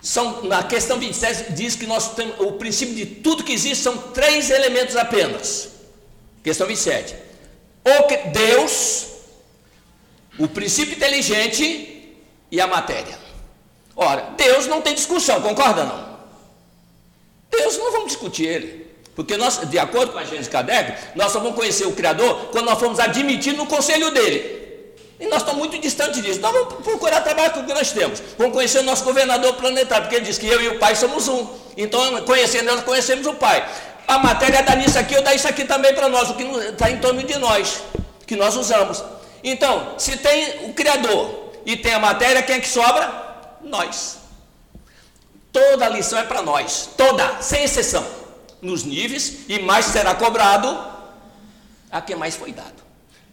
São, 0.00 0.42
na 0.42 0.64
questão 0.64 0.98
27 0.98 1.52
diz 1.52 1.76
que 1.76 1.86
nós 1.86 2.14
temos 2.14 2.34
o 2.40 2.52
princípio 2.52 2.94
de 2.94 3.06
tudo 3.06 3.44
que 3.44 3.52
existe 3.52 3.82
são 3.82 3.96
três 3.96 4.50
elementos 4.50 4.96
apenas. 4.96 5.70
Questão 6.42 6.66
27. 6.66 7.14
O 7.84 8.02
que, 8.04 8.16
Deus, 8.28 9.06
o 10.38 10.48
princípio 10.48 10.94
inteligente 10.94 12.16
e 12.50 12.60
a 12.60 12.66
matéria. 12.66 13.18
Ora, 13.94 14.30
Deus 14.36 14.66
não 14.66 14.80
tem 14.80 14.94
discussão, 14.94 15.40
concorda 15.40 15.84
não? 15.84 16.12
Deus 17.50 17.76
não 17.76 17.92
vamos 17.92 18.08
discutir 18.08 18.46
ele. 18.46 18.82
Porque 19.14 19.36
nós, 19.36 19.68
de 19.68 19.78
acordo 19.78 20.12
com 20.12 20.18
a 20.18 20.24
Gênesis 20.24 20.48
Kardec, 20.48 20.94
nós 21.14 21.32
só 21.32 21.38
vamos 21.38 21.54
conhecer 21.54 21.86
o 21.86 21.92
Criador 21.92 22.48
quando 22.50 22.64
nós 22.64 22.78
formos 22.78 22.98
admitir 22.98 23.54
no 23.54 23.66
conselho 23.66 24.10
dele. 24.10 24.62
E 25.20 25.26
nós 25.26 25.42
estamos 25.42 25.58
muito 25.58 25.78
distantes 25.78 26.22
disso. 26.22 26.40
Nós 26.40 26.52
vamos 26.52 26.74
procurar 26.82 27.20
trabalhar 27.20 27.50
com 27.50 27.60
o 27.60 27.66
que 27.66 27.74
nós 27.74 27.92
temos. 27.92 28.22
Vamos 28.38 28.54
conhecer 28.54 28.78
o 28.78 28.82
nosso 28.82 29.04
governador 29.04 29.54
planetário, 29.54 30.04
porque 30.04 30.16
ele 30.16 30.24
diz 30.24 30.38
que 30.38 30.48
eu 30.48 30.60
e 30.60 30.68
o 30.68 30.78
Pai 30.78 30.96
somos 30.96 31.28
um. 31.28 31.46
Então, 31.76 32.22
conhecendo 32.24 32.66
nós 32.66 32.82
conhecemos 32.82 33.26
o 33.26 33.34
Pai. 33.34 33.68
A 34.06 34.18
matéria 34.18 34.62
dá 34.62 34.74
nisso 34.76 34.98
aqui, 34.98 35.14
eu 35.14 35.22
dá 35.22 35.34
isso 35.34 35.48
aqui 35.48 35.64
também 35.64 35.94
para 35.94 36.08
nós, 36.08 36.28
o 36.30 36.34
que 36.34 36.42
está 36.42 36.90
em 36.90 36.98
torno 36.98 37.22
de 37.22 37.38
nós, 37.38 37.82
que 38.26 38.36
nós 38.36 38.56
usamos. 38.56 39.02
Então, 39.42 39.94
se 39.98 40.16
tem 40.16 40.68
o 40.68 40.74
Criador 40.74 41.52
e 41.64 41.76
tem 41.76 41.94
a 41.94 41.98
matéria, 41.98 42.42
quem 42.42 42.56
é 42.56 42.60
que 42.60 42.68
sobra? 42.68 43.56
Nós. 43.62 44.18
Toda 45.52 45.86
a 45.86 45.88
lição 45.88 46.18
é 46.18 46.24
para 46.24 46.42
nós, 46.42 46.88
toda, 46.96 47.42
sem 47.42 47.62
exceção, 47.64 48.06
nos 48.60 48.84
níveis, 48.84 49.40
e 49.48 49.58
mais 49.58 49.86
será 49.86 50.14
cobrado 50.14 50.78
a 51.90 52.00
quem 52.00 52.16
mais 52.16 52.34
foi 52.36 52.52
dado. 52.52 52.82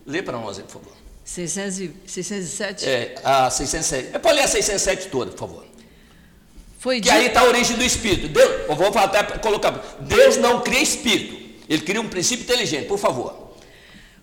Lê 0.05 0.21
para 0.21 0.37
nós, 0.37 0.57
aí, 0.57 0.63
por 0.63 0.73
favor. 0.73 0.93
600 1.23 1.79
e- 1.79 1.95
607? 2.05 2.85
É, 2.89 3.15
a 3.23 3.49
607. 3.49 4.15
É 4.15 4.19
para 4.19 4.31
ler 4.31 4.41
a 4.43 4.47
607 4.47 5.07
toda, 5.09 5.31
por 5.31 5.39
favor. 5.39 5.65
Foi 6.79 6.95
Que 6.95 7.09
dito, 7.09 7.13
aí 7.13 7.27
está 7.27 7.41
a 7.41 7.43
origem 7.43 7.75
do 7.75 7.83
espírito. 7.83 8.29
Deus, 8.29 8.69
eu 8.69 8.73
vou 8.73 8.87
até 8.97 9.21
colocar. 9.39 9.71
Deus 9.99 10.37
não 10.37 10.61
cria 10.61 10.81
espírito. 10.81 11.37
Ele 11.67 11.81
cria 11.81 11.99
um 11.99 12.07
princípio 12.07 12.43
inteligente, 12.43 12.87
por 12.87 12.97
favor. 12.97 13.53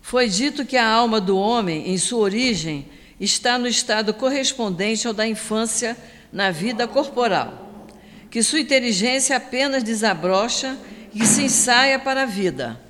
foi 0.00 0.26
dito 0.26 0.64
que 0.64 0.76
a 0.76 0.88
alma 0.88 1.20
do 1.20 1.36
homem, 1.36 1.90
em 1.90 1.98
sua 1.98 2.20
origem, 2.20 2.86
está 3.20 3.58
no 3.58 3.68
estado 3.68 4.14
correspondente 4.14 5.06
ao 5.06 5.12
da 5.12 5.26
infância 5.26 5.96
na 6.32 6.50
vida 6.50 6.88
corporal, 6.88 7.86
que 8.30 8.42
sua 8.42 8.60
inteligência 8.60 9.36
apenas 9.36 9.82
desabrocha 9.82 10.78
e 11.14 11.26
se 11.26 11.42
ensaia 11.42 11.98
para 11.98 12.22
a 12.22 12.26
vida. 12.26 12.80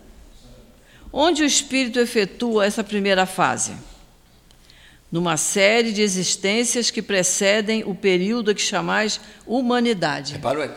Onde 1.13 1.43
o 1.43 1.47
espírito 1.47 1.99
efetua 1.99 2.67
essa 2.67 2.85
primeira 2.85 3.27
fase? 3.27 3.73
Numa 5.11 5.37
série 5.37 5.93
de 5.93 6.03
existências 6.03 6.91
que 6.91 7.01
precedem 7.01 7.85
o 7.85 7.95
período 7.95 8.55
que 8.55 8.61
chamais 8.61 9.21
humanidade. 9.47 10.33
Reparou? 10.35 10.69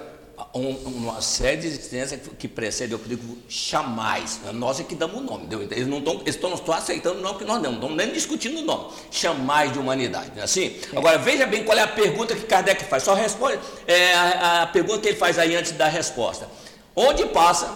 Um- 0.53 0.75
uma 0.87 1.21
série 1.21 1.57
de 1.61 1.67
existências 1.67 2.19
que 2.39 2.47
precede, 2.47 2.93
eu 2.93 2.99
digo, 3.05 3.37
jamais. 3.47 4.39
Nós 4.53 4.79
é 4.79 4.83
que 4.83 4.95
damos 4.95 5.17
o 5.17 5.21
nome. 5.21 5.47
Eles 5.71 5.85
não 5.87 5.99
estão, 5.99 6.21
estão 6.25 6.73
aceitando 6.73 7.19
o 7.19 7.21
nome 7.21 7.39
que 7.39 7.45
nós 7.45 7.61
damos, 7.61 7.79
não 7.79 7.89
estão 7.89 7.95
nem 8.05 8.13
discutindo 8.13 8.59
o 8.59 8.63
nome. 8.63 8.91
Jamais 9.11 9.71
de 9.73 9.77
humanidade, 9.77 10.31
não 10.33 10.41
é 10.41 10.45
assim? 10.45 10.75
Agora, 10.95 11.17
veja 11.19 11.45
bem 11.45 11.63
qual 11.63 11.77
é 11.77 11.81
a 11.81 11.87
pergunta 11.87 12.35
que 12.35 12.43
Kardec 12.45 12.85
faz. 12.85 13.03
Só 13.03 13.13
responde 13.13 13.59
é, 13.85 14.13
a, 14.15 14.61
a 14.63 14.67
pergunta 14.67 15.01
que 15.01 15.09
ele 15.09 15.17
faz 15.17 15.37
aí 15.37 15.55
antes 15.55 15.73
da 15.73 15.87
resposta. 15.87 16.47
Onde 16.95 17.25
passa 17.27 17.69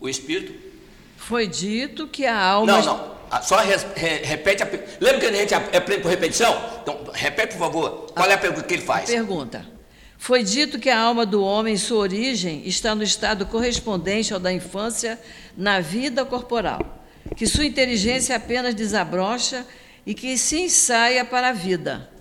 o 0.00 0.08
espírito? 0.08 0.52
Foi 1.16 1.46
dito 1.46 2.08
que 2.08 2.24
a 2.26 2.36
alma. 2.36 2.72
Não, 2.72 2.84
não. 2.84 3.12
Ah, 3.34 3.40
só 3.40 3.56
re, 3.60 3.74
re, 3.96 4.16
repete 4.24 4.62
a 4.62 4.68
Lembra 5.00 5.18
que 5.18 5.26
a 5.26 5.32
gente 5.32 5.54
aprende 5.54 6.02
por 6.02 6.10
repetição? 6.10 6.54
Então, 6.82 7.00
repete, 7.14 7.54
por 7.54 7.60
favor. 7.60 8.12
Qual 8.14 8.30
é 8.30 8.34
a 8.34 8.38
pergunta 8.38 8.64
que 8.64 8.74
ele 8.74 8.82
faz? 8.82 9.08
Pergunta. 9.08 9.66
Foi 10.18 10.42
dito 10.42 10.78
que 10.78 10.90
a 10.90 11.00
alma 11.00 11.24
do 11.24 11.42
homem, 11.42 11.78
sua 11.78 12.00
origem, 12.00 12.62
está 12.66 12.94
no 12.94 13.02
estado 13.02 13.46
correspondente 13.46 14.34
ao 14.34 14.38
da 14.38 14.52
infância 14.52 15.18
na 15.56 15.80
vida 15.80 16.26
corporal, 16.26 17.02
que 17.34 17.46
sua 17.46 17.64
inteligência 17.64 18.36
apenas 18.36 18.74
desabrocha 18.74 19.66
e 20.04 20.12
que 20.12 20.36
se 20.36 20.60
ensaia 20.60 21.24
para 21.24 21.48
a 21.48 21.52
vida 21.52 22.11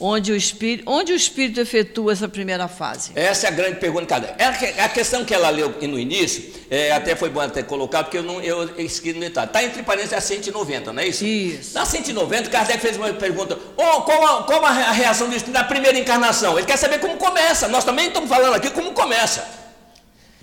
onde 0.00 0.32
o 0.32 0.36
espírito, 0.36 0.90
onde 0.90 1.12
o 1.12 1.16
espírito 1.16 1.60
efetua 1.60 2.12
essa 2.12 2.28
primeira 2.28 2.66
fase? 2.66 3.12
Essa 3.14 3.46
é 3.46 3.48
a 3.48 3.52
grande 3.52 3.76
pergunta, 3.76 4.06
Kardec. 4.06 4.34
É 4.38 4.82
a 4.82 4.88
questão 4.88 5.24
que 5.24 5.34
ela 5.34 5.50
leu 5.50 5.74
no 5.82 5.98
início, 5.98 6.52
é, 6.70 6.90
até 6.92 7.14
foi 7.14 7.28
bom 7.28 7.46
ter 7.48 7.64
colocado, 7.64 8.06
porque 8.06 8.18
eu 8.18 8.22
não 8.22 8.40
eu 8.40 8.64
esqueci 8.78 9.12
no 9.12 9.20
detalhe. 9.20 9.48
Está 9.48 9.62
entre 9.62 9.82
parênteses 9.82 10.16
a 10.16 10.20
190, 10.20 10.92
não 10.92 11.02
é 11.02 11.08
isso? 11.08 11.24
Isso. 11.24 11.74
Na 11.74 11.84
190, 11.84 12.48
Kardec 12.48 12.80
fez 12.80 12.96
uma 12.96 13.12
pergunta: 13.12 13.58
oh, 13.76 14.02
qual, 14.02 14.38
a, 14.38 14.42
qual 14.44 14.64
a 14.64 14.92
reação 14.92 15.28
do 15.28 15.36
espírito 15.36 15.58
na 15.58 15.64
primeira 15.64 15.98
encarnação? 15.98 16.56
Ele 16.58 16.66
quer 16.66 16.78
saber 16.78 16.98
como 16.98 17.16
começa. 17.16 17.68
Nós 17.68 17.84
também 17.84 18.08
estamos 18.08 18.28
falando 18.28 18.54
aqui 18.54 18.70
como 18.70 18.92
começa. 18.92 19.60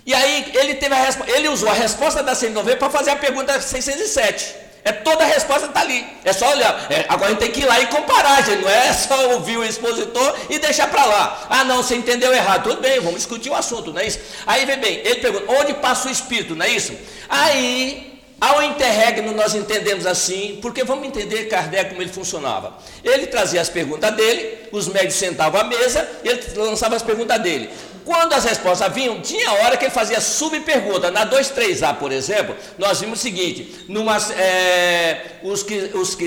E 0.06 0.14
aí 0.14 0.52
ele 0.54 0.76
teve 0.76 0.94
a 0.94 1.06
ele 1.26 1.48
usou 1.48 1.68
a 1.68 1.74
resposta 1.74 2.22
da 2.22 2.34
190 2.34 2.78
para 2.78 2.88
fazer 2.88 3.10
a 3.10 3.16
pergunta 3.16 3.60
607. 3.60 4.67
É 4.88 4.92
toda 4.92 5.22
a 5.22 5.26
resposta 5.26 5.66
está 5.66 5.80
ali. 5.80 6.06
É 6.24 6.32
só 6.32 6.50
olhar. 6.50 6.86
É, 6.90 7.04
agora 7.10 7.26
a 7.26 7.28
gente 7.30 7.40
tem 7.40 7.50
que 7.50 7.60
ir 7.60 7.66
lá 7.66 7.78
e 7.78 7.88
comparar, 7.88 8.42
gente. 8.42 8.62
Não 8.62 8.70
é 8.70 8.90
só 8.94 9.32
ouvir 9.32 9.58
o 9.58 9.64
expositor 9.64 10.34
e 10.48 10.58
deixar 10.58 10.88
para 10.88 11.04
lá. 11.04 11.46
Ah, 11.50 11.62
não, 11.62 11.82
você 11.82 11.94
entendeu 11.94 12.32
errado. 12.32 12.62
Tudo 12.62 12.80
bem, 12.80 12.98
vamos 12.98 13.16
discutir 13.16 13.50
o 13.50 13.54
assunto, 13.54 13.92
não 13.92 14.00
é 14.00 14.06
isso? 14.06 14.18
Aí 14.46 14.64
vem 14.64 14.78
bem, 14.78 14.94
ele 15.04 15.16
pergunta, 15.16 15.44
onde 15.60 15.74
passa 15.74 16.08
o 16.08 16.10
espírito, 16.10 16.56
não 16.56 16.64
é 16.64 16.70
isso? 16.70 16.94
Aí, 17.28 18.18
ao 18.40 18.62
interregno, 18.62 19.32
nós 19.32 19.54
entendemos 19.54 20.06
assim, 20.06 20.58
porque 20.62 20.82
vamos 20.84 21.06
entender 21.06 21.44
Kardec 21.48 21.90
como 21.90 22.00
ele 22.00 22.10
funcionava. 22.10 22.72
Ele 23.04 23.26
trazia 23.26 23.60
as 23.60 23.68
perguntas 23.68 24.10
dele, 24.14 24.68
os 24.72 24.88
médicos 24.88 25.16
sentavam 25.16 25.60
à 25.60 25.64
mesa, 25.64 26.08
ele 26.24 26.40
lançava 26.56 26.96
as 26.96 27.02
perguntas 27.02 27.38
dele. 27.42 27.68
Quando 28.08 28.32
as 28.32 28.42
respostas 28.42 28.90
vinham, 28.94 29.20
tinha 29.20 29.52
hora 29.52 29.76
que 29.76 29.84
ele 29.84 29.92
fazia 29.92 30.18
subpergunta. 30.18 31.10
Na 31.10 31.26
2.3a, 31.26 31.94
por 31.94 32.10
exemplo, 32.10 32.56
nós 32.78 33.02
vimos 33.02 33.18
o 33.18 33.22
seguinte: 33.22 33.84
numa, 33.86 34.16
é, 34.32 35.32
os 35.42 35.62
que, 35.62 35.90
os 35.92 36.14
que 36.14 36.24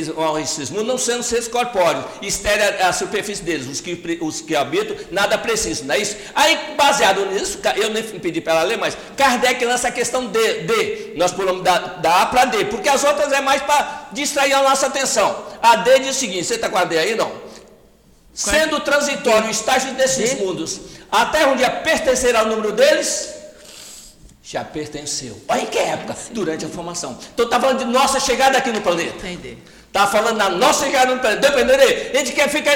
mundos 0.70 0.86
não 0.86 0.98
sendo 1.00 1.24
seres 1.24 1.48
corpóreos, 1.48 2.06
estéreo 2.22 2.86
a 2.86 2.94
superfície 2.94 3.42
deles, 3.42 3.66
os 3.66 3.82
que, 3.82 4.20
os 4.22 4.42
que 4.42 4.56
habitam, 4.56 4.96
nada 5.10 5.40
preciso, 5.40 5.86
não 5.86 5.96
é 5.96 5.98
isso? 5.98 6.18
Aí, 6.36 6.56
baseado 6.78 7.26
nisso, 7.26 7.58
eu 7.76 7.90
nem 7.90 8.04
pedi 8.04 8.42
para 8.42 8.60
ela 8.60 8.64
ler, 8.64 8.78
mas 8.78 8.96
Kardec 9.18 9.66
lança 9.66 9.88
a 9.88 9.92
questão 9.92 10.28
de, 10.28 10.60
de 10.60 11.14
nós 11.16 11.32
pulamos 11.32 11.64
da, 11.64 11.80
da 11.80 12.22
A 12.22 12.26
para 12.28 12.46
D, 12.46 12.66
porque 12.66 12.90
as 12.90 13.04
outras 13.04 13.32
é 13.32 13.42
mais 13.42 13.64
para 13.64 14.10
distrair 14.12 14.54
a 14.54 14.62
nossa 14.62 14.86
atenção. 14.86 15.36
A 15.60 15.78
D 15.78 15.98
diz 15.98 16.16
o 16.16 16.20
seguinte: 16.20 16.44
você 16.44 16.54
está 16.54 16.70
com 16.70 16.78
a 16.78 16.84
D 16.84 17.00
aí? 17.00 17.16
Não. 17.16 17.41
Sendo 18.34 18.80
transitório 18.80 19.48
o 19.48 19.52
estágio 19.52 19.94
desses 19.94 20.40
mundos 20.40 20.80
até 21.12 21.46
um 21.46 21.58
dia 21.58 21.70
pertencerá 21.70 22.40
ao 22.40 22.46
número 22.46 22.72
deles, 22.72 23.30
já 24.42 24.64
pertenceu. 24.64 25.40
Olha 25.48 25.62
em 25.62 25.66
que 25.66 25.78
época? 25.78 26.16
Durante 26.32 26.66
a 26.66 26.70
formação. 26.70 27.18
Então 27.34 27.46
está 27.46 27.60
falando 27.60 27.80
de 27.80 27.86
nossa 27.86 28.20
chegada 28.20 28.58
aqui 28.58 28.72
no 28.72 28.82
planeta. 28.82 29.28
Entendi. 29.28 29.58
Está 29.88 30.08
falando 30.08 30.38
da 30.38 30.50
nossa 30.50 30.86
chegada 30.86 31.14
no 31.14 31.20
planeta. 31.20 31.42
Deu 31.42 31.52
para 31.52 31.62
entender? 31.62 32.12
A 32.14 32.18
gente 32.18 32.32
quer 32.32 32.50
ficar 32.50 32.72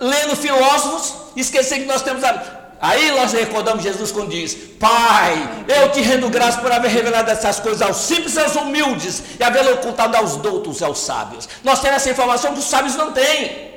lendo 0.00 0.34
filósofos 0.34 1.14
e 1.36 1.40
esquecer 1.40 1.78
que 1.78 1.86
nós 1.86 2.02
temos 2.02 2.24
a. 2.24 2.58
Aí 2.80 3.10
nós 3.12 3.32
recordamos 3.32 3.82
Jesus 3.82 4.10
quando 4.10 4.30
diz: 4.30 4.54
Pai, 4.78 5.64
eu 5.68 5.90
te 5.90 6.00
rendo 6.00 6.28
graça 6.28 6.60
por 6.60 6.70
haver 6.70 6.90
revelado 6.90 7.30
essas 7.30 7.60
coisas 7.60 7.82
aos 7.82 7.96
simples 7.96 8.34
e 8.34 8.40
aos 8.40 8.54
humildes 8.56 9.22
e 9.38 9.42
haver 9.42 9.66
ocultado 9.72 10.16
aos 10.16 10.36
doutos 10.36 10.80
e 10.80 10.84
aos 10.84 10.98
sábios. 10.98 11.48
Nós 11.62 11.80
temos 11.80 11.96
essa 11.96 12.10
informação 12.10 12.52
que 12.52 12.60
os 12.60 12.66
sábios 12.66 12.96
não 12.96 13.12
têm. 13.12 13.67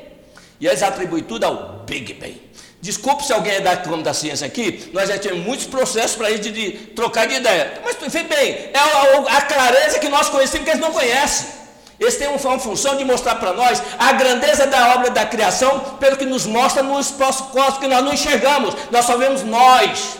E 0.61 0.67
eles 0.67 0.83
atribuem 0.83 1.23
tudo 1.23 1.43
ao 1.43 1.79
Big 1.87 2.13
Bang. 2.13 2.39
Desculpe 2.79 3.25
se 3.25 3.33
alguém 3.33 3.53
é 3.53 3.61
da 3.61 3.73
ramo 3.73 4.03
da 4.03 4.13
ciência 4.13 4.45
aqui, 4.45 4.89
nós 4.93 5.09
já 5.09 5.17
tivemos 5.17 5.43
muitos 5.43 5.65
processos 5.65 6.15
para 6.15 6.29
isso 6.29 6.43
de, 6.43 6.51
de, 6.51 6.71
trocar 6.87 7.27
de 7.27 7.35
ideia. 7.35 7.81
Mas 7.83 7.95
vê 8.11 8.23
bem, 8.23 8.69
é 8.71 8.77
a, 8.77 9.37
a, 9.37 9.41
clareza 9.41 9.99
que 9.99 10.07
nós 10.07 10.29
conhecemos 10.29 10.65
que 10.65 10.71
eles 10.71 10.81
não 10.81 10.91
conhecem. 10.91 11.61
Eles 11.99 12.15
têm 12.15 12.27
uma 12.27 12.59
função 12.59 12.95
de 12.95 13.03
mostrar 13.03 13.35
para 13.35 13.53
nós 13.53 13.81
a 13.99 14.13
grandeza 14.13 14.65
da 14.65 14.95
obra 14.95 15.11
da 15.11 15.25
criação, 15.25 15.97
pelo 15.99 16.17
que 16.17 16.25
nos 16.25 16.45
mostra 16.45 16.81
no 16.81 16.99
espaço 16.99 17.45
cósmico 17.45 17.81
que 17.81 17.87
nós 17.87 18.03
não 18.03 18.13
enxergamos. 18.13 18.75
Nós 18.89 19.05
só 19.05 19.17
vemos 19.17 19.43
nós, 19.43 20.17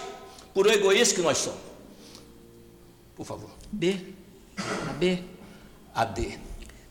por 0.54 0.68
o 0.68 0.72
egoísta 0.72 1.16
que 1.16 1.22
nós 1.22 1.40
somos. 1.40 1.60
Por 3.16 3.26
favor. 3.26 3.50
B. 3.72 3.98
A 4.88 4.94
B. 4.94 5.24
A 5.96 6.06
D. 6.06 6.38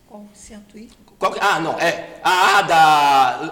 Qual 0.08 0.24
cento 0.34 0.76
I? 0.76 0.88
Qual, 1.20 1.36
ah, 1.38 1.60
não, 1.60 1.78
é 1.78 2.18
a 2.24 2.58
A 2.58 2.62
da 2.62 3.50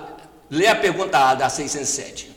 Lê 0.50 0.66
a 0.66 0.74
pergunta 0.74 1.18
A 1.18 1.34
da 1.34 1.50
607. 1.50 2.34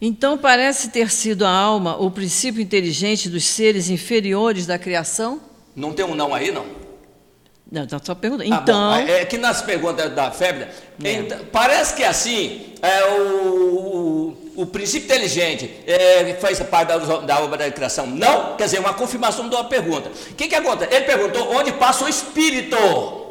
Então 0.00 0.38
parece 0.38 0.90
ter 0.90 1.10
sido 1.10 1.44
a 1.44 1.50
alma 1.50 1.96
o 2.00 2.08
princípio 2.08 2.62
inteligente 2.62 3.28
dos 3.28 3.44
seres 3.44 3.90
inferiores 3.90 4.64
da 4.64 4.78
criação? 4.78 5.40
Não 5.74 5.92
tem 5.92 6.04
um 6.04 6.14
não 6.14 6.32
aí, 6.32 6.52
não? 6.52 6.64
Não, 7.70 7.82
está 7.82 8.00
só 8.02 8.14
perguntando. 8.14 8.54
Ah, 8.54 8.60
então. 8.62 8.90
Bom, 8.92 9.12
é 9.12 9.24
que 9.24 9.36
nas 9.36 9.60
perguntas 9.60 10.14
da 10.14 10.30
febre, 10.30 10.68
é. 11.02 11.12
então, 11.12 11.38
parece 11.52 11.94
que 11.94 12.04
assim, 12.04 12.74
é, 12.80 13.04
o, 13.06 14.36
o, 14.56 14.62
o 14.62 14.66
princípio 14.66 15.06
inteligente 15.06 15.68
é, 15.84 16.32
faz 16.40 16.60
parte 16.60 16.88
da, 16.88 16.98
da, 16.98 17.40
obra 17.40 17.58
da 17.58 17.70
criação. 17.72 18.06
Não, 18.06 18.56
quer 18.56 18.64
dizer, 18.66 18.78
uma 18.78 18.94
confirmação 18.94 19.48
de 19.48 19.54
uma 19.56 19.64
pergunta. 19.64 20.08
O 20.30 20.34
que, 20.34 20.46
que 20.46 20.54
acontece? 20.54 20.94
Ele 20.94 21.04
perguntou 21.04 21.52
onde 21.56 21.72
passa 21.72 22.04
o 22.04 22.08
espírito. 22.08 23.27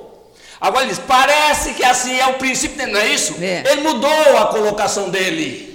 Agora 0.59 0.85
ele 0.85 0.93
diz, 0.93 1.01
parece 1.07 1.73
que 1.73 1.83
assim 1.83 2.19
é 2.19 2.27
o 2.27 2.33
princípio 2.33 2.87
não 2.87 2.99
é 2.99 3.07
isso? 3.07 3.35
É. 3.39 3.63
Ele 3.71 3.81
mudou 3.81 4.37
a 4.37 4.47
colocação 4.47 5.09
dele. 5.09 5.67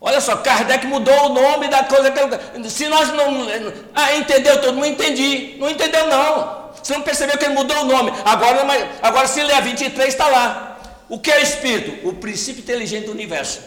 Olha 0.00 0.20
só, 0.20 0.36
Kardec 0.36 0.86
mudou 0.86 1.26
o 1.26 1.28
nome 1.30 1.68
da 1.68 1.82
coisa. 1.82 2.12
Que, 2.12 2.70
se 2.70 2.86
nós 2.86 3.12
não. 3.12 3.48
Ah, 3.94 4.14
entendeu 4.14 4.60
todo 4.60 4.74
mundo? 4.74 4.86
Entendi. 4.86 5.56
Não 5.58 5.68
entendeu, 5.68 6.06
não. 6.06 6.70
Você 6.80 6.92
não 6.92 7.02
percebeu 7.02 7.36
que 7.36 7.44
ele 7.44 7.54
mudou 7.54 7.78
o 7.78 7.84
nome. 7.84 8.12
Agora, 8.24 8.64
agora 9.02 9.26
se 9.26 9.42
ler 9.42 9.54
a 9.54 9.60
23, 9.60 10.08
está 10.08 10.28
lá. 10.28 10.78
O 11.08 11.18
que 11.18 11.30
é 11.30 11.38
o 11.38 11.42
Espírito? 11.42 12.08
O 12.08 12.12
princípio 12.12 12.60
inteligente 12.60 13.06
do 13.06 13.12
universo. 13.12 13.60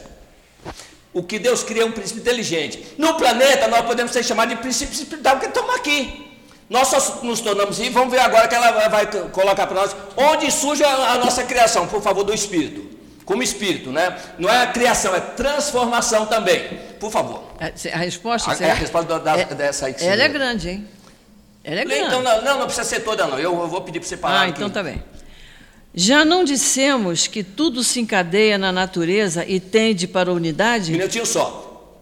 O 1.11 1.23
que 1.23 1.39
Deus 1.39 1.63
cria 1.63 1.81
é 1.81 1.85
um 1.85 1.91
princípio 1.91 2.21
inteligente. 2.21 2.95
No 2.97 3.15
planeta, 3.15 3.67
nós 3.67 3.81
podemos 3.81 4.11
ser 4.11 4.23
chamados 4.23 4.55
de 4.55 4.61
princípio 4.61 4.93
espiritual, 4.93 5.35
porque 5.35 5.47
estamos 5.47 5.75
aqui. 5.75 6.28
Nós 6.70 6.88
só 6.88 7.22
nos 7.24 7.41
tornamos 7.41 7.80
e 7.80 7.89
vamos 7.89 8.11
ver 8.11 8.20
agora 8.20 8.47
que 8.47 8.53
ela 8.53 8.88
vai 8.88 9.07
colocar 9.32 9.65
para 9.65 9.82
nós 9.82 9.95
onde 10.15 10.51
surge 10.51 10.84
a, 10.84 11.17
nossa 11.17 11.43
criação, 11.43 11.88
por 11.88 12.01
favor, 12.01 12.24
do 12.24 12.34
Espírito. 12.34 12.88
Como 13.26 13.41
Espírito, 13.41 13.91
né? 13.91 14.15
Não 14.38 14.49
é 14.49 14.63
a 14.63 14.67
criação, 14.67 15.15
é 15.15 15.20
transformação 15.20 16.28
também. 16.28 16.80
Por 16.99 17.11
favor. 17.11 17.43
É, 17.59 17.91
a, 17.91 17.97
resposta 17.97 18.51
a, 18.51 18.67
é 18.67 18.72
a 18.72 18.74
resposta 18.76 19.20
da, 19.20 19.38
é, 19.38 19.45
dessa 19.45 19.88
aí 19.88 19.93
que 19.93 20.03
Ela 20.03 20.24
é 20.24 20.28
grande, 20.28 20.70
hein? 20.70 20.88
Ela 21.63 21.82
é 21.82 21.86
grande. 21.86 22.03
Então, 22.03 22.22
não, 22.22 22.41
não, 22.41 22.59
não 22.59 22.65
precisa 22.65 22.88
ser 22.88 22.99
toda, 23.01 23.26
não. 23.26 23.39
Eu, 23.39 23.59
eu 23.59 23.67
vou 23.67 23.82
pedir 23.82 23.99
para 23.99 24.09
você 24.09 24.17
parar. 24.17 24.39
Ah, 24.39 24.43
aqui. 24.43 24.51
então 24.51 24.70
tá 24.70 24.84
bem. 24.84 25.03
Já 25.93 26.24
não 26.24 26.43
dissemos 26.43 27.26
que 27.26 27.43
tudo 27.43 27.84
se 27.84 27.99
encadeia 27.99 28.57
na 28.57 28.72
natureza 28.72 29.43
e 29.45 29.59
tende 29.59 30.07
para 30.07 30.30
a 30.30 30.34
unidade? 30.34 30.91
Um 30.91 30.97
minutinho 30.97 31.26
só. 31.26 31.97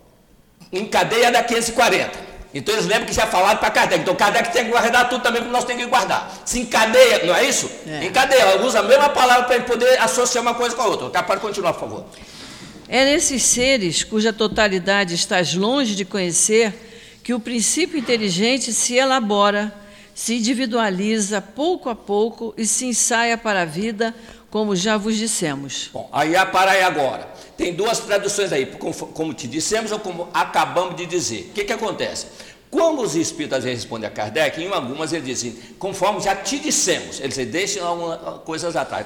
Encadeia 0.72 1.32
da 1.32 1.42
540. 1.42 2.27
Então 2.54 2.74
eles 2.74 2.86
lembram 2.86 3.06
que 3.06 3.14
já 3.14 3.28
falaram 3.28 3.60
para 3.60 3.70
Kardec. 3.70 4.02
Então 4.02 4.16
Kardec 4.16 4.52
tem 4.52 4.66
que 4.66 4.72
guardar 4.72 5.10
tudo 5.10 5.22
também 5.22 5.42
como 5.42 5.52
nós 5.52 5.66
temos 5.66 5.84
que 5.84 5.90
guardar. 5.90 6.32
Se 6.46 6.60
encadeia, 6.60 7.26
não 7.26 7.36
é 7.36 7.44
isso? 7.44 7.70
É. 7.86 8.06
Encadeia, 8.06 8.62
usa 8.62 8.80
a 8.80 8.84
mesma 8.84 9.10
palavra 9.10 9.44
para 9.46 9.62
poder 9.62 10.00
associar 10.00 10.42
uma 10.42 10.54
coisa 10.54 10.76
com 10.76 10.82
a 10.82 10.88
outra. 10.88 11.24
Pode 11.24 11.42
continuar, 11.42 11.74
por 11.74 11.82
favor. 11.82 12.06
É 12.88 13.04
nesses 13.04 13.44
seres 13.44 14.04
cuja 14.04 14.32
totalidade 14.32 15.14
estás 15.14 15.54
longe 15.54 15.94
de 15.94 16.06
conhecer 16.06 16.74
que 17.22 17.34
o 17.34 17.40
princípio 17.40 18.00
inteligente 18.00 18.72
se 18.72 18.96
elabora, 18.96 19.74
se 20.16 20.36
individualiza 20.36 21.42
pouco 21.42 21.90
a 21.90 21.96
pouco 21.96 22.54
e 22.58 22.66
se 22.66 22.86
ensaia 22.86 23.38
para 23.38 23.64
a 23.64 23.66
vida, 23.66 24.16
como 24.50 24.76
já 24.76 24.98
vos 24.98 25.16
dissemos. 25.18 25.90
Bom, 25.94 26.10
aí 26.12 26.34
para 26.52 26.72
aí 26.72 26.82
agora. 26.82 27.28
Tem 27.58 27.74
duas 27.74 28.00
traduções 28.00 28.52
aí, 28.54 28.66
como 28.66 29.34
te 29.34 29.48
dissemos 29.48 29.92
ou 29.92 30.00
como 30.00 30.30
acabamos 30.34 30.96
de 30.96 31.06
dizer. 31.06 31.50
O 31.50 31.54
que, 31.54 31.64
que 31.64 31.74
acontece? 31.74 32.28
Como 32.70 33.02
os 33.02 33.16
espíritos 33.16 33.64
respondem 33.64 34.08
a 34.08 34.12
Kardec, 34.12 34.62
em 34.62 34.72
algumas 34.72 35.14
ele 35.14 35.24
diz 35.24 35.40
assim, 35.40 35.58
conforme 35.80 36.20
já 36.20 36.36
te 36.36 36.60
dissemos, 36.60 37.20
eles 37.20 37.36
deixam 37.48 37.88
algumas 37.88 38.42
coisas 38.44 38.76
atrás. 38.76 39.06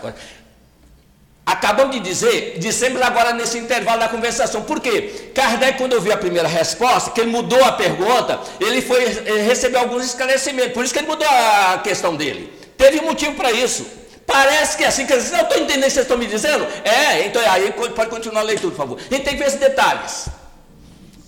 Acabamos 1.45 1.95
de 1.95 2.01
dizer, 2.01 2.57
dissemos 2.59 3.01
agora 3.01 3.33
nesse 3.33 3.57
intervalo 3.57 3.99
da 3.99 4.09
conversação. 4.09 4.63
Por 4.63 4.79
quê? 4.79 5.31
Kardec, 5.33 5.77
quando 5.77 5.93
ouviu 5.93 6.13
a 6.13 6.17
primeira 6.17 6.47
resposta, 6.47 7.11
que 7.11 7.21
ele 7.21 7.31
mudou 7.31 7.63
a 7.63 7.71
pergunta, 7.71 8.39
ele 8.59 8.81
foi 8.81 9.03
ele 9.03 9.41
recebeu 9.41 9.79
alguns 9.79 10.05
esclarecimentos. 10.05 10.73
Por 10.73 10.83
isso 10.83 10.93
que 10.93 10.99
ele 10.99 11.07
mudou 11.07 11.27
a 11.27 11.79
questão 11.83 12.15
dele. 12.15 12.51
Teve 12.77 13.01
motivo 13.01 13.35
para 13.35 13.51
isso. 13.51 13.85
Parece 14.31 14.77
que 14.77 14.83
é 14.83 14.87
assim, 14.87 15.05
quer 15.05 15.17
dizer, 15.17 15.35
eu 15.37 15.41
estou 15.43 15.57
entendendo 15.57 15.83
o 15.83 15.85
que 15.85 15.91
vocês 15.91 16.05
estão 16.05 16.17
me 16.17 16.25
dizendo? 16.27 16.65
É, 16.85 17.25
então 17.27 17.41
aí 17.49 17.71
pode 17.71 18.09
continuar 18.09 18.41
a 18.41 18.43
leitura, 18.43 18.71
por 18.71 18.77
favor. 18.77 18.97
A 18.99 19.13
gente 19.13 19.23
tem 19.23 19.33
que 19.33 19.39
ver 19.39 19.47
esses 19.47 19.59
detalhes. 19.59 20.29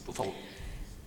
Por 0.05 0.13
favor. 0.15 0.33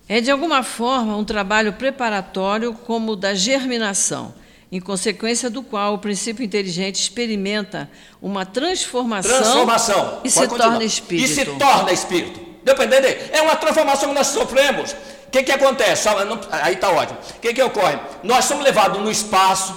É 0.07 0.21
de 0.21 0.29
alguma 0.31 0.63
forma 0.63 1.15
um 1.17 1.23
trabalho 1.25 1.73
preparatório 1.73 2.73
como 2.73 3.13
o 3.13 3.15
da 3.15 3.33
germinação. 3.33 4.33
em 4.69 4.81
consequência 4.81 5.49
do 5.49 5.63
qual 5.63 5.93
o 5.93 5.97
princípio 5.97 6.43
inteligente 6.43 6.95
experimenta 7.01 7.89
uma 8.21 8.45
transformação, 8.45 9.31
Transformação. 9.41 10.19
e 10.25 10.29
Pode 10.29 10.31
se 10.31 10.39
continuar. 10.41 10.69
torna 10.71 10.83
espírito. 10.83 11.25
E 11.25 11.33
se 11.35 11.45
torna 11.45 11.91
espírito. 11.93 12.39
Deu 12.65 12.75
para 12.75 12.83
entender? 12.83 13.29
É 13.31 13.41
uma 13.41 13.55
transformação 13.55 14.09
que 14.09 14.15
nós 14.15 14.27
sofremos. 14.27 14.91
O 14.91 15.31
que, 15.31 15.41
que 15.43 15.51
acontece? 15.53 16.09
Aí 16.51 16.73
está 16.73 16.89
ótimo. 16.91 17.17
O 17.37 17.39
que, 17.39 17.53
que 17.53 17.63
ocorre? 17.63 17.97
Nós 18.23 18.43
somos 18.43 18.61
levados 18.65 18.99
num 18.99 19.09
espaço 19.09 19.73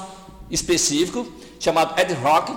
específico, 0.50 1.24
chamado 1.60 1.94
ad 2.00 2.12
hoc, 2.14 2.50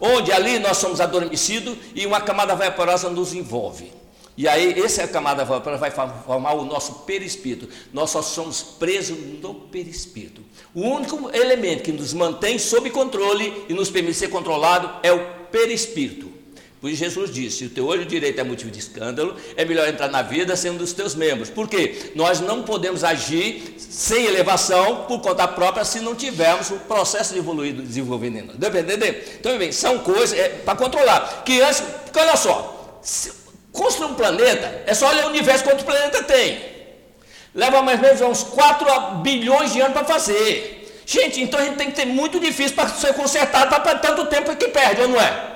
onde 0.00 0.32
ali 0.32 0.58
nós 0.58 0.78
somos 0.78 1.00
adormecidos 1.00 1.76
e 1.94 2.04
uma 2.04 2.20
camada 2.20 2.56
vaporosa 2.56 3.08
nos 3.08 3.32
envolve. 3.32 3.92
E 4.36 4.46
aí, 4.46 4.78
essa 4.82 5.08
camada 5.08 5.44
vaporosa 5.44 5.80
vai 5.80 5.90
formar 5.90 6.54
o 6.54 6.64
nosso 6.64 7.04
perispírito. 7.04 7.68
Nós 7.92 8.10
só 8.10 8.20
somos 8.20 8.62
presos 8.62 9.16
no 9.40 9.54
perispírito. 9.54 10.42
O 10.74 10.80
único 10.82 11.30
elemento 11.34 11.84
que 11.84 11.92
nos 11.92 12.12
mantém 12.12 12.58
sob 12.58 12.90
controle 12.90 13.64
e 13.68 13.72
nos 13.72 13.88
permite 13.88 14.18
ser 14.18 14.28
controlado 14.28 14.90
é 15.02 15.10
o 15.10 15.24
perispírito. 15.50 16.35
Por 16.80 16.90
isso 16.90 17.02
Jesus 17.02 17.32
disse: 17.32 17.58
se 17.58 17.64
o 17.64 17.70
teu 17.70 17.86
olho 17.86 18.04
direito 18.04 18.38
é 18.38 18.44
motivo 18.44 18.70
de 18.70 18.78
escândalo, 18.78 19.34
é 19.56 19.64
melhor 19.64 19.88
entrar 19.88 20.08
na 20.08 20.22
vida 20.22 20.54
sendo 20.56 20.78
dos 20.78 20.92
teus 20.92 21.14
membros. 21.14 21.48
Por 21.48 21.68
quê? 21.68 22.12
Nós 22.14 22.40
não 22.40 22.62
podemos 22.62 23.02
agir 23.02 23.74
sem 23.78 24.26
elevação 24.26 25.06
por 25.08 25.20
conta 25.20 25.48
própria 25.48 25.84
se 25.84 26.00
não 26.00 26.14
tivermos 26.14 26.70
o 26.70 26.76
processo 26.80 27.32
de 27.32 27.38
evoluir, 27.38 27.72
desenvolvendo 27.72 28.36
em 28.38 28.42
nós. 28.42 28.56
Deu 28.56 28.70
para 28.70 28.80
entender? 28.80 29.38
Então, 29.40 29.56
bem, 29.58 29.72
são 29.72 29.98
coisas 30.00 30.38
é, 30.38 30.48
para 30.48 30.76
controlar. 30.76 31.42
Que 31.44 31.60
antes, 31.62 31.80
porque 31.80 32.18
olha 32.18 32.36
só, 32.36 33.00
construir 33.72 34.10
um 34.10 34.14
planeta, 34.14 34.82
é 34.86 34.92
só 34.92 35.08
olhar 35.08 35.26
o 35.26 35.30
universo 35.30 35.64
quanto 35.64 35.80
o 35.80 35.84
planeta 35.84 36.22
tem. 36.24 36.60
Leva 37.54 37.80
mais 37.80 37.98
ou 37.98 38.04
menos 38.06 38.20
uns 38.20 38.42
4 38.42 38.86
bilhões 39.22 39.72
de 39.72 39.80
anos 39.80 39.94
para 39.94 40.04
fazer. 40.04 41.02
Gente, 41.06 41.40
então 41.40 41.58
a 41.58 41.64
gente 41.64 41.76
tem 41.76 41.90
que 41.90 41.96
ter 41.96 42.04
muito 42.04 42.38
difícil 42.38 42.76
para 42.76 42.88
ser 42.90 43.14
consertado 43.14 43.70
para 43.70 43.94
tanto 43.94 44.26
tempo 44.26 44.54
que 44.56 44.68
perde, 44.68 45.00
ou 45.00 45.08
não 45.08 45.20
é? 45.20 45.55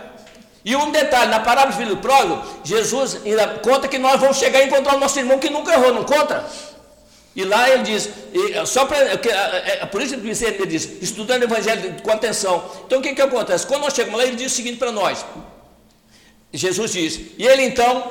E 0.64 0.76
um 0.76 0.90
detalhe, 0.90 1.30
na 1.30 1.40
parábola 1.40 1.74
do 1.74 1.82
filho 1.82 1.96
pródigo, 1.96 2.42
Jesus 2.62 3.20
ainda 3.24 3.46
conta 3.58 3.88
que 3.88 3.98
nós 3.98 4.20
vamos 4.20 4.36
chegar 4.36 4.58
a 4.58 4.64
encontrar 4.64 4.96
o 4.96 5.00
nosso 5.00 5.18
irmão 5.18 5.38
que 5.38 5.48
nunca 5.48 5.72
errou, 5.72 5.94
não 5.94 6.04
conta? 6.04 6.44
E 7.34 7.44
lá 7.44 7.70
ele 7.70 7.84
diz, 7.84 8.08
e, 8.34 8.66
só 8.66 8.84
para, 8.84 8.98
é, 8.98 9.80
é, 9.82 9.86
por 9.86 10.02
isso 10.02 10.18
que 10.18 10.28
ele 10.28 10.66
diz, 10.66 11.00
estudando 11.00 11.42
o 11.42 11.44
evangelho 11.44 12.02
com 12.02 12.10
atenção. 12.10 12.62
Então 12.86 12.98
o 12.98 13.02
que, 13.02 13.14
que 13.14 13.22
acontece? 13.22 13.66
Quando 13.66 13.82
nós 13.82 13.94
chegamos 13.94 14.18
lá, 14.18 14.26
ele 14.26 14.36
diz 14.36 14.52
o 14.52 14.54
seguinte 14.54 14.78
para 14.78 14.92
nós. 14.92 15.24
Jesus 16.52 16.92
diz, 16.92 17.20
e 17.38 17.46
ele 17.46 17.62
então, 17.62 18.10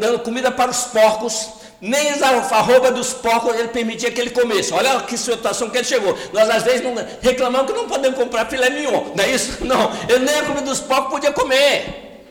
dando 0.00 0.18
comida 0.20 0.50
para 0.50 0.70
os 0.70 0.84
porcos, 0.84 1.48
nem 1.82 2.10
a 2.10 2.28
arroba 2.28 2.92
dos 2.92 3.12
porcos 3.12 3.56
ele 3.56 3.66
permitia 3.66 4.08
que 4.08 4.20
ele 4.20 4.30
comesse. 4.30 4.72
Olha 4.72 5.00
que 5.00 5.18
situação 5.18 5.68
que 5.68 5.78
ele 5.78 5.84
chegou. 5.84 6.16
Nós 6.32 6.48
às 6.48 6.62
vezes 6.62 6.80
não, 6.80 6.94
reclamamos 7.20 7.72
que 7.72 7.76
não 7.76 7.88
podemos 7.88 8.16
comprar 8.16 8.46
filé 8.46 8.70
mignon, 8.70 9.10
não 9.16 9.24
é 9.24 9.32
isso? 9.32 9.62
Não, 9.66 9.90
ele 10.08 10.20
nem 10.20 10.36
a 10.36 10.42
comida 10.44 10.62
dos 10.62 10.78
porcos 10.78 11.10
podia 11.10 11.32
comer. 11.32 12.22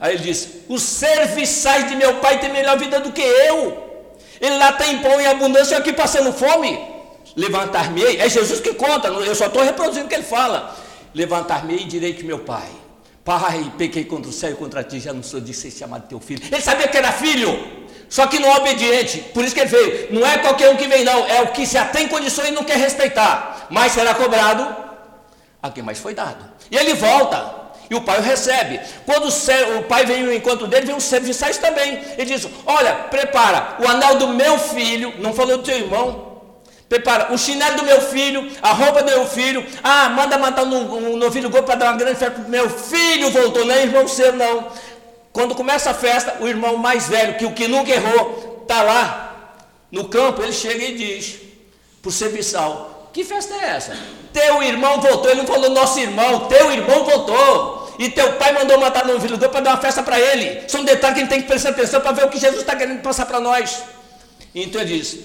Aí 0.00 0.14
ele 0.14 0.22
diz: 0.22 0.48
Os 0.68 0.82
serviçais 0.82 1.86
de 1.88 1.96
meu 1.96 2.14
pai 2.14 2.40
têm 2.40 2.50
melhor 2.50 2.78
vida 2.78 2.98
do 2.98 3.12
que 3.12 3.20
eu. 3.20 3.84
Ele 4.40 4.56
lá 4.56 4.72
tem 4.72 4.98
pão 5.02 5.20
em 5.20 5.26
abundância, 5.26 5.74
eu 5.74 5.80
aqui 5.80 5.92
passando 5.92 6.32
fome. 6.32 6.78
Levantar-me-ei, 7.36 8.18
é 8.18 8.28
Jesus 8.28 8.60
que 8.60 8.72
conta, 8.72 9.08
eu 9.08 9.34
só 9.34 9.46
estou 9.46 9.62
reproduzindo 9.62 10.06
o 10.06 10.08
que 10.08 10.14
ele 10.14 10.22
fala. 10.22 10.74
Levantar-me-ei 11.14 11.82
e 11.82 11.84
direi 11.84 12.14
que 12.14 12.24
meu 12.24 12.38
pai, 12.38 12.68
pai, 13.22 13.70
pequei 13.76 14.04
contra 14.04 14.30
o 14.30 14.32
céu 14.32 14.52
e 14.52 14.54
contra 14.54 14.82
ti, 14.82 14.98
já 14.98 15.12
não 15.12 15.22
sou 15.22 15.40
de 15.40 15.52
ser 15.52 15.70
chamado 15.70 16.08
teu 16.08 16.18
filho. 16.20 16.42
Ele 16.50 16.62
sabia 16.62 16.88
que 16.88 16.96
era 16.96 17.12
filho, 17.12 17.85
só 18.08 18.26
que 18.26 18.38
não 18.38 18.48
é 18.48 18.56
obediente, 18.56 19.18
por 19.34 19.44
isso 19.44 19.54
que 19.54 19.60
ele 19.60 19.70
veio. 19.70 20.08
Não 20.12 20.26
é 20.26 20.38
qualquer 20.38 20.70
um 20.70 20.76
que 20.76 20.86
vem, 20.86 21.04
não, 21.04 21.26
é 21.26 21.42
o 21.42 21.48
que 21.48 21.66
já 21.66 21.84
tem 21.84 22.08
condições 22.08 22.48
e 22.48 22.52
não 22.52 22.64
quer 22.64 22.78
respeitar, 22.78 23.66
mas 23.70 23.92
será 23.92 24.14
cobrado 24.14 24.84
a 25.62 25.70
quem 25.70 25.82
mais 25.82 25.98
foi 25.98 26.14
dado. 26.14 26.44
E 26.70 26.76
ele 26.76 26.94
volta, 26.94 27.66
e 27.90 27.94
o 27.94 28.00
pai 28.00 28.18
o 28.18 28.22
recebe. 28.22 28.80
Quando 29.04 29.24
o, 29.24 29.78
o 29.78 29.82
pai 29.84 30.04
vem 30.04 30.24
ao 30.24 30.32
encontro 30.32 30.66
dele, 30.66 30.86
vem 30.86 30.96
os 30.96 31.04
serviçais 31.04 31.58
também. 31.58 32.00
Ele 32.16 32.24
diz: 32.24 32.46
Olha, 32.64 32.94
prepara 32.94 33.76
o 33.80 33.88
anel 33.88 34.16
do 34.16 34.28
meu 34.28 34.58
filho, 34.58 35.14
não 35.18 35.32
falou 35.32 35.58
do 35.58 35.62
teu 35.62 35.76
irmão. 35.76 36.26
Prepara 36.88 37.32
o 37.32 37.38
chinelo 37.38 37.78
do 37.78 37.82
meu 37.82 38.00
filho, 38.00 38.48
a 38.62 38.72
roupa 38.72 39.02
do 39.02 39.10
meu 39.10 39.26
filho. 39.26 39.64
Ah, 39.82 40.08
manda 40.08 40.38
matar 40.38 40.62
um, 40.62 41.12
um 41.12 41.16
novilho 41.16 41.50
gordo 41.50 41.64
para 41.64 41.74
dar 41.74 41.86
uma 41.86 41.96
grande 41.96 42.16
festa. 42.16 42.44
Meu 42.46 42.70
filho 42.70 43.28
voltou, 43.30 43.64
não 43.64 43.74
é 43.74 43.82
irmão 43.82 44.06
seu, 44.06 44.32
não. 44.32 44.68
Quando 45.36 45.54
começa 45.54 45.90
a 45.90 45.94
festa, 45.94 46.38
o 46.40 46.48
irmão 46.48 46.78
mais 46.78 47.08
velho, 47.08 47.36
que 47.36 47.44
o 47.44 47.52
que 47.52 47.68
nunca 47.68 47.90
errou, 47.90 48.62
está 48.62 48.82
lá 48.82 49.58
no 49.92 50.08
campo, 50.08 50.42
ele 50.42 50.50
chega 50.50 50.82
e 50.82 50.96
diz 50.96 51.36
para 52.00 52.08
o 52.08 52.10
serviçal: 52.10 53.10
Que 53.12 53.22
festa 53.22 53.52
é 53.52 53.68
essa? 53.76 53.94
Teu 54.32 54.62
irmão 54.62 54.98
voltou. 54.98 55.30
Ele 55.30 55.42
não 55.42 55.46
falou 55.46 55.68
nosso 55.68 56.00
irmão, 56.00 56.46
teu 56.48 56.72
irmão 56.72 57.04
voltou. 57.04 57.94
E 57.98 58.08
teu 58.08 58.32
pai 58.36 58.54
mandou 58.54 58.78
matar 58.80 59.06
no 59.06 59.20
filho 59.20 59.38
para 59.38 59.60
dar 59.60 59.70
uma 59.72 59.80
festa 59.82 60.02
para 60.02 60.18
ele. 60.18 60.66
São 60.70 60.82
detalhes 60.82 61.14
que 61.14 61.20
a 61.20 61.24
gente 61.24 61.28
tem 61.28 61.42
que 61.42 61.48
prestar 61.48 61.68
atenção 61.68 62.00
para 62.00 62.12
ver 62.12 62.24
o 62.24 62.30
que 62.30 62.38
Jesus 62.38 62.62
está 62.62 62.74
querendo 62.74 63.02
passar 63.02 63.26
para 63.26 63.38
nós. 63.38 63.82
Então 64.54 64.80
ele 64.80 64.96
diz: 64.96 65.18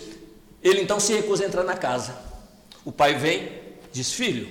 Ele 0.62 0.82
então 0.82 1.00
se 1.00 1.14
recusa 1.14 1.46
a 1.46 1.48
entrar 1.48 1.64
na 1.64 1.78
casa. 1.78 2.14
O 2.84 2.92
pai 2.92 3.14
vem, 3.14 3.50
diz: 3.94 4.12
Filho, 4.12 4.50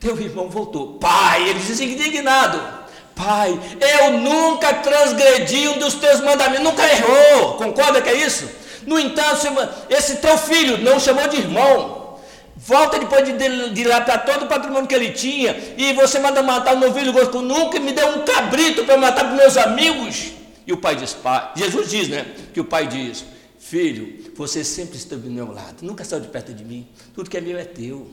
teu 0.00 0.20
irmão 0.20 0.50
voltou. 0.50 0.94
Pai, 0.98 1.48
ele 1.48 1.60
diz 1.60 1.78
indignado. 1.78 2.85
Pai, 3.16 3.58
eu 3.80 4.18
nunca 4.18 4.74
transgredi 4.74 5.68
um 5.68 5.78
dos 5.78 5.94
teus 5.94 6.20
mandamentos, 6.20 6.62
nunca 6.62 6.82
errou. 6.86 7.54
Concorda 7.54 8.02
que 8.02 8.10
é 8.10 8.14
isso? 8.14 8.46
No 8.86 9.00
entanto, 9.00 9.48
esse 9.88 10.16
teu 10.16 10.36
filho 10.36 10.76
não 10.78 11.00
chamou 11.00 11.26
de 11.26 11.38
irmão. 11.38 12.18
Volta 12.54 12.98
depois 12.98 13.24
de 13.24 13.70
dilatar 13.70 14.26
todo 14.26 14.44
o 14.44 14.48
patrimônio 14.48 14.86
que 14.86 14.94
ele 14.94 15.12
tinha 15.12 15.56
e 15.78 15.94
você 15.94 16.18
manda 16.18 16.42
matar 16.42 16.74
um 16.74 16.80
novilho 16.80 17.12
gosto, 17.12 17.40
nunca 17.40 17.80
me 17.80 17.92
deu 17.92 18.06
um 18.08 18.24
cabrito 18.24 18.84
para 18.84 18.98
matar 18.98 19.24
para 19.24 19.34
meus 19.34 19.56
amigos. 19.56 20.32
E 20.66 20.72
o 20.72 20.76
pai 20.76 20.94
diz, 20.96 21.14
pai, 21.14 21.52
Jesus 21.56 21.88
diz, 21.88 22.08
né? 22.08 22.26
Que 22.52 22.60
o 22.60 22.64
pai 22.64 22.86
diz, 22.86 23.24
filho, 23.58 24.30
você 24.34 24.62
sempre 24.62 24.96
esteve 24.96 25.22
do 25.22 25.30
meu 25.30 25.52
lado, 25.52 25.82
nunca 25.82 26.04
saiu 26.04 26.20
de 26.20 26.28
perto 26.28 26.52
de 26.52 26.64
mim, 26.64 26.86
tudo 27.14 27.30
que 27.30 27.36
é 27.38 27.40
meu 27.40 27.58
é 27.58 27.64
teu. 27.64 28.10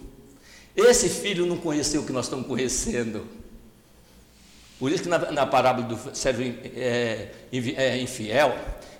Esse 0.75 1.09
filho 1.09 1.45
não 1.45 1.57
conheceu 1.57 2.01
o 2.01 2.05
que 2.05 2.13
nós 2.13 2.25
estamos 2.25 2.47
conhecendo. 2.47 3.42
Por 4.83 4.91
isso 4.91 5.03
que 5.03 5.07
na, 5.07 5.17
na 5.31 5.45
parábola 5.45 5.87
do 5.87 6.13
servo 6.13 6.43
é, 6.75 7.29
é, 7.77 7.97
infiel, 7.99 8.53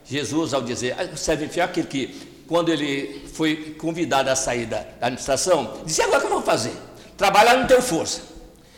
Jesus, 0.05 0.53
ao 0.53 0.61
dizer, 0.61 0.95
ah, 0.97 1.13
servo 1.17 1.43
infiel 1.43 1.65
é 1.65 1.69
aquele 1.69 1.87
que, 1.87 2.07
quando 2.47 2.69
ele 2.69 3.27
foi 3.33 3.75
convidado 3.77 4.29
a 4.29 4.35
sair 4.37 4.65
da, 4.65 4.79
administração, 5.01 5.81
disse, 5.85 6.01
agora 6.01 6.19
o 6.19 6.21
que 6.21 6.27
eu 6.27 6.31
vou 6.31 6.41
fazer? 6.41 6.71
Trabalhar 7.17 7.57
não 7.57 7.67
tenho 7.67 7.81
força, 7.81 8.21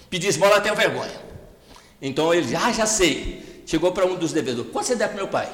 pedir 0.10 0.30
esmola 0.30 0.60
tenho 0.60 0.76
vergonha. 0.76 1.14
Então 2.02 2.34
ele 2.34 2.42
disse, 2.42 2.56
ah, 2.56 2.72
já 2.72 2.88
sei. 2.88 3.62
Chegou 3.68 3.92
para 3.92 4.08
um 4.08 4.16
dos 4.16 4.34
devedores, 4.34 4.72
quanto 4.72 4.88
você 4.88 4.96
der 4.96 5.10
para 5.10 5.18
meu 5.18 5.28
pai? 5.28 5.48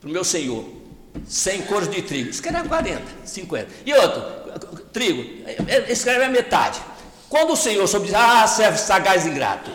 Para 0.00 0.08
o 0.08 0.12
meu 0.12 0.22
senhor, 0.22 0.64
100 1.26 1.62
coros 1.62 1.90
de 1.90 2.02
trigo. 2.02 2.30
Escreve 2.30 2.68
40, 2.68 3.02
50. 3.24 3.68
E 3.84 3.92
outro, 3.92 4.22
trigo, 4.92 5.24
escreve 5.88 6.22
a 6.22 6.28
metade. 6.28 6.80
Quando 7.28 7.54
o 7.54 7.56
Senhor 7.56 7.86
soube 7.88 8.06
dizer, 8.06 8.18
ah, 8.18 8.46
servo 8.46 8.78
sagaz 8.78 9.26
ingrato, 9.26 9.70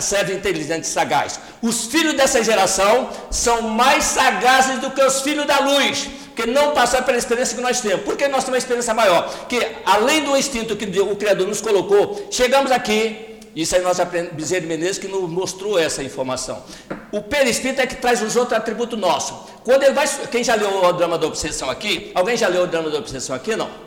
servo 0.00 0.32
inteligente 0.32 0.84
e 0.84 0.86
sagaz, 0.86 1.40
os 1.62 1.86
filhos 1.86 2.14
dessa 2.14 2.44
geração 2.44 3.08
são 3.30 3.62
mais 3.62 4.04
sagazes 4.04 4.78
do 4.80 4.90
que 4.90 5.02
os 5.02 5.22
filhos 5.22 5.46
da 5.46 5.60
luz, 5.60 6.08
porque 6.26 6.44
não 6.44 6.72
passaram 6.72 7.04
pela 7.04 7.16
experiência 7.16 7.56
que 7.56 7.62
nós 7.62 7.80
temos. 7.80 8.02
Porque 8.04 8.28
nós 8.28 8.44
temos 8.44 8.48
uma 8.48 8.58
experiência 8.58 8.92
maior, 8.92 9.46
que 9.48 9.66
além 9.86 10.24
do 10.24 10.36
instinto 10.36 10.76
que 10.76 10.84
o 11.00 11.16
Criador 11.16 11.46
nos 11.46 11.62
colocou, 11.62 12.28
chegamos 12.30 12.70
aqui, 12.70 13.38
isso 13.56 13.74
aí 13.74 13.80
nós 13.80 13.98
aprendemos, 13.98 14.36
Bezerra 14.36 14.66
Menezes 14.66 14.98
que 14.98 15.08
nos 15.08 15.30
mostrou 15.30 15.78
essa 15.78 16.02
informação. 16.02 16.62
O 17.10 17.22
perispírito 17.22 17.80
é 17.80 17.86
que 17.86 17.96
traz 17.96 18.20
os 18.20 18.36
outros 18.36 18.58
atributos 18.58 18.98
nossos. 18.98 19.50
Quando 19.64 19.82
ele 19.84 19.94
vai, 19.94 20.06
quem 20.30 20.44
já 20.44 20.54
leu 20.54 20.84
o 20.84 20.92
drama 20.92 21.16
da 21.16 21.26
obsessão 21.26 21.70
aqui? 21.70 22.12
Alguém 22.14 22.36
já 22.36 22.48
leu 22.48 22.64
o 22.64 22.66
drama 22.66 22.90
da 22.90 22.98
obsessão 22.98 23.34
aqui? 23.34 23.56
Não? 23.56 23.86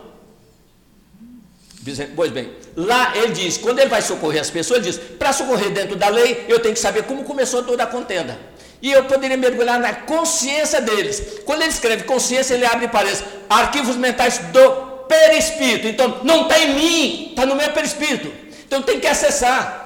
Pois 2.14 2.30
bem, 2.30 2.50
lá 2.76 3.16
ele 3.16 3.32
diz, 3.32 3.56
quando 3.56 3.78
ele 3.78 3.88
vai 3.88 4.02
socorrer 4.02 4.40
as 4.40 4.50
pessoas, 4.50 4.80
ele 4.80 4.90
diz, 4.90 5.00
para 5.18 5.32
socorrer 5.32 5.70
dentro 5.70 5.96
da 5.96 6.08
lei, 6.08 6.44
eu 6.48 6.58
tenho 6.58 6.74
que 6.74 6.80
saber 6.80 7.04
como 7.04 7.24
começou 7.24 7.62
toda 7.62 7.84
a 7.84 7.86
contenda. 7.86 8.38
E 8.82 8.92
eu 8.92 9.04
poderia 9.04 9.36
mergulhar 9.36 9.78
na 9.78 9.92
consciência 9.92 10.80
deles. 10.80 11.40
Quando 11.44 11.62
ele 11.62 11.70
escreve 11.70 12.04
consciência, 12.04 12.54
ele 12.54 12.66
abre 12.66 12.88
parece 12.88 13.24
arquivos 13.48 13.96
mentais 13.96 14.38
do 14.52 14.70
perispírito. 15.06 15.86
Então, 15.86 16.20
não 16.22 16.42
está 16.42 16.58
em 16.58 16.74
mim, 16.74 17.26
está 17.30 17.44
no 17.44 17.56
meu 17.56 17.70
perispírito. 17.72 18.30
Então 18.66 18.82
tem 18.82 19.00
que 19.00 19.06
acessar. 19.06 19.80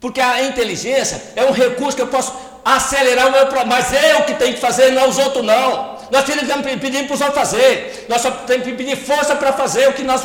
Porque 0.00 0.20
a 0.20 0.42
inteligência 0.42 1.22
é 1.36 1.44
um 1.44 1.52
recurso 1.52 1.96
que 1.96 2.02
eu 2.02 2.08
posso 2.08 2.34
acelerar 2.64 3.28
o 3.28 3.30
meu 3.30 3.46
mas 3.66 3.92
eu 3.92 4.24
que 4.24 4.34
tenho 4.34 4.54
que 4.54 4.60
fazer, 4.60 4.90
não 4.90 5.08
os 5.08 5.16
outros 5.16 5.44
não. 5.44 5.95
Nós 6.10 6.24
temos 6.24 6.44
que 6.46 6.76
pedir 6.78 7.06
para 7.06 7.14
os 7.14 7.20
outros 7.20 7.38
fazer. 7.38 8.06
Nós 8.08 8.20
só 8.20 8.30
temos 8.30 8.66
que 8.66 8.74
pedir 8.74 8.96
força 8.96 9.34
para 9.36 9.52
fazer 9.52 9.88
o 9.88 9.92
que 9.92 10.02
nós 10.02 10.22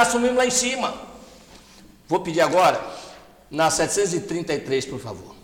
assumimos 0.00 0.36
lá 0.36 0.46
em 0.46 0.50
cima. 0.50 0.94
Vou 2.08 2.20
pedir 2.20 2.40
agora, 2.40 2.80
na 3.50 3.70
733, 3.70 4.86
por 4.86 5.00
favor. 5.00 5.34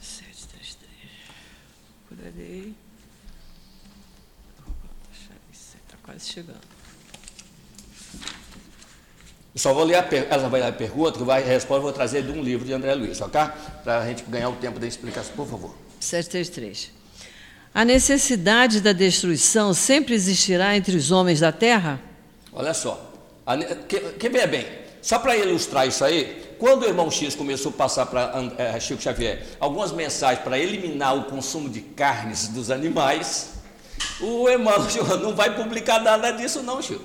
733. 0.00 0.78
Curarei. 2.08 2.74
Está 5.52 5.96
quase 6.02 6.26
chegando. 6.26 6.60
só 9.56 9.74
vou 9.74 9.84
ler 9.84 9.96
a 9.96 10.02
per... 10.02 10.26
ela 10.30 10.48
vai 10.48 10.60
ler 10.60 10.68
a 10.68 10.72
pergunta, 10.72 11.18
que 11.18 11.24
vai 11.24 11.42
a 11.42 11.46
resposta 11.46 11.78
eu 11.78 11.82
vou 11.82 11.92
trazer 11.92 12.22
de 12.22 12.30
um 12.30 12.42
livro 12.42 12.64
de 12.64 12.72
André 12.72 12.94
Luiz, 12.94 13.20
ok? 13.20 13.40
Para 13.82 13.98
a 13.98 14.06
gente 14.06 14.22
ganhar 14.24 14.48
o 14.48 14.56
tempo 14.56 14.78
da 14.78 14.86
explicação, 14.86 15.34
por 15.34 15.46
favor. 15.46 15.74
733. 16.00 16.97
A 17.78 17.84
necessidade 17.84 18.80
da 18.80 18.92
destruição 18.92 19.72
sempre 19.72 20.12
existirá 20.12 20.76
entre 20.76 20.96
os 20.96 21.12
homens 21.12 21.38
da 21.38 21.52
terra? 21.52 22.00
Olha 22.52 22.74
só, 22.74 23.12
a... 23.46 23.56
que, 23.56 24.28
veja 24.28 24.48
bem, 24.48 24.66
só 25.00 25.20
para 25.20 25.36
ilustrar 25.36 25.86
isso 25.86 26.04
aí, 26.04 26.56
quando 26.58 26.82
o 26.82 26.86
irmão 26.86 27.08
X 27.08 27.36
começou 27.36 27.70
a 27.70 27.74
passar 27.74 28.06
para 28.06 28.32
é, 28.58 28.80
Chico 28.80 29.00
Xavier 29.00 29.44
algumas 29.60 29.92
mensagens 29.92 30.42
para 30.42 30.58
eliminar 30.58 31.16
o 31.16 31.24
consumo 31.26 31.68
de 31.68 31.80
carnes 31.80 32.48
dos 32.48 32.68
animais, 32.68 33.50
o 34.20 34.48
irmão 34.48 34.74
não 35.22 35.36
vai 35.36 35.54
publicar 35.54 36.00
nada 36.00 36.32
disso, 36.32 36.64
não, 36.64 36.82
Chico 36.82 37.04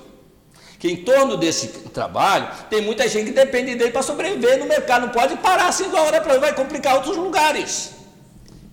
que 0.80 0.90
em 0.90 0.96
torno 0.96 1.36
desse 1.36 1.68
trabalho 1.68 2.48
tem 2.68 2.82
muita 2.82 3.08
gente 3.08 3.26
que 3.26 3.32
depende 3.32 3.76
dele 3.76 3.92
para 3.92 4.02
sobreviver 4.02 4.58
no 4.58 4.66
mercado, 4.66 5.06
não 5.06 5.12
pode 5.12 5.36
parar 5.36 5.68
assim 5.68 5.88
da 5.88 6.02
hora 6.02 6.20
para 6.20 6.36
vai 6.40 6.52
complicar 6.52 6.96
outros 6.96 7.16
lugares. 7.16 8.03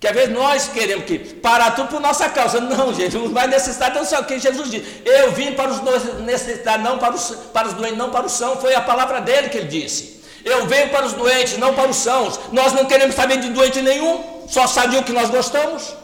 Que 0.02 0.08
às 0.08 0.14
vezes 0.14 0.34
nós 0.34 0.66
queremos 0.66 1.04
que 1.04 1.16
parar 1.16 1.76
tudo 1.76 1.86
por 1.86 2.00
nossa 2.00 2.28
causa. 2.28 2.60
Não, 2.60 2.92
gente, 2.92 3.16
os 3.16 3.30
mais 3.30 3.48
necessitados 3.48 3.98
não 3.98 4.04
são 4.04 4.20
o 4.20 4.24
que 4.24 4.36
Jesus 4.36 4.68
diz. 4.68 4.82
Eu 5.04 5.30
vim 5.30 5.52
para 5.52 5.70
os 5.70 5.80
necessitados, 6.22 6.84
não 6.84 6.98
para 6.98 7.14
os, 7.14 7.30
para 7.52 7.68
os 7.68 7.74
doentes, 7.74 7.96
não 7.96 8.10
para 8.10 8.26
os 8.26 8.32
sãos. 8.32 8.60
Foi 8.60 8.74
a 8.74 8.80
palavra 8.80 9.20
dele 9.20 9.48
que 9.48 9.58
ele 9.58 9.68
disse. 9.68 10.20
Eu 10.44 10.66
venho 10.66 10.88
para 10.88 11.06
os 11.06 11.12
doentes, 11.12 11.56
não 11.56 11.72
para 11.72 11.88
os 11.88 11.98
sãos. 11.98 12.40
Nós 12.50 12.72
não 12.72 12.84
queremos 12.84 13.14
saber 13.14 13.36
de 13.36 13.50
doente 13.50 13.80
nenhum, 13.80 14.44
só 14.48 14.66
sabe 14.66 14.96
o 14.96 15.04
que 15.04 15.12
nós 15.12 15.30
gostamos. 15.30 15.94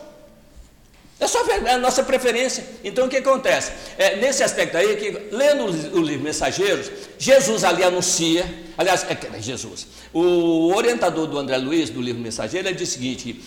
É 1.18 1.26
só 1.26 1.40
a 1.68 1.78
nossa 1.78 2.05
preferência. 2.05 2.64
Então 2.84 3.07
o 3.07 3.09
que 3.09 3.16
acontece? 3.16 3.72
É, 3.99 4.14
nesse 4.14 4.44
aspecto 4.44 4.76
aí, 4.76 4.94
que, 4.94 5.34
lendo 5.34 5.64
o 5.64 6.01
livro 6.01 6.22
Mensageiros, 6.22 6.88
Jesus 7.18 7.64
ali 7.64 7.82
anuncia, 7.82 8.49
aliás, 8.76 9.05
é, 9.11 9.42
Jesus, 9.42 9.88
o 10.12 10.72
orientador 10.72 11.26
do 11.26 11.36
André 11.36 11.57
Luiz, 11.57 11.90
do 11.90 12.01
livro 12.01 12.22
Mensageiro, 12.22 12.68
ele 12.68 12.76
diz 12.76 12.90
o 12.90 12.92
seguinte: 12.92 13.42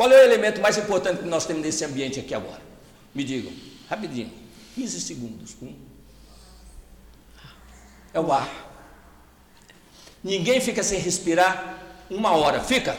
qual 0.00 0.10
é 0.10 0.16
o 0.16 0.24
elemento 0.24 0.62
mais 0.62 0.78
importante 0.78 1.18
que 1.18 1.28
nós 1.28 1.44
temos 1.44 1.62
nesse 1.62 1.84
ambiente 1.84 2.18
aqui 2.18 2.34
agora? 2.34 2.62
Me 3.14 3.22
digam, 3.22 3.52
rapidinho, 3.86 4.32
15 4.74 4.98
segundos. 4.98 5.54
Um. 5.60 5.74
É 8.14 8.18
o 8.18 8.32
ar. 8.32 8.48
Ninguém 10.24 10.58
fica 10.58 10.82
sem 10.82 10.98
respirar 10.98 11.82
uma 12.08 12.30
hora, 12.30 12.60
fica? 12.60 12.96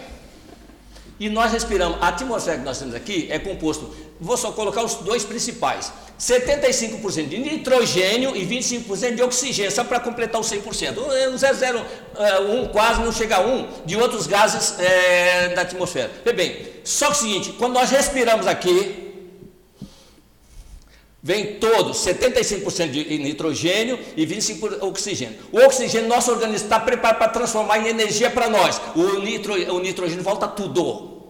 E 1.20 1.28
nós 1.28 1.52
respiramos, 1.52 2.00
a 2.00 2.10
atmosfera 2.10 2.60
que 2.60 2.64
nós 2.64 2.78
temos 2.78 2.94
aqui 2.94 3.32
é 3.32 3.40
composto, 3.40 3.96
vou 4.20 4.38
só 4.38 4.52
colocar 4.52 4.84
os 4.84 4.94
dois 4.98 5.26
principais: 5.26 5.92
75% 6.22 7.28
de 7.30 7.40
nitrogênio 7.40 8.36
e 8.36 8.46
25% 8.46 9.16
de 9.16 9.24
oxigênio, 9.24 9.72
só 9.72 9.84
para 9.84 10.00
completar 10.00 10.40
os 10.40 10.52
100%. 10.52 10.96
Um 11.00 12.64
001 12.64 12.68
quase 12.68 13.02
não 13.02 13.12
chega 13.12 13.38
a 13.38 13.42
1 13.42 13.68
de 13.86 13.98
outros 13.98 14.28
gases 14.28 14.80
é, 14.80 15.50
da 15.50 15.64
atmosfera. 15.64 16.12
Vê 16.24 16.32
bem, 16.32 16.58
só 16.84 17.08
que 17.08 17.12
é 17.12 17.16
o 17.16 17.20
seguinte: 17.20 17.56
quando 17.58 17.74
nós 17.74 17.90
respiramos 17.90 18.46
aqui, 18.46 19.10
Vem 21.24 21.60
todos, 21.60 21.98
75% 21.98 22.90
de 22.90 23.20
nitrogênio 23.20 24.00
e 24.18 24.26
25% 24.26 24.80
de 24.80 24.84
oxigênio. 24.84 25.38
O 25.52 25.60
oxigênio, 25.60 26.08
nosso 26.08 26.32
organismo 26.32 26.66
está 26.66 26.80
preparado 26.80 27.20
para 27.20 27.28
transformar 27.28 27.78
em 27.78 27.90
energia 27.90 28.32
para 28.32 28.50
nós. 28.50 28.82
O, 28.96 29.20
nitro, 29.20 29.54
o 29.72 29.80
nitrogênio 29.80 30.24
volta 30.24 30.48
tudo. 30.48 31.22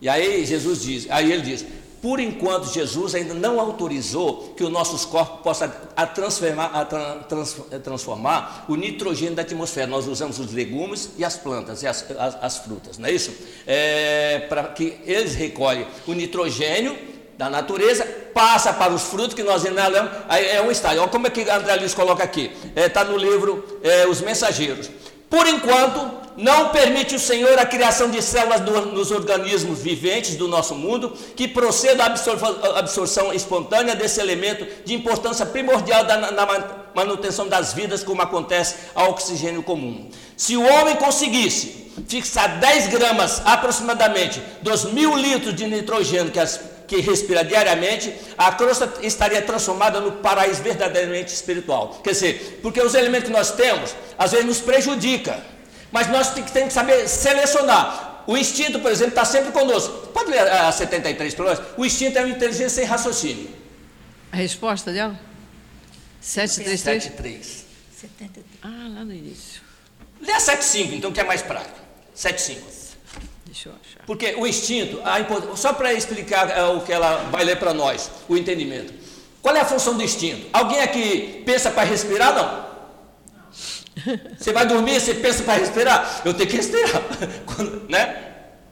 E 0.00 0.08
aí 0.08 0.44
Jesus 0.44 0.82
diz, 0.82 1.06
aí 1.08 1.30
ele 1.30 1.42
diz, 1.42 1.64
por 2.02 2.18
enquanto 2.18 2.66
Jesus 2.66 3.14
ainda 3.14 3.32
não 3.32 3.60
autorizou 3.60 4.52
que 4.56 4.64
os 4.64 4.70
nossos 4.70 5.04
corpos 5.04 5.40
possam 5.40 5.72
transformar, 6.12 6.66
a 6.74 6.84
trans, 6.84 7.56
transformar 7.84 8.64
o 8.68 8.74
nitrogênio 8.74 9.36
da 9.36 9.42
atmosfera. 9.42 9.86
Nós 9.86 10.08
usamos 10.08 10.40
os 10.40 10.52
legumes 10.52 11.10
e 11.16 11.24
as 11.24 11.36
plantas 11.36 11.84
e 11.84 11.86
as, 11.86 12.04
as, 12.18 12.42
as 12.42 12.58
frutas, 12.58 12.98
não 12.98 13.08
é 13.08 13.12
isso? 13.12 13.32
É, 13.64 14.40
para 14.48 14.64
que 14.64 14.98
eles 15.06 15.36
recolhem 15.36 15.86
o 16.04 16.12
nitrogênio 16.12 16.98
da 17.38 17.48
natureza, 17.48 18.04
passa 18.34 18.72
para 18.72 18.92
os 18.92 19.02
frutos 19.02 19.34
que 19.34 19.42
nós 19.44 19.64
inalamos, 19.64 20.10
aí 20.28 20.46
é 20.48 20.60
um 20.60 20.72
estágio. 20.72 21.02
Olha 21.02 21.10
como 21.10 21.28
é 21.28 21.30
que 21.30 21.48
André 21.48 21.76
Luiz 21.76 21.94
coloca 21.94 22.24
aqui, 22.24 22.50
está 22.74 22.80
é, 22.80 22.88
tá 22.88 23.04
no 23.04 23.16
livro 23.16 23.80
é, 23.82 24.06
Os 24.08 24.20
Mensageiros. 24.20 24.90
Por 25.32 25.46
enquanto, 25.46 26.10
não 26.36 26.68
permite 26.68 27.14
o 27.14 27.18
Senhor 27.18 27.58
a 27.58 27.64
criação 27.64 28.10
de 28.10 28.20
células 28.20 28.60
do, 28.60 28.84
nos 28.92 29.10
organismos 29.10 29.78
viventes 29.78 30.36
do 30.36 30.46
nosso 30.46 30.74
mundo 30.74 31.10
que 31.34 31.48
proceda 31.48 32.04
à 32.04 32.78
absorção 32.78 33.32
espontânea 33.32 33.96
desse 33.96 34.20
elemento 34.20 34.66
de 34.84 34.92
importância 34.92 35.46
primordial 35.46 36.04
da, 36.04 36.30
na 36.32 36.46
manutenção 36.94 37.48
das 37.48 37.72
vidas, 37.72 38.04
como 38.04 38.20
acontece 38.20 38.74
ao 38.94 39.12
oxigênio 39.12 39.62
comum. 39.62 40.10
Se 40.36 40.54
o 40.54 40.62
homem 40.62 40.96
conseguisse 40.96 41.90
fixar 42.06 42.58
10 42.60 42.88
gramas 42.88 43.40
aproximadamente 43.46 44.38
dos 44.60 44.84
mil 44.84 45.16
litros 45.16 45.56
de 45.56 45.66
nitrogênio 45.66 46.30
que 46.30 46.40
as 46.40 46.60
que 46.92 47.00
respira 47.00 47.42
diariamente, 47.42 48.14
a 48.36 48.52
crosta 48.52 48.92
estaria 49.00 49.40
transformada 49.40 49.98
no 49.98 50.12
paraíso 50.12 50.62
verdadeiramente 50.62 51.32
espiritual. 51.32 52.00
Quer 52.04 52.10
dizer, 52.10 52.58
porque 52.60 52.82
os 52.82 52.94
elementos 52.94 53.28
que 53.28 53.32
nós 53.32 53.52
temos, 53.52 53.94
às 54.18 54.30
vezes 54.32 54.44
nos 54.44 54.60
prejudica, 54.60 55.42
mas 55.90 56.08
nós 56.08 56.34
temos 56.34 56.50
que 56.52 56.70
saber 56.70 57.08
selecionar. 57.08 58.24
O 58.26 58.36
instinto, 58.36 58.78
por 58.78 58.90
exemplo, 58.90 59.12
está 59.12 59.24
sempre 59.24 59.52
conosco. 59.52 60.08
Pode 60.08 60.30
ler 60.30 60.40
a 60.40 60.70
73 60.70 61.34
para 61.34 61.44
nós? 61.46 61.62
O 61.78 61.84
instinto 61.84 62.18
é 62.18 62.20
uma 62.20 62.28
inteligência 62.28 62.68
sem 62.68 62.84
raciocínio. 62.84 63.48
A 64.30 64.36
resposta 64.36 64.92
dela? 64.92 65.18
733? 66.20 67.04
73. 67.04 67.64
73. 68.00 68.46
Ah, 68.62 68.88
lá 68.96 69.04
no 69.04 69.14
início. 69.14 69.62
Lê 70.20 70.32
a 70.32 70.40
75, 70.40 70.94
então, 70.94 71.10
que 71.10 71.20
é 71.20 71.24
mais 71.24 71.40
prático. 71.40 71.78
75. 72.14 72.70
Deixa 73.46 73.70
eu 73.70 73.72
achar. 73.72 73.91
Porque 74.06 74.34
o 74.36 74.46
instinto, 74.46 75.00
a, 75.04 75.56
só 75.56 75.72
para 75.72 75.92
explicar 75.92 76.50
é, 76.50 76.64
o 76.64 76.80
que 76.80 76.92
ela 76.92 77.28
vai 77.30 77.44
ler 77.44 77.58
para 77.58 77.72
nós, 77.72 78.10
o 78.28 78.36
entendimento. 78.36 78.92
Qual 79.40 79.54
é 79.54 79.60
a 79.60 79.64
função 79.64 79.96
do 79.96 80.02
instinto? 80.02 80.46
Alguém 80.52 80.80
aqui 80.80 81.42
pensa 81.44 81.70
para 81.70 81.82
respirar? 81.84 82.34
Não. 82.34 82.72
Você 84.38 84.52
vai 84.52 84.66
dormir, 84.66 85.00
você 85.00 85.14
pensa 85.14 85.42
para 85.42 85.54
respirar? 85.54 86.22
Eu 86.24 86.34
tenho 86.34 86.48
que 86.48 86.56
respirar. 86.56 87.02
Quando, 87.46 87.88
né? 87.88 88.16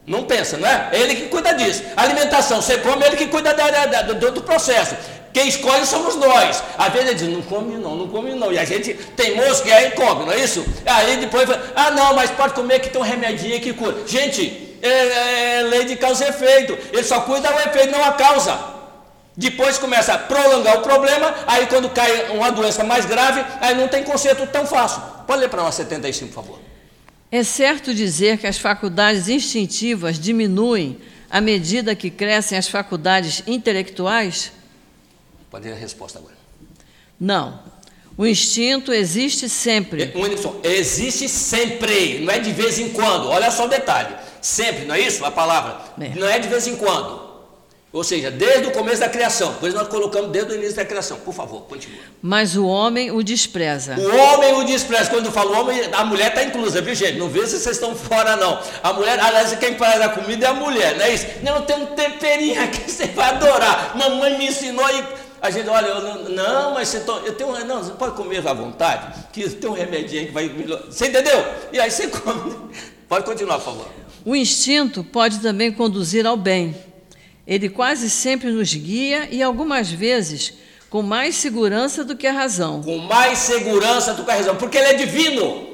Não 0.05 0.23
pensa, 0.23 0.57
não 0.57 0.67
é? 0.67 0.89
É 0.91 0.99
ele 0.99 1.15
que 1.15 1.27
cuida 1.27 1.53
disso. 1.53 1.83
Alimentação, 1.95 2.61
você 2.61 2.77
come, 2.77 3.03
é 3.03 3.07
ele 3.07 3.17
que 3.17 3.27
cuida 3.27 3.53
da, 3.53 3.85
da, 3.85 4.01
do, 4.01 4.31
do 4.31 4.41
processo. 4.41 4.95
Quem 5.31 5.47
escolhe 5.47 5.85
somos 5.85 6.15
nós. 6.15 6.63
Às 6.77 6.91
vezes 6.91 7.07
ele 7.07 7.15
diz, 7.15 7.27
não 7.29 7.41
come 7.43 7.77
não, 7.77 7.95
não 7.95 8.07
come 8.07 8.33
não. 8.33 8.51
E 8.51 8.57
a 8.57 8.65
gente 8.65 8.93
tem 8.93 9.35
moço 9.35 9.63
que 9.63 9.71
aí 9.71 9.91
come, 9.91 10.25
não 10.25 10.31
é 10.31 10.39
isso? 10.39 10.65
Aí 10.85 11.17
depois 11.17 11.47
fala, 11.47 11.71
ah 11.75 11.91
não, 11.91 12.15
mas 12.15 12.31
pode 12.31 12.53
comer 12.53 12.79
que 12.79 12.89
tem 12.89 12.99
um 12.99 13.05
remedinho 13.05 13.61
que 13.61 13.71
cura. 13.73 13.95
Gente, 14.07 14.70
é, 14.81 15.59
é 15.59 15.63
lei 15.63 15.85
de 15.85 15.95
causa 15.95 16.25
e 16.25 16.29
efeito. 16.29 16.77
Ele 16.91 17.03
só 17.03 17.21
cuida 17.21 17.51
do 17.51 17.59
efeito, 17.59 17.91
não 17.91 18.03
a 18.03 18.13
causa. 18.13 18.57
Depois 19.35 19.77
começa 19.77 20.13
a 20.13 20.17
prolongar 20.17 20.79
o 20.79 20.81
problema, 20.81 21.33
aí 21.47 21.65
quando 21.67 21.89
cai 21.89 22.29
uma 22.31 22.51
doença 22.51 22.83
mais 22.83 23.05
grave, 23.05 23.43
aí 23.61 23.73
não 23.75 23.87
tem 23.87 24.03
conserto 24.03 24.45
tão 24.47 24.65
fácil. 24.65 25.01
Pode 25.25 25.39
ler 25.39 25.49
para 25.49 25.63
nós 25.63 25.75
75, 25.75 26.33
por 26.33 26.43
favor. 26.43 26.59
É 27.31 27.43
certo 27.43 27.93
dizer 27.93 28.37
que 28.37 28.45
as 28.45 28.57
faculdades 28.57 29.29
instintivas 29.29 30.19
diminuem 30.19 30.99
à 31.29 31.39
medida 31.39 31.95
que 31.95 32.09
crescem 32.09 32.57
as 32.57 32.67
faculdades 32.67 33.41
intelectuais? 33.47 34.51
Pode 35.49 35.65
ler 35.65 35.75
a 35.75 35.77
resposta 35.77 36.19
agora. 36.19 36.35
Não. 37.17 37.59
O 38.21 38.27
instinto 38.27 38.93
existe 38.93 39.49
sempre. 39.49 40.13
É, 40.63 40.75
existe 40.75 41.27
sempre, 41.27 42.19
não 42.19 42.31
é 42.31 42.37
de 42.37 42.51
vez 42.51 42.77
em 42.77 42.89
quando. 42.89 43.27
Olha 43.27 43.49
só 43.49 43.65
o 43.65 43.67
detalhe. 43.67 44.13
Sempre, 44.39 44.85
não 44.85 44.93
é 44.93 44.99
isso 44.99 45.25
a 45.25 45.31
palavra? 45.31 45.79
É. 45.99 46.09
Não 46.09 46.27
é 46.27 46.37
de 46.37 46.47
vez 46.47 46.67
em 46.67 46.75
quando. 46.75 47.19
Ou 47.91 48.03
seja, 48.03 48.29
desde 48.29 48.67
o 48.67 48.71
começo 48.71 48.99
da 48.99 49.09
criação. 49.09 49.55
Pois 49.59 49.73
nós 49.73 49.87
colocamos 49.87 50.29
desde 50.29 50.51
o 50.53 50.55
início 50.55 50.75
da 50.75 50.85
criação. 50.85 51.17
Por 51.17 51.33
favor, 51.33 51.61
continue. 51.61 51.99
Mas 52.21 52.55
o 52.55 52.67
homem 52.67 53.09
o 53.09 53.23
despreza. 53.23 53.95
O 53.97 54.15
homem 54.15 54.53
o 54.53 54.63
despreza. 54.65 55.09
Quando 55.09 55.25
eu 55.25 55.31
falo 55.31 55.59
homem, 55.59 55.81
a 55.91 56.05
mulher 56.05 56.27
está 56.27 56.43
inclusa, 56.43 56.79
viu 56.79 56.93
gente? 56.93 57.17
Não 57.17 57.27
vê 57.27 57.47
se 57.47 57.57
vocês 57.57 57.75
estão 57.75 57.95
fora, 57.95 58.35
não. 58.35 58.61
A 58.83 58.93
mulher, 58.93 59.19
aliás, 59.19 59.51
quem 59.55 59.75
faz 59.79 59.99
a 59.99 60.09
comida 60.09 60.45
é 60.45 60.49
a 60.49 60.53
mulher, 60.53 60.95
não 60.95 61.05
é 61.05 61.11
isso? 61.11 61.25
Não, 61.41 61.63
tem 61.63 61.75
um 61.75 61.87
temperinho 61.87 62.61
aqui 62.61 62.81
que 62.81 62.91
você 62.91 63.07
vai 63.07 63.31
adorar. 63.31 63.97
Mamãe 63.97 64.37
me 64.37 64.45
ensinou 64.45 64.87
e 64.91 65.30
a 65.41 65.49
gente 65.49 65.67
olha, 65.67 65.87
eu 65.87 66.01
não, 66.01 66.29
não, 66.29 66.73
mas 66.75 66.89
você 66.89 66.99
to, 66.99 67.13
eu 67.25 67.33
tenho, 67.33 67.65
não, 67.65 67.83
você 67.83 67.91
pode 67.93 68.15
comer 68.15 68.47
à 68.47 68.53
vontade, 68.53 69.25
que 69.33 69.49
tem 69.49 69.69
um 69.69 69.73
remedinho 69.73 70.27
que 70.27 70.31
vai 70.31 70.47
melhorar. 70.47 70.83
Você 70.83 71.07
entendeu? 71.07 71.43
E 71.73 71.79
aí 71.79 71.89
você 71.89 72.07
come. 72.07 72.69
Pode 73.09 73.25
continuar, 73.25 73.57
por 73.57 73.65
favor. 73.65 73.87
O 74.23 74.33
instinto 74.33 75.03
pode 75.03 75.39
também 75.39 75.69
conduzir 75.69 76.25
ao 76.25 76.37
bem. 76.37 76.73
Ele 77.45 77.67
quase 77.67 78.09
sempre 78.09 78.49
nos 78.51 78.73
guia 78.73 79.27
e 79.29 79.43
algumas 79.43 79.91
vezes 79.91 80.53
com 80.89 81.01
mais 81.01 81.35
segurança 81.35 82.05
do 82.05 82.15
que 82.15 82.25
a 82.25 82.31
razão. 82.31 82.81
Com 82.81 82.99
mais 82.99 83.39
segurança 83.39 84.13
do 84.13 84.23
que 84.23 84.31
a 84.31 84.35
razão, 84.35 84.55
porque 84.55 84.77
ele 84.77 84.87
é 84.87 84.93
divino. 84.93 85.67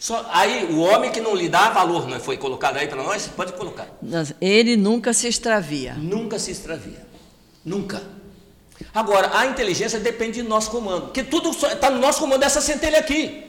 Só, 0.00 0.26
aí 0.30 0.66
o 0.72 0.78
homem 0.80 1.10
que 1.10 1.20
não 1.20 1.34
lhe 1.34 1.50
dá 1.50 1.68
valor, 1.68 2.08
não 2.08 2.18
foi 2.18 2.38
colocado 2.38 2.78
aí 2.78 2.86
para 2.86 3.02
nós? 3.02 3.26
Pode 3.26 3.52
colocar. 3.54 3.88
Ele 4.40 4.76
nunca 4.76 5.12
se 5.12 5.26
extravia. 5.26 5.94
Nunca 5.94 6.38
se 6.38 6.50
extravia. 6.50 7.04
Nunca. 7.62 8.00
Agora, 8.94 9.30
a 9.36 9.46
inteligência 9.46 9.98
depende 9.98 10.42
do 10.42 10.48
nosso 10.48 10.70
comando, 10.70 11.06
porque 11.06 11.22
tudo 11.22 11.50
está 11.50 11.90
no 11.90 11.98
nosso 11.98 12.20
comando 12.20 12.40
dessa 12.40 12.60
centelha 12.60 12.98
aqui. 12.98 13.44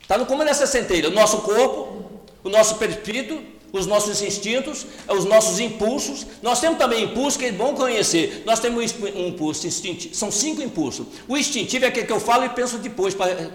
Está 0.00 0.18
no 0.18 0.26
comando 0.26 0.48
dessa 0.48 0.66
centelha, 0.66 1.08
o 1.08 1.12
nosso 1.12 1.38
corpo, 1.38 2.04
o 2.44 2.48
nosso 2.48 2.76
perispírito, 2.76 3.42
os 3.72 3.86
nossos 3.86 4.20
instintos, 4.20 4.86
os 5.08 5.24
nossos 5.24 5.58
impulsos. 5.58 6.26
Nós 6.42 6.60
temos 6.60 6.78
também 6.78 7.04
impulsos 7.04 7.38
que 7.38 7.46
é 7.46 7.52
bom 7.52 7.74
conhecer. 7.74 8.42
Nós 8.44 8.60
temos 8.60 8.94
um 9.00 9.28
impulso 9.28 9.66
instintivo, 9.66 10.14
são 10.14 10.30
cinco 10.30 10.60
impulsos. 10.60 11.06
O 11.26 11.36
instintivo 11.36 11.86
é 11.86 11.88
aquele 11.88 12.06
que 12.06 12.12
eu 12.12 12.20
falo 12.20 12.44
e 12.44 12.50
penso 12.50 12.76
depois 12.78 13.14
para 13.14 13.50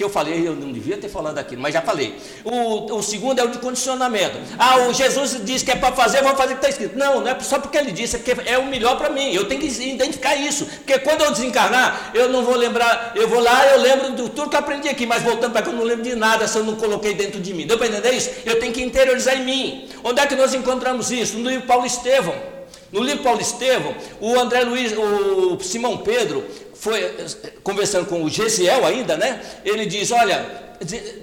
que 0.00 0.04
eu 0.04 0.08
falei, 0.08 0.48
eu 0.48 0.56
não 0.56 0.72
devia 0.72 0.96
ter 0.96 1.10
falado 1.10 1.36
aquilo, 1.36 1.60
mas 1.60 1.74
já 1.74 1.82
falei. 1.82 2.16
O, 2.42 2.96
o 2.96 3.02
segundo 3.02 3.38
é 3.38 3.44
o 3.44 3.48
de 3.48 3.58
condicionamento. 3.58 4.38
Ah, 4.58 4.78
o 4.88 4.94
Jesus 4.94 5.38
disse 5.44 5.62
que 5.62 5.72
é 5.72 5.76
para 5.76 5.94
fazer, 5.94 6.20
eu 6.20 6.24
vou 6.24 6.34
fazer 6.34 6.54
o 6.54 6.56
que 6.56 6.66
está 6.66 6.70
escrito. 6.70 6.98
Não, 6.98 7.20
não 7.20 7.30
é 7.30 7.38
só 7.40 7.58
porque 7.58 7.76
ele 7.76 7.92
disse, 7.92 8.16
é 8.16 8.18
porque 8.18 8.48
é 8.48 8.56
o 8.56 8.64
melhor 8.64 8.96
para 8.96 9.10
mim. 9.10 9.30
Eu 9.34 9.46
tenho 9.46 9.60
que 9.60 9.66
identificar 9.66 10.34
isso. 10.36 10.64
Porque 10.64 10.98
quando 11.00 11.20
eu 11.20 11.30
desencarnar, 11.32 12.12
eu 12.14 12.30
não 12.30 12.42
vou 12.42 12.56
lembrar, 12.56 13.12
eu 13.14 13.28
vou 13.28 13.40
lá, 13.40 13.66
eu 13.66 13.82
lembro 13.82 14.12
de 14.12 14.30
tudo 14.30 14.48
que 14.48 14.56
eu 14.56 14.60
aprendi 14.60 14.88
aqui, 14.88 15.04
mas 15.04 15.22
voltando 15.22 15.52
para 15.52 15.60
cá, 15.60 15.70
eu 15.70 15.76
não 15.76 15.84
lembro 15.84 16.02
de 16.02 16.16
nada 16.16 16.48
se 16.48 16.56
eu 16.56 16.64
não 16.64 16.76
coloquei 16.76 17.12
dentro 17.12 17.38
de 17.38 17.52
mim. 17.52 17.66
Deu 17.66 17.76
para 17.76 17.88
entender 17.88 18.12
isso? 18.12 18.30
Eu 18.46 18.58
tenho 18.58 18.72
que 18.72 18.82
interiorizar 18.82 19.36
em 19.36 19.44
mim. 19.44 19.88
Onde 20.02 20.18
é 20.18 20.26
que 20.26 20.34
nós 20.34 20.54
encontramos 20.54 21.10
isso? 21.10 21.36
No 21.36 21.50
livro 21.50 21.66
Paulo 21.66 21.84
Estevão. 21.84 22.59
No 22.92 23.02
livro 23.02 23.22
Paulo 23.22 23.40
Estevão, 23.40 23.94
o 24.20 24.38
André 24.38 24.62
Luiz, 24.64 24.92
o 24.96 25.58
Simão 25.60 25.98
Pedro, 25.98 26.44
foi 26.74 27.14
conversando 27.62 28.06
com 28.06 28.24
o 28.24 28.30
Gesiel 28.30 28.84
ainda, 28.84 29.16
né? 29.16 29.40
Ele 29.64 29.86
diz: 29.86 30.10
Olha, 30.10 30.70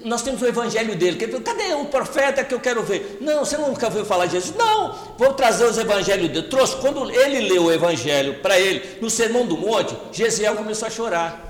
nós 0.03 0.21
temos 0.21 0.41
o 0.41 0.45
evangelho 0.45 0.95
dele. 0.95 1.17
Cadê 1.17 1.73
o 1.73 1.85
profeta 1.85 2.43
que 2.43 2.53
eu 2.53 2.59
quero 2.59 2.83
ver? 2.83 3.17
Não, 3.19 3.43
você 3.43 3.57
nunca 3.57 3.87
ouviu 3.87 4.05
falar 4.05 4.27
de 4.27 4.33
Jesus? 4.33 4.55
Não, 4.55 4.95
vou 5.17 5.33
trazer 5.33 5.65
os 5.65 5.77
evangelhos 5.77 6.29
dele. 6.29 6.47
Trouxe, 6.47 6.75
quando 6.77 7.09
ele 7.09 7.49
leu 7.49 7.65
o 7.65 7.71
evangelho 7.71 8.35
para 8.35 8.59
ele, 8.59 8.99
no 9.01 9.09
Sermão 9.09 9.47
do 9.47 9.57
Monte, 9.57 9.97
Gesiel 10.11 10.55
começou 10.55 10.87
a 10.87 10.91
chorar. 10.91 11.47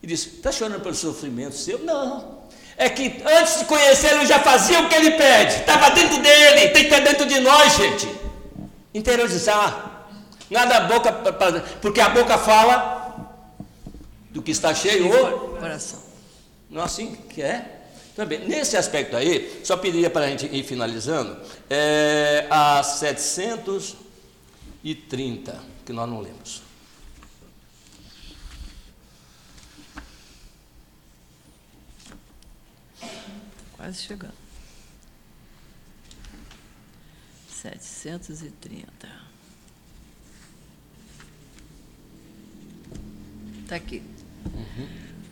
E 0.00 0.06
disse: 0.06 0.36
Está 0.36 0.52
chorando 0.52 0.80
pelo 0.80 0.94
sofrimento 0.94 1.56
seu? 1.56 1.80
Não. 1.80 2.38
É 2.76 2.88
que 2.88 3.20
antes 3.26 3.58
de 3.58 3.64
conhecer 3.64 4.12
ele 4.12 4.24
já 4.24 4.38
fazia 4.38 4.78
o 4.78 4.88
que 4.88 4.94
ele 4.94 5.10
pede. 5.10 5.56
Estava 5.56 5.90
dentro 5.90 6.18
dele, 6.18 6.68
tem 6.68 6.84
que 6.84 6.94
estar 6.94 7.00
dentro 7.00 7.26
de 7.26 7.40
nós, 7.40 7.76
gente. 7.76 8.08
Interiorizar. 8.94 10.06
Nada 10.50 10.76
a 10.76 10.80
boca, 10.80 11.12
porque 11.80 12.00
a 12.00 12.08
boca 12.08 12.36
fala 12.38 12.98
do 14.30 14.42
que 14.42 14.50
está 14.50 14.74
cheio 14.74 15.08
o 15.08 15.58
coração. 15.58 16.02
Não 16.70 16.82
é 16.82 16.84
assim 16.84 17.14
que 17.14 17.40
é? 17.42 17.76
Também, 18.14 18.46
nesse 18.48 18.76
aspecto 18.76 19.16
aí, 19.16 19.60
só 19.62 19.76
pediria 19.76 20.10
para 20.10 20.26
a 20.26 20.28
gente 20.28 20.46
ir 20.46 20.64
finalizando, 20.64 21.40
é, 21.70 22.46
a 22.50 22.82
730, 22.82 25.60
que 25.86 25.92
nós 25.92 26.08
não 26.08 26.20
lemos. 26.20 26.62
Quase 33.76 34.02
chegando. 34.02 34.37
730. 37.58 38.86
Está 43.62 43.74
aqui. 43.74 44.00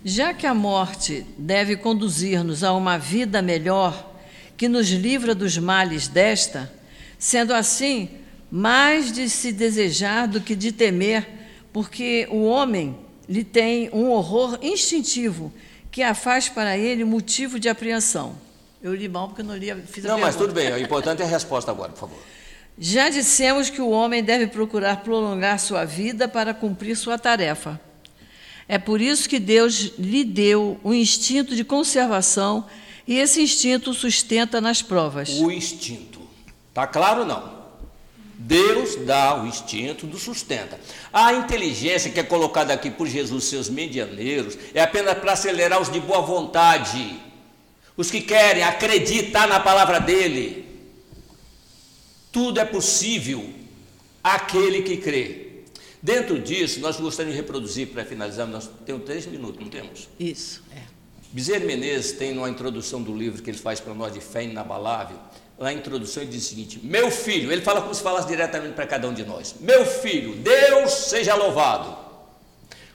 Já 0.04 0.34
que 0.34 0.46
a 0.46 0.52
morte 0.52 1.24
deve 1.38 1.76
conduzir-nos 1.76 2.64
a 2.64 2.72
uma 2.72 2.98
vida 2.98 3.40
melhor, 3.40 4.14
que 4.56 4.68
nos 4.68 4.88
livra 4.88 5.34
dos 5.34 5.56
males 5.56 6.08
desta, 6.08 6.72
sendo 7.16 7.54
assim, 7.54 8.10
mais 8.50 9.12
de 9.12 9.30
se 9.30 9.52
desejar 9.52 10.26
do 10.26 10.40
que 10.40 10.56
de 10.56 10.72
temer, 10.72 11.28
porque 11.72 12.26
o 12.30 12.44
homem 12.44 12.98
lhe 13.28 13.44
tem 13.44 13.88
um 13.92 14.10
horror 14.10 14.58
instintivo 14.62 15.52
que 15.92 16.02
a 16.02 16.14
faz 16.14 16.48
para 16.48 16.76
ele 16.76 17.04
motivo 17.04 17.60
de 17.60 17.68
apreensão. 17.68 18.45
Eu 18.86 18.94
li 18.94 19.08
mal 19.08 19.26
porque 19.26 19.42
não 19.42 19.56
li, 19.56 19.74
fiz 19.88 20.04
a 20.04 20.10
Não, 20.10 20.20
mas 20.20 20.36
tudo 20.36 20.54
bem, 20.54 20.72
o 20.72 20.78
importante 20.78 21.20
é 21.20 21.24
a 21.24 21.28
resposta 21.28 21.72
agora, 21.72 21.90
por 21.90 21.98
favor. 21.98 22.18
Já 22.78 23.08
dissemos 23.08 23.68
que 23.68 23.80
o 23.80 23.90
homem 23.90 24.22
deve 24.22 24.46
procurar 24.46 25.02
prolongar 25.02 25.58
sua 25.58 25.84
vida 25.84 26.28
para 26.28 26.54
cumprir 26.54 26.96
sua 26.96 27.18
tarefa. 27.18 27.80
É 28.68 28.78
por 28.78 29.00
isso 29.00 29.28
que 29.28 29.40
Deus 29.40 29.92
lhe 29.98 30.22
deu 30.22 30.78
um 30.84 30.94
instinto 30.94 31.56
de 31.56 31.64
conservação 31.64 32.64
e 33.08 33.18
esse 33.18 33.42
instinto 33.42 33.92
sustenta 33.92 34.60
nas 34.60 34.82
provas. 34.82 35.30
O 35.30 35.50
instinto. 35.50 36.20
Tá 36.72 36.86
claro 36.86 37.24
não? 37.24 37.56
Deus 38.38 38.94
dá 39.04 39.42
o 39.42 39.48
instinto 39.48 40.06
do 40.06 40.16
sustenta. 40.16 40.78
A 41.12 41.32
inteligência 41.32 42.08
que 42.08 42.20
é 42.20 42.22
colocada 42.22 42.72
aqui 42.72 42.88
por 42.88 43.08
Jesus, 43.08 43.46
seus 43.46 43.68
medianeiros, 43.68 44.56
é 44.72 44.80
apenas 44.80 45.18
para 45.18 45.32
acelerar 45.32 45.82
os 45.82 45.90
de 45.90 45.98
boa 45.98 46.20
vontade, 46.20 47.25
os 47.96 48.10
que 48.10 48.20
querem 48.20 48.62
acreditar 48.62 49.48
na 49.48 49.60
palavra 49.60 49.98
dele. 49.98 50.64
Tudo 52.30 52.60
é 52.60 52.64
possível 52.64 53.48
aquele 54.22 54.82
que 54.82 54.96
crê. 54.98 55.46
Dentro 56.02 56.38
disso, 56.38 56.80
nós 56.80 57.00
gostaríamos 57.00 57.36
de 57.36 57.42
reproduzir, 57.42 57.88
para 57.88 58.04
finalizar, 58.04 58.46
nós 58.46 58.68
temos 58.84 59.04
três 59.04 59.26
minutos, 59.26 59.60
não 59.60 59.68
temos? 59.68 60.08
Isso, 60.20 60.62
é. 60.74 60.82
Bezerra 61.32 61.64
Menezes 61.64 62.12
tem 62.12 62.32
numa 62.32 62.48
introdução 62.48 63.02
do 63.02 63.14
livro 63.14 63.42
que 63.42 63.50
ele 63.50 63.58
faz 63.58 63.80
para 63.80 63.92
nós 63.92 64.12
de 64.12 64.20
fé 64.20 64.44
inabalável, 64.44 65.18
na 65.58 65.72
introdução 65.72 66.22
ele 66.22 66.32
diz 66.32 66.44
o 66.44 66.48
seguinte: 66.48 66.80
Meu 66.82 67.10
filho, 67.10 67.50
ele 67.50 67.62
fala 67.62 67.80
como 67.80 67.94
se 67.94 68.02
falasse 68.02 68.28
diretamente 68.28 68.74
para 68.74 68.86
cada 68.86 69.08
um 69.08 69.14
de 69.14 69.24
nós: 69.24 69.56
Meu 69.60 69.86
filho, 69.86 70.34
Deus 70.36 70.92
seja 70.92 71.34
louvado. 71.34 71.96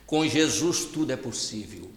Com 0.05 0.27
Jesus 0.27 0.85
tudo 0.85 1.11
é 1.11 1.15
possível. 1.15 1.89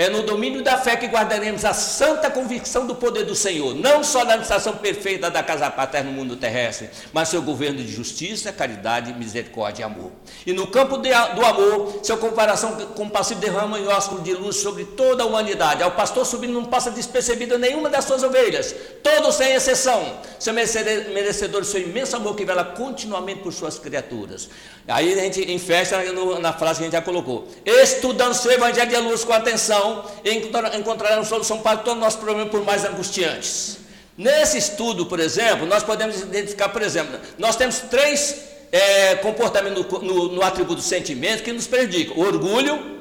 É 0.00 0.08
no 0.08 0.22
domínio 0.22 0.62
da 0.62 0.78
fé 0.78 0.96
que 0.96 1.06
guardaremos 1.08 1.62
a 1.62 1.74
santa 1.74 2.30
convicção 2.30 2.86
do 2.86 2.94
poder 2.94 3.24
do 3.24 3.34
Senhor, 3.34 3.74
não 3.74 4.02
só 4.02 4.20
na 4.20 4.32
administração 4.32 4.78
perfeita 4.78 5.30
da 5.30 5.42
casa 5.42 5.70
paterna 5.70 6.10
no 6.10 6.16
mundo 6.16 6.36
terrestre, 6.36 6.88
mas 7.12 7.28
seu 7.28 7.42
governo 7.42 7.82
de 7.82 7.92
justiça, 7.92 8.50
caridade, 8.50 9.12
misericórdia 9.12 9.82
e 9.82 9.84
amor. 9.84 10.10
E 10.46 10.54
no 10.54 10.68
campo 10.68 10.96
de, 10.96 11.10
do 11.10 11.44
amor, 11.44 12.00
seu 12.02 12.16
comparação 12.16 12.76
compassiva 12.96 13.42
derrama 13.42 13.78
em 13.78 13.88
ósculo 13.88 14.22
de 14.22 14.32
luz 14.32 14.56
sobre 14.56 14.86
toda 14.86 15.22
a 15.22 15.26
humanidade. 15.26 15.82
Ao 15.82 15.90
pastor 15.90 16.24
subindo 16.24 16.54
não 16.54 16.64
passa 16.64 16.90
despercebido 16.90 17.58
nenhuma 17.58 17.90
das 17.90 18.06
suas 18.06 18.22
ovelhas, 18.22 18.74
todos 19.02 19.34
sem 19.34 19.52
exceção, 19.52 20.18
seu 20.38 20.54
merecedor, 20.54 21.62
seu 21.62 21.82
imenso 21.82 22.16
amor 22.16 22.34
que 22.34 22.46
vela 22.46 22.64
continuamente 22.64 23.42
por 23.42 23.52
suas 23.52 23.78
criaturas. 23.78 24.48
Aí 24.88 25.12
a 25.12 25.24
gente 25.24 25.52
enfecha 25.52 26.02
na 26.40 26.54
frase 26.54 26.78
que 26.78 26.84
a 26.84 26.86
gente 26.86 26.94
já 26.94 27.02
colocou: 27.02 27.46
estudando 27.66 28.32
seu 28.32 28.50
evangelho 28.50 28.88
de 28.88 28.96
luz 28.96 29.24
com 29.24 29.34
atenção 29.34 29.89
encontraremos 30.24 31.28
solução 31.28 31.58
para 31.58 31.78
todos 31.78 31.94
os 31.94 32.00
nossos 32.00 32.20
problemas, 32.20 32.50
por 32.50 32.64
mais 32.64 32.84
angustiantes. 32.84 33.78
Nesse 34.16 34.58
estudo, 34.58 35.06
por 35.06 35.18
exemplo, 35.18 35.66
nós 35.66 35.82
podemos 35.82 36.20
identificar, 36.20 36.68
por 36.68 36.82
exemplo, 36.82 37.18
nós 37.38 37.56
temos 37.56 37.78
três 37.78 38.36
é, 38.70 39.14
comportamentos 39.16 39.84
no, 39.86 39.98
no, 40.00 40.32
no, 40.32 40.42
atributo 40.42 40.82
sentimento 40.82 41.42
que 41.42 41.52
nos 41.52 41.66
prejudicam: 41.66 42.16
o 42.16 42.20
orgulho, 42.20 43.00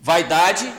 vaidade 0.00 0.70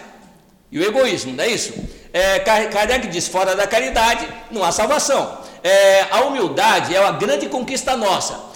e 0.72 0.80
o 0.80 0.84
egoísmo, 0.84 1.34
não 1.34 1.44
é 1.44 1.48
isso? 1.48 1.74
É, 2.12 2.40
Kardec 2.40 3.08
diz: 3.08 3.28
fora 3.28 3.56
da 3.56 3.66
caridade 3.66 4.28
não 4.52 4.64
há 4.64 4.72
salvação. 4.72 5.40
É, 5.64 6.08
a 6.12 6.22
humildade 6.22 6.96
é 6.96 7.00
uma 7.00 7.14
grande 7.14 7.48
conquista 7.48 7.96
nossa. 7.96 8.52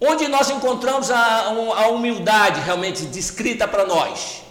Onde 0.00 0.28
nós 0.28 0.50
encontramos 0.50 1.10
a, 1.10 1.46
a 1.46 1.88
humildade 1.88 2.60
realmente 2.60 3.04
descrita 3.04 3.66
para 3.68 3.84
nós? 3.86 4.42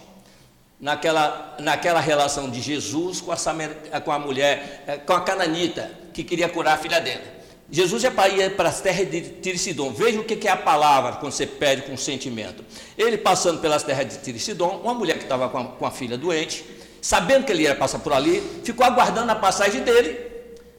Naquela, 0.81 1.55
naquela 1.59 1.99
relação 1.99 2.49
de 2.49 2.59
Jesus 2.59 3.21
com 3.21 3.31
a, 3.31 4.01
com 4.01 4.11
a 4.11 4.19
mulher, 4.19 4.83
eh, 4.87 4.97
com 4.97 5.13
a 5.13 5.21
cananita, 5.21 5.91
que 6.11 6.23
queria 6.23 6.49
curar 6.49 6.73
a 6.73 6.77
filha 6.77 6.99
dela. 6.99 7.41
Jesus 7.69 8.03
ia 8.03 8.11
para 8.11 8.67
as 8.67 8.81
terras 8.81 9.09
de 9.09 9.21
Tiricidom. 9.21 9.93
Veja 9.93 10.19
o 10.19 10.25
que 10.25 10.45
é 10.45 10.51
a 10.51 10.57
palavra 10.57 11.13
quando 11.13 11.31
você 11.31 11.47
pede 11.47 11.83
com 11.83 11.95
sentimento. 11.95 12.65
Ele 12.97 13.17
passando 13.17 13.61
pelas 13.61 13.83
terras 13.83 14.09
de 14.09 14.17
Tiricidom, 14.17 14.81
uma 14.83 14.93
mulher 14.93 15.17
que 15.17 15.23
estava 15.23 15.47
com, 15.47 15.63
com 15.65 15.85
a 15.85 15.91
filha 15.91 16.17
doente, 16.17 16.65
sabendo 17.01 17.45
que 17.45 17.51
ele 17.53 17.63
ia 17.63 17.75
passar 17.75 17.99
por 17.99 18.11
ali, 18.11 18.43
ficou 18.63 18.85
aguardando 18.85 19.31
a 19.31 19.35
passagem 19.35 19.83
dele, 19.83 20.17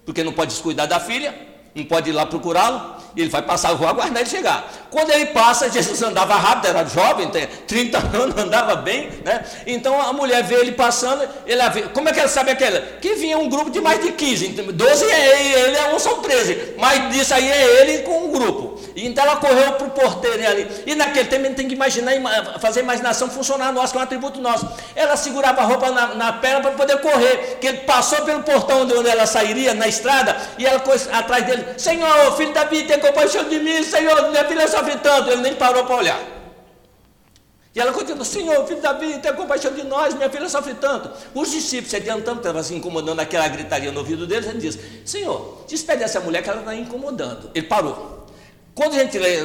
porque 0.04 0.22
não 0.22 0.34
pode 0.34 0.50
descuidar 0.50 0.86
da 0.86 1.00
filha, 1.00 1.34
não 1.74 1.84
pode 1.84 2.10
ir 2.10 2.12
lá 2.12 2.26
procurá-lo, 2.26 2.96
ele 3.16 3.28
vai 3.28 3.42
passar 3.42 3.70
a 3.70 3.72
rua 3.72 3.90
aguardar 3.90 4.20
ele 4.20 4.28
chegar. 4.28 4.70
Quando 4.90 5.10
ele 5.10 5.26
passa, 5.26 5.70
Jesus 5.70 6.02
andava 6.02 6.34
rápido, 6.34 6.68
era 6.68 6.84
jovem, 6.84 7.28
tem 7.28 7.46
30 7.46 7.98
anos, 8.16 8.36
andava 8.36 8.76
bem, 8.76 9.10
né? 9.24 9.44
Então 9.66 10.00
a 10.00 10.12
mulher 10.12 10.42
vê 10.42 10.56
ele 10.56 10.72
passando, 10.72 11.26
ele 11.46 11.68
vê, 11.70 11.82
como 11.84 12.08
é 12.08 12.12
que 12.12 12.20
ela 12.20 12.28
sabe 12.28 12.50
aquela? 12.50 12.80
Que 13.00 13.14
vinha 13.14 13.38
um 13.38 13.48
grupo 13.48 13.70
de 13.70 13.80
mais 13.80 14.02
de 14.02 14.12
15, 14.12 14.48
12 14.48 15.04
é 15.04 15.40
ele, 15.40 15.54
ele 15.54 15.76
é 15.76 15.94
um, 15.94 15.98
são 15.98 16.20
13, 16.20 16.74
mas 16.78 17.10
disso 17.10 17.34
aí 17.34 17.50
é 17.50 17.80
ele 17.80 18.02
com 18.02 18.26
um 18.26 18.32
grupo. 18.32 18.80
Então 18.94 19.24
ela 19.24 19.36
correu 19.36 19.72
para 19.72 19.86
o 19.86 19.90
porteiro 19.90 20.46
ali, 20.46 20.68
e 20.86 20.94
naquele 20.94 21.28
tempo 21.28 21.44
a 21.44 21.48
gente 21.48 21.56
tem 21.56 21.68
que 21.68 21.74
imaginar, 21.74 22.12
fazer 22.60 22.80
a 22.80 22.82
imaginação 22.82 23.30
funcionar 23.30 23.72
nosso, 23.72 23.92
que 23.92 23.98
é 23.98 24.00
um 24.00 24.04
atributo 24.04 24.40
nosso. 24.40 24.68
Ela 24.94 25.16
segurava 25.16 25.62
a 25.62 25.64
roupa 25.64 25.90
na, 25.90 26.14
na 26.14 26.32
perna 26.34 26.60
para 26.60 26.72
poder 26.72 27.00
correr, 27.00 27.58
que 27.60 27.66
ele 27.66 27.78
passou 27.78 28.20
pelo 28.22 28.42
portão 28.42 28.82
onde 28.82 29.08
ela 29.08 29.26
sairia, 29.26 29.72
na 29.74 29.88
estrada, 29.88 30.36
e 30.58 30.66
ela 30.66 30.82
atrás 31.12 31.46
dele, 31.46 31.61
Senhor, 31.78 32.36
filho 32.36 32.52
da 32.52 32.64
Davi, 32.64 32.84
tem 32.84 32.98
compaixão 32.98 33.48
de 33.48 33.58
mim, 33.58 33.82
Senhor, 33.82 34.30
minha 34.30 34.44
filha 34.44 34.68
sofre 34.68 34.96
tanto. 34.98 35.30
Ele 35.30 35.42
nem 35.42 35.54
parou 35.54 35.84
para 35.84 35.96
olhar. 35.96 36.32
E 37.74 37.80
ela 37.80 37.90
continua, 37.90 38.24
Senhor, 38.24 38.66
filho 38.66 38.82
da 38.82 38.92
vida, 38.92 39.18
tenha 39.18 39.34
compaixão 39.34 39.72
de 39.72 39.82
nós, 39.82 40.12
minha 40.12 40.28
filha 40.28 40.46
sofre 40.48 40.74
tanto. 40.74 41.10
Os 41.34 41.50
discípulos 41.50 41.90
se 41.90 41.96
adiantando, 41.96 42.38
estavam 42.38 42.62
se 42.62 42.74
incomodando 42.74 43.20
aquela 43.20 43.48
gritaria 43.48 43.90
no 43.90 44.00
ouvido 44.00 44.26
deles, 44.26 44.46
ele 44.46 44.58
diz, 44.58 44.78
Senhor, 45.06 45.64
despede 45.66 46.02
essa 46.02 46.20
mulher 46.20 46.42
que 46.42 46.50
ela 46.50 46.60
está 46.60 46.74
incomodando. 46.74 47.50
Ele 47.54 47.66
parou. 47.66 48.26
Quando 48.74 48.94
a 48.94 48.98
gente 48.98 49.18
lê, 49.18 49.38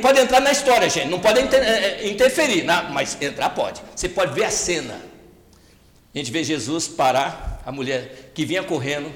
pode 0.00 0.20
entrar 0.20 0.40
na 0.40 0.52
história, 0.52 0.88
gente, 0.88 1.08
não 1.08 1.20
pode 1.20 1.40
é, 1.40 1.56
é, 1.56 2.08
interferir, 2.08 2.62
não, 2.62 2.90
mas 2.90 3.16
entrar 3.20 3.50
pode. 3.50 3.82
Você 3.94 4.08
pode 4.08 4.32
ver 4.32 4.44
a 4.44 4.50
cena. 4.50 5.00
A 6.14 6.18
gente 6.18 6.30
vê 6.30 6.44
Jesus 6.44 6.86
parar, 6.86 7.62
a 7.66 7.72
mulher 7.72 8.30
que 8.34 8.44
vinha 8.44 8.62
correndo, 8.62 9.12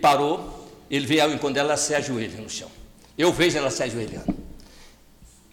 parou, 0.00 0.61
ele 0.92 1.06
veio 1.06 1.22
ao 1.22 1.30
encontro 1.30 1.54
dela, 1.54 1.70
ela 1.70 1.76
se 1.78 1.94
ajoelha 1.94 2.38
no 2.38 2.50
chão. 2.50 2.70
Eu 3.16 3.32
vejo 3.32 3.56
ela 3.56 3.70
se 3.70 3.82
ajoelhando. 3.82 4.36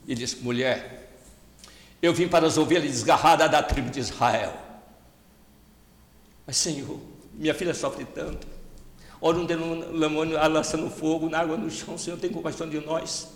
E 0.05 0.13
diz, 0.13 0.35
mulher, 0.41 1.13
eu 2.01 2.13
vim 2.13 2.27
para 2.27 2.45
as 2.45 2.57
ovelhas 2.57 2.91
desgarradas 2.91 3.49
da 3.49 3.63
tribo 3.63 3.89
de 3.89 4.01
Israel. 4.01 4.53
Mas, 6.45 6.57
Senhor, 6.57 6.99
minha 7.33 7.53
filha 7.53 7.73
sofre 7.73 8.03
tanto. 8.03 8.45
Ora 9.21 9.37
um 9.37 9.45
demônio 9.45 10.37
lançando 10.49 10.89
fogo 10.89 11.29
na 11.29 11.39
água 11.39 11.55
no 11.55 11.71
chão, 11.71 11.97
Senhor, 11.97 12.19
tem 12.19 12.29
compaixão 12.29 12.67
de 12.67 12.79
nós. 12.81 13.29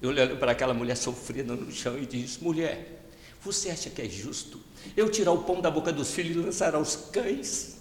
Eu 0.00 0.10
olho 0.10 0.36
para 0.36 0.52
aquela 0.52 0.72
mulher 0.72 0.96
sofrendo 0.96 1.56
no 1.56 1.72
chão 1.72 1.98
e 1.98 2.06
disse: 2.06 2.42
Mulher, 2.42 3.02
você 3.40 3.70
acha 3.70 3.90
que 3.90 4.02
é 4.02 4.08
justo 4.08 4.60
eu 4.96 5.10
tirar 5.10 5.32
o 5.32 5.42
pão 5.42 5.60
da 5.60 5.70
boca 5.70 5.92
dos 5.92 6.12
filhos 6.12 6.36
e 6.36 6.38
lançar 6.38 6.74
aos 6.74 6.94
cães? 6.96 7.79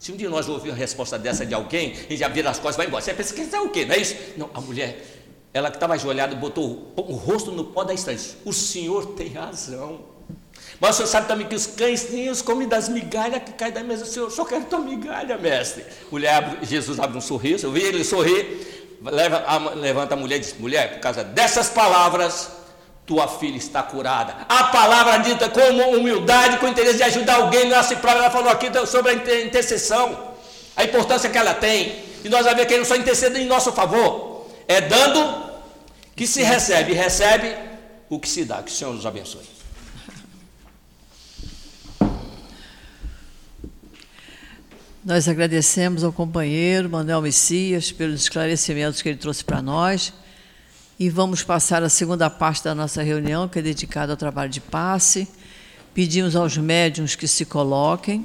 Se 0.00 0.10
um 0.10 0.16
de 0.16 0.26
nós 0.26 0.48
ouvir 0.48 0.70
uma 0.70 0.76
resposta 0.76 1.18
dessa 1.18 1.44
de 1.44 1.52
alguém, 1.54 1.94
e 2.08 2.16
já 2.16 2.26
vira 2.26 2.48
as 2.48 2.56
costas 2.56 2.76
e 2.76 2.78
vai 2.78 2.86
embora. 2.86 3.04
Você 3.04 3.12
pensa 3.12 3.34
que 3.34 3.54
é 3.54 3.60
o 3.60 3.68
quê? 3.68 3.84
Não 3.84 3.94
é 3.94 3.98
isso? 3.98 4.16
Não, 4.36 4.50
a 4.54 4.60
mulher 4.60 4.98
ela 5.52 5.70
que 5.70 5.76
estava 5.76 5.94
ajoelhada 5.94 6.34
botou 6.36 6.92
o, 6.96 7.02
rosto 7.14 7.50
no 7.50 7.64
pó 7.64 7.84
da 7.84 7.92
estante. 7.92 8.36
O 8.44 8.52
senhor 8.52 9.14
tem 9.14 9.28
razão. 9.28 10.00
Mas 10.80 10.94
o 10.94 10.96
senhor 10.96 11.08
sabe 11.08 11.28
também 11.28 11.46
que 11.46 11.54
os 11.54 11.66
cães 11.66 12.08
comem 12.40 12.66
das 12.66 12.88
migalhas 12.88 13.42
que 13.42 13.52
caem 13.52 13.72
da 13.72 13.82
mesa. 13.82 14.04
O 14.04 14.06
senhor 14.06 14.30
só 14.30 14.44
quer 14.46 14.64
tua 14.64 14.78
migalha, 14.78 15.36
mestre. 15.36 15.84
Mulher 16.10 16.34
abre, 16.34 16.64
Jesus 16.64 16.98
abre 16.98 17.18
um 17.18 17.20
sorriso, 17.20 17.66
eu 17.66 17.72
vi 17.72 17.82
ele 17.82 18.02
sorrir, 18.02 18.96
leva, 19.02 19.44
a, 19.46 19.58
levanta 19.74 20.14
a 20.14 20.16
mulher 20.16 20.36
e 20.36 20.40
diz: 20.40 20.54
Mulher, 20.58 20.94
por 20.94 21.00
causa 21.00 21.22
dessas 21.22 21.68
palavras, 21.68 22.50
tua 23.10 23.26
filha 23.26 23.56
está 23.56 23.82
curada. 23.82 24.46
A 24.48 24.64
palavra 24.68 25.16
dita 25.18 25.48
com 25.48 25.60
humildade, 25.96 26.58
com 26.58 26.68
interesse 26.68 26.98
de 26.98 27.02
ajudar 27.02 27.34
alguém, 27.38 27.68
não 27.68 27.74
é 27.74 27.80
assim 27.80 27.96
prova. 27.96 28.18
Ela 28.18 28.30
falou 28.30 28.48
aqui 28.48 28.68
sobre 28.86 29.10
a 29.10 29.44
intercessão, 29.44 30.16
a 30.76 30.84
importância 30.84 31.28
que 31.28 31.36
ela 31.36 31.52
tem. 31.52 32.04
E 32.24 32.28
nós 32.28 32.44
vamos 32.44 32.56
ver 32.56 32.66
que 32.66 32.74
ele 32.74 32.84
só 32.84 32.94
intercede 32.94 33.40
em 33.40 33.46
nosso 33.46 33.72
favor, 33.72 34.46
é 34.68 34.80
dando 34.80 35.50
que 36.14 36.24
se 36.24 36.44
recebe, 36.44 36.92
e 36.92 36.94
recebe 36.94 37.52
o 38.08 38.20
que 38.20 38.28
se 38.28 38.44
dá. 38.44 38.62
Que 38.62 38.70
o 38.70 38.74
Senhor 38.74 38.94
nos 38.94 39.04
abençoe. 39.04 39.42
Nós 45.04 45.26
agradecemos 45.28 46.04
ao 46.04 46.12
companheiro 46.12 46.88
Manuel 46.88 47.22
Messias 47.22 47.90
pelos 47.90 48.20
esclarecimentos 48.20 49.02
que 49.02 49.08
ele 49.08 49.18
trouxe 49.18 49.42
para 49.42 49.60
nós. 49.60 50.12
E 51.00 51.08
vamos 51.08 51.42
passar 51.42 51.82
a 51.82 51.88
segunda 51.88 52.28
parte 52.28 52.62
da 52.62 52.74
nossa 52.74 53.02
reunião, 53.02 53.48
que 53.48 53.58
é 53.58 53.62
dedicada 53.62 54.12
ao 54.12 54.18
trabalho 54.18 54.50
de 54.50 54.60
passe. 54.60 55.26
Pedimos 55.94 56.36
aos 56.36 56.58
médiums 56.58 57.14
que 57.14 57.26
se 57.26 57.46
coloquem. 57.46 58.22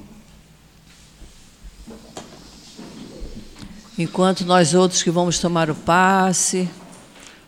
enquanto 3.98 4.44
nós 4.44 4.74
outros 4.74 5.02
que 5.02 5.10
vamos 5.10 5.40
tomar 5.40 5.70
o 5.70 5.76
passe, 5.76 6.70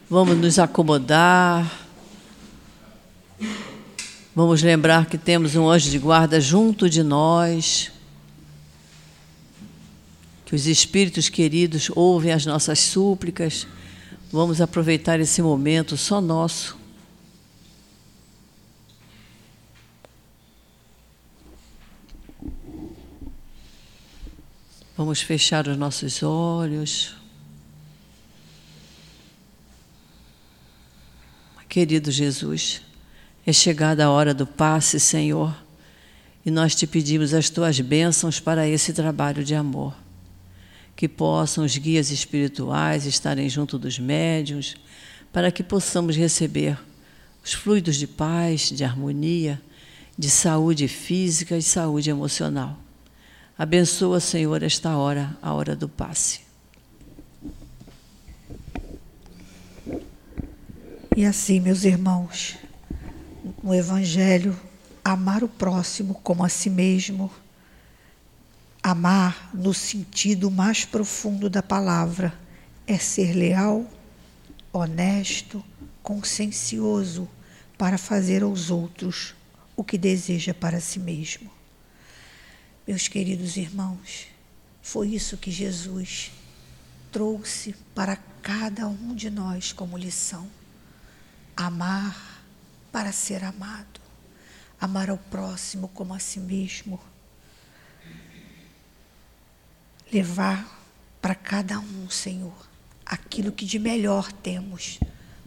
vamos 0.10 0.38
nos 0.38 0.58
acomodar, 0.58 1.70
vamos 4.34 4.64
lembrar 4.64 5.08
que 5.08 5.18
temos 5.18 5.58
um 5.58 5.70
anjo 5.70 5.90
de 5.90 6.00
guarda 6.00 6.40
junto 6.40 6.90
de 6.90 7.04
nós, 7.04 7.92
que 10.46 10.56
os 10.56 10.68
espíritos 10.68 11.28
queridos 11.28 11.92
ouvem 11.94 12.32
as 12.32 12.46
nossas 12.46 12.80
súplicas, 12.80 13.68
vamos 14.32 14.62
aproveitar 14.62 15.20
esse 15.20 15.42
momento 15.42 15.98
só 15.98 16.22
nosso 16.22 16.78
Vamos 24.98 25.22
fechar 25.22 25.68
os 25.68 25.78
nossos 25.78 26.24
olhos. 26.24 27.16
Querido 31.70 32.10
Jesus, 32.10 32.82
é 33.46 33.54
chegada 33.54 34.06
a 34.06 34.10
hora 34.10 34.34
do 34.34 34.48
passe, 34.48 35.00
Senhor, 35.00 35.56
e 36.44 36.50
nós 36.50 36.74
te 36.74 36.88
pedimos 36.88 37.36
as 37.36 37.52
tuas 37.52 37.80
bênçãos 37.80 38.40
para 38.40 38.68
esse 38.68 38.92
trabalho 38.92 39.44
de 39.44 39.54
amor. 39.54 39.94
Que 40.98 41.08
possam 41.08 41.64
os 41.64 41.78
guias 41.78 42.12
espirituais 42.12 43.06
estarem 43.06 43.48
junto 43.48 43.80
dos 43.80 43.98
médiuns, 43.98 44.76
para 45.32 45.50
que 45.50 45.64
possamos 45.64 46.18
receber 46.18 46.78
os 47.42 47.54
fluidos 47.54 47.96
de 47.96 48.08
paz, 48.08 48.70
de 48.70 48.84
harmonia, 48.84 49.62
de 50.18 50.30
saúde 50.30 50.88
física 50.90 51.56
e 51.56 51.62
saúde 51.62 52.10
emocional. 52.10 52.78
Abençoa, 53.58 54.20
Senhor, 54.20 54.62
esta 54.64 54.98
hora, 54.98 55.38
a 55.42 55.54
hora 55.54 55.76
do 55.76 55.88
passe. 55.88 56.42
E 61.16 61.26
assim, 61.26 61.60
meus 61.60 61.84
irmãos, 61.84 62.56
no 63.64 63.74
Evangelho, 63.74 64.60
amar 65.04 65.44
o 65.44 65.48
próximo 65.48 66.16
como 66.16 66.44
a 66.44 66.50
si 66.50 66.70
mesmo, 66.70 67.32
amar 68.90 69.50
no 69.54 69.74
sentido 69.74 70.50
mais 70.50 70.86
profundo 70.86 71.50
da 71.50 71.62
palavra, 71.62 72.34
é 72.88 72.98
ser 72.98 73.34
leal, 73.34 73.86
honesto, 74.72 75.62
consciencioso 76.02 77.28
para 77.78 77.98
fazer 77.98 78.44
aos 78.44 78.70
outros 78.70 79.36
o 79.76 79.84
que 79.84 79.98
deseja 79.98 80.54
para 80.54 80.80
si 80.80 81.00
mesmo. 81.00 81.52
Meus 82.88 83.10
queridos 83.10 83.58
irmãos, 83.58 84.28
foi 84.82 85.10
isso 85.10 85.36
que 85.36 85.52
Jesus 85.52 86.32
trouxe 87.12 87.76
para 87.94 88.16
cada 88.42 88.88
um 88.88 89.14
de 89.14 89.30
nós 89.30 89.74
como 89.74 89.98
lição. 89.98 90.50
Amar 91.58 92.42
para 92.90 93.12
ser 93.12 93.44
amado, 93.44 94.00
amar 94.80 95.10
ao 95.10 95.18
próximo 95.18 95.90
como 95.90 96.14
a 96.14 96.20
si 96.20 96.40
mesmo, 96.40 96.98
levar 100.12 100.78
para 101.22 101.36
cada 101.36 101.80
um, 101.80 102.10
Senhor, 102.10 102.68
aquilo 103.06 103.52
que 103.52 103.66
de 103.66 103.80
melhor 103.80 104.32
temos, 104.32 105.00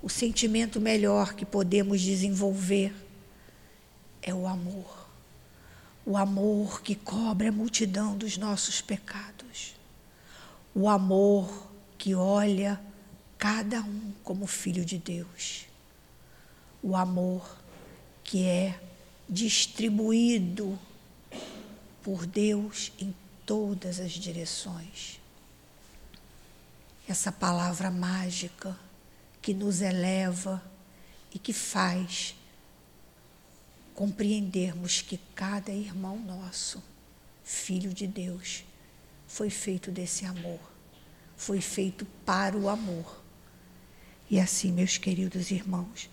o 0.02 0.08
sentimento 0.08 0.80
melhor 0.80 1.34
que 1.34 1.44
podemos 1.44 2.00
desenvolver 2.00 2.94
é 4.22 4.34
o 4.34 4.46
amor. 4.46 5.08
O 6.04 6.16
amor 6.16 6.82
que 6.82 6.94
cobre 6.94 7.48
a 7.48 7.52
multidão 7.52 8.16
dos 8.16 8.36
nossos 8.36 8.80
pecados, 8.80 9.74
o 10.74 10.88
amor 10.88 11.68
que 11.98 12.14
olha 12.14 12.80
cada 13.38 13.80
um 13.80 14.12
como 14.24 14.46
filho 14.46 14.84
de 14.84 14.98
Deus, 14.98 15.66
o 16.82 16.96
amor 16.96 17.56
que 18.24 18.44
é 18.44 18.78
distribuído 19.28 20.78
por 22.02 22.26
Deus 22.26 22.92
em 22.98 23.14
todas 23.50 23.98
as 23.98 24.12
direções. 24.12 25.20
Essa 27.08 27.32
palavra 27.32 27.90
mágica 27.90 28.78
que 29.42 29.52
nos 29.52 29.80
eleva 29.80 30.62
e 31.34 31.38
que 31.40 31.52
faz 31.52 32.36
compreendermos 33.92 35.02
que 35.02 35.18
cada 35.34 35.72
irmão 35.72 36.16
nosso, 36.16 36.80
filho 37.42 37.92
de 37.92 38.06
Deus, 38.06 38.62
foi 39.26 39.50
feito 39.50 39.90
desse 39.90 40.24
amor, 40.24 40.60
foi 41.36 41.60
feito 41.60 42.06
para 42.24 42.56
o 42.56 42.68
amor. 42.68 43.20
E 44.30 44.38
assim, 44.38 44.70
meus 44.70 44.96
queridos 44.96 45.50
irmãos, 45.50 46.08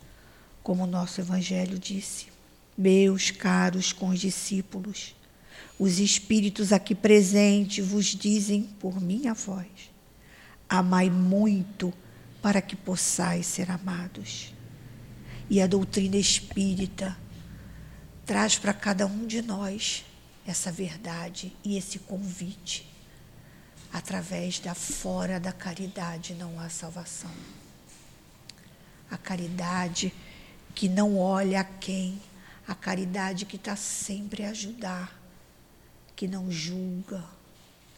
como 0.64 0.86
o 0.86 0.88
nosso 0.88 1.22
Evangelho 1.22 1.78
disse, 1.78 2.30
meus 2.76 3.30
caros 3.30 3.94
condiscípulos, 3.94 5.16
os 5.80 5.99
Espíritos 5.99 6.72
aqui 6.72 6.95
presentes 6.95 7.86
vos 7.86 8.05
dizem 8.05 8.64
por 8.80 8.99
minha 8.99 9.34
voz: 9.34 9.68
amai 10.68 11.10
muito 11.10 11.93
para 12.41 12.62
que 12.62 12.76
possais 12.76 13.45
ser 13.45 13.70
amados. 13.70 14.53
E 15.49 15.62
a 15.62 15.68
doutrina 15.68 16.18
espírita 16.18 17.18
traz 18.26 18.58
para 18.58 18.74
cada 18.74 19.05
um 19.05 19.26
de 19.26 19.41
nós 19.41 20.03
essa 20.45 20.72
verdade 20.72 21.55
e 21.64 21.78
esse 21.78 21.99
convite. 21.99 22.89
Através 23.93 24.60
da 24.60 24.76
fora 24.76 25.39
da 25.39 25.53
caridade 25.53 26.34
não 26.34 26.60
há 26.60 26.70
salvação. 26.70 27.32
A 29.10 29.18
caridade 29.18 30.14
que 30.76 30.89
não 30.89 31.18
olha 31.18 31.62
a 31.62 31.64
quem, 31.64 32.22
a 32.68 32.76
caridade 32.76 33.45
que 33.45 33.55
está 33.55 33.76
sempre 33.76 34.43
a 34.43 34.49
ajudar, 34.49 35.16
que 36.18 36.28
não 36.28 36.51
julga, 36.51 37.24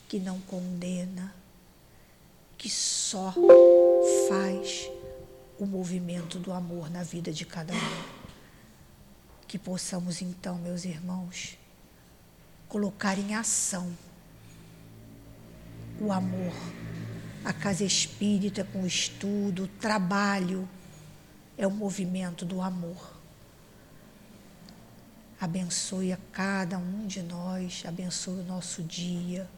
que 0.10 0.20
não 0.20 0.42
condena, 0.42 1.34
que 2.58 2.70
só 2.70 3.34
faz 4.28 4.92
o 5.58 5.66
movimento 5.66 6.38
do 6.38 6.52
amor 6.52 6.90
na 6.90 7.02
vida 7.02 7.32
de 7.32 7.46
cada 7.46 7.74
um. 7.74 8.04
Que 9.48 9.58
possamos 9.58 10.22
então, 10.22 10.58
meus 10.58 10.84
irmãos, 10.84 11.58
colocar 12.68 13.18
em 13.18 13.36
ação 13.36 13.96
o 16.02 16.12
amor, 16.12 16.54
a 17.46 17.54
casa 17.54 17.86
espírita 17.86 18.66
com 18.66 18.84
o 18.84 18.88
estudo, 18.88 19.64
o 19.64 19.68
trabalho, 19.68 20.68
é 21.58 21.66
o 21.66 21.72
movimento 21.72 22.44
do 22.44 22.62
amor. 22.62 23.19
Abençoe 25.40 26.12
a 26.12 26.18
cada 26.34 26.78
um 26.78 27.08
de 27.08 27.22
nós, 27.22 27.84
abençoe 27.88 28.42
o 28.42 28.44
nosso 28.44 28.84
dia, 28.84 29.50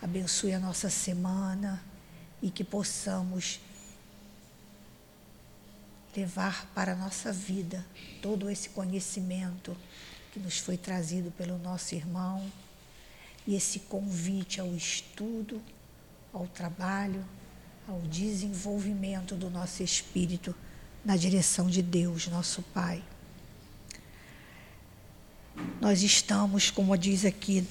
abençoe 0.00 0.52
a 0.52 0.60
nossa 0.60 0.88
semana 0.88 1.82
e 2.40 2.50
que 2.50 2.62
possamos 2.62 3.60
levar 6.16 6.66
para 6.74 6.92
a 6.92 6.96
nossa 6.96 7.32
vida 7.32 7.84
todo 8.20 8.48
esse 8.48 8.68
conhecimento 8.68 9.76
que 10.32 10.38
nos 10.38 10.58
foi 10.58 10.76
trazido 10.76 11.30
pelo 11.32 11.58
nosso 11.58 11.94
irmão 11.94 12.50
e 13.46 13.56
esse 13.56 13.80
convite 13.80 14.60
ao 14.60 14.74
estudo, 14.74 15.60
ao 16.32 16.46
trabalho, 16.46 17.24
ao 17.88 18.00
desenvolvimento 18.02 19.34
do 19.34 19.50
nosso 19.50 19.82
espírito 19.82 20.54
na 21.04 21.16
direção 21.16 21.66
de 21.68 21.82
Deus, 21.82 22.28
nosso 22.28 22.62
Pai. 22.62 23.02
Nós 25.80 26.02
estamos, 26.02 26.70
como 26.70 26.96
diz 26.96 27.24
aqui, 27.24 27.66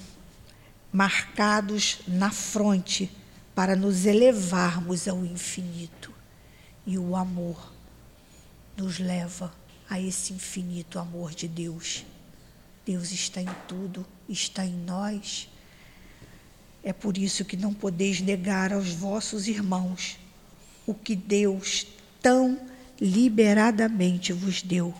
marcados 0.92 2.00
na 2.08 2.30
fronte 2.30 3.10
para 3.56 3.76
nos 3.76 4.06
elevarmos 4.06 5.08
ao 5.08 5.26
infinito. 5.26 6.12
E 6.86 6.98
o 6.98 7.16
amor 7.16 7.72
nos 8.76 9.00
leva 9.00 9.54
a 9.90 10.00
esse 10.00 10.34
infinito 10.34 10.98
amor 11.00 11.34
de 11.34 11.48
Deus. 11.48 12.06
Deus 12.86 13.12
está 13.12 13.42
em 13.42 13.50
tudo, 13.68 14.06
está 14.28 14.66
em 14.66 14.74
nós. 14.74 15.50
É 16.84 16.92
por 16.92 17.18
isso 17.18 17.46
que 17.46 17.56
não 17.56 17.74
podeis 17.74 18.20
negar 18.22 18.74
aos 18.74 18.90
vossos 18.90 19.48
irmãos 19.48 20.18
o 20.86 20.94
que 20.94 21.16
Deus 21.16 21.86
tão 22.22 22.60
liberadamente 23.00 24.34
vos 24.34 24.62
deu, 24.62 24.94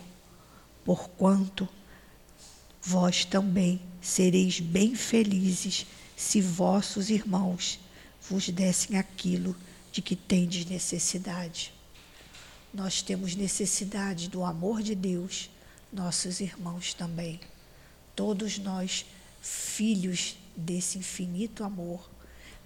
porquanto 0.84 1.68
vós 2.82 3.24
também 3.24 3.80
sereis 4.00 4.58
bem 4.58 4.94
felizes 4.96 5.86
se 6.16 6.40
vossos 6.40 7.08
irmãos 7.08 7.78
vos 8.28 8.48
dessem 8.48 8.98
aquilo 8.98 9.56
de 9.92 10.02
que 10.02 10.16
tendes 10.16 10.66
necessidade. 10.66 11.72
Nós 12.74 13.02
temos 13.02 13.36
necessidade 13.36 14.28
do 14.28 14.42
amor 14.42 14.82
de 14.82 14.94
Deus, 14.94 15.50
nossos 15.92 16.40
irmãos 16.40 16.94
também. 16.94 17.38
Todos 18.16 18.58
nós, 18.58 19.04
filhos 19.40 20.36
desse 20.56 20.98
infinito 20.98 21.64
amor, 21.64 22.10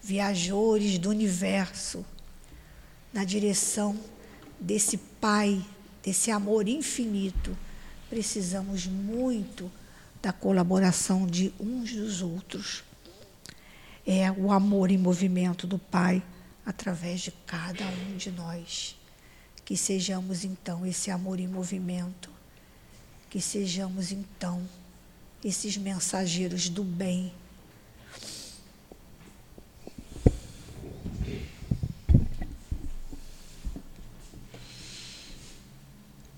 viajores 0.03 0.99
do 0.99 1.11
universo, 1.11 2.05
na 3.12 3.25
direção 3.25 3.99
desse 4.61 4.97
Pai, 4.97 5.64
desse 6.03 6.31
amor 6.31 6.69
infinito, 6.69 7.57
precisamos 8.09 8.87
muito 8.87 9.71
da 10.27 10.33
colaboração 10.33 11.24
de 11.24 11.55
uns 11.61 11.93
dos 11.93 12.20
outros. 12.20 12.83
É 14.05 14.29
o 14.33 14.51
amor 14.51 14.91
em 14.91 14.99
movimento 14.99 15.68
do 15.68 15.79
Pai 15.79 16.20
através 16.64 17.20
de 17.20 17.31
cada 17.47 17.87
um 17.87 18.16
de 18.16 18.33
nós. 18.33 18.97
Que 19.64 19.77
sejamos 19.77 20.45
então 20.45 20.85
esse 20.85 21.12
amor 21.12 21.39
em 21.39 21.47
movimento, 21.47 22.29
que 23.31 23.41
sejamos 23.41 24.11
então 24.11 24.68
esses 25.45 25.77
mensageiros 25.77 26.68
do 26.68 26.83
bem 26.83 27.33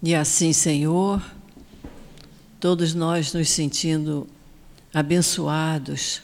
E 0.00 0.14
assim, 0.14 0.52
Senhor, 0.52 1.20
todos 2.60 2.94
nós 2.94 3.32
nos 3.32 3.48
sentindo 3.48 4.26
abençoados, 4.92 6.22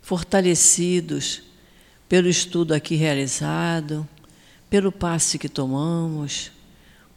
fortalecidos 0.00 1.42
pelo 2.08 2.28
estudo 2.28 2.72
aqui 2.72 2.94
realizado, 2.94 4.08
pelo 4.70 4.90
passe 4.92 5.38
que 5.38 5.48
tomamos, 5.48 6.52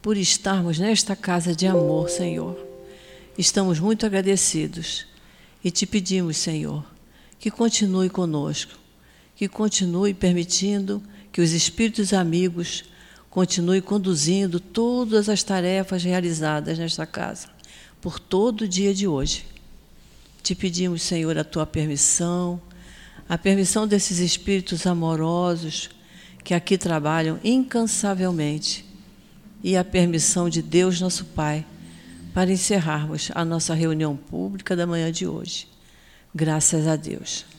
por 0.02 0.16
estarmos 0.16 0.78
nesta 0.78 1.14
casa 1.14 1.54
de 1.54 1.66
amor, 1.66 2.10
Senhor. 2.10 2.58
Estamos 3.36 3.78
muito 3.78 4.04
agradecidos 4.04 5.06
e 5.62 5.70
te 5.70 5.86
pedimos, 5.86 6.36
Senhor, 6.36 6.84
que 7.38 7.50
continue 7.50 8.10
conosco, 8.10 8.78
que 9.36 9.48
continue 9.48 10.12
permitindo 10.12 11.02
que 11.32 11.40
os 11.40 11.52
espíritos 11.52 12.12
amigos 12.12 12.84
continue 13.30 13.80
conduzindo 13.80 14.58
todas 14.58 15.28
as 15.28 15.42
tarefas 15.42 16.02
realizadas 16.02 16.78
nesta 16.78 17.06
casa, 17.06 17.48
por 18.00 18.18
todo 18.18 18.62
o 18.62 18.68
dia 18.68 18.94
de 18.94 19.06
hoje. 19.06 19.44
Te 20.42 20.54
pedimos, 20.54 21.02
Senhor, 21.02 21.36
a 21.36 21.44
tua 21.44 21.66
permissão, 21.66 22.60
a 23.28 23.36
permissão 23.36 23.86
desses 23.86 24.18
espíritos 24.18 24.86
amorosos 24.86 25.90
que 26.42 26.54
aqui 26.54 26.78
trabalham 26.78 27.38
incansavelmente 27.44 28.84
e 29.62 29.76
a 29.76 29.84
permissão 29.84 30.48
de 30.48 30.62
Deus, 30.62 31.00
nosso 31.00 31.26
Pai, 31.26 31.64
para 32.32 32.50
encerrarmos 32.50 33.30
a 33.34 33.44
nossa 33.44 33.74
reunião 33.74 34.16
pública 34.16 34.74
da 34.74 34.86
manhã 34.86 35.12
de 35.12 35.26
hoje. 35.26 35.68
Graças 36.34 36.86
a 36.86 36.96
Deus. 36.96 37.49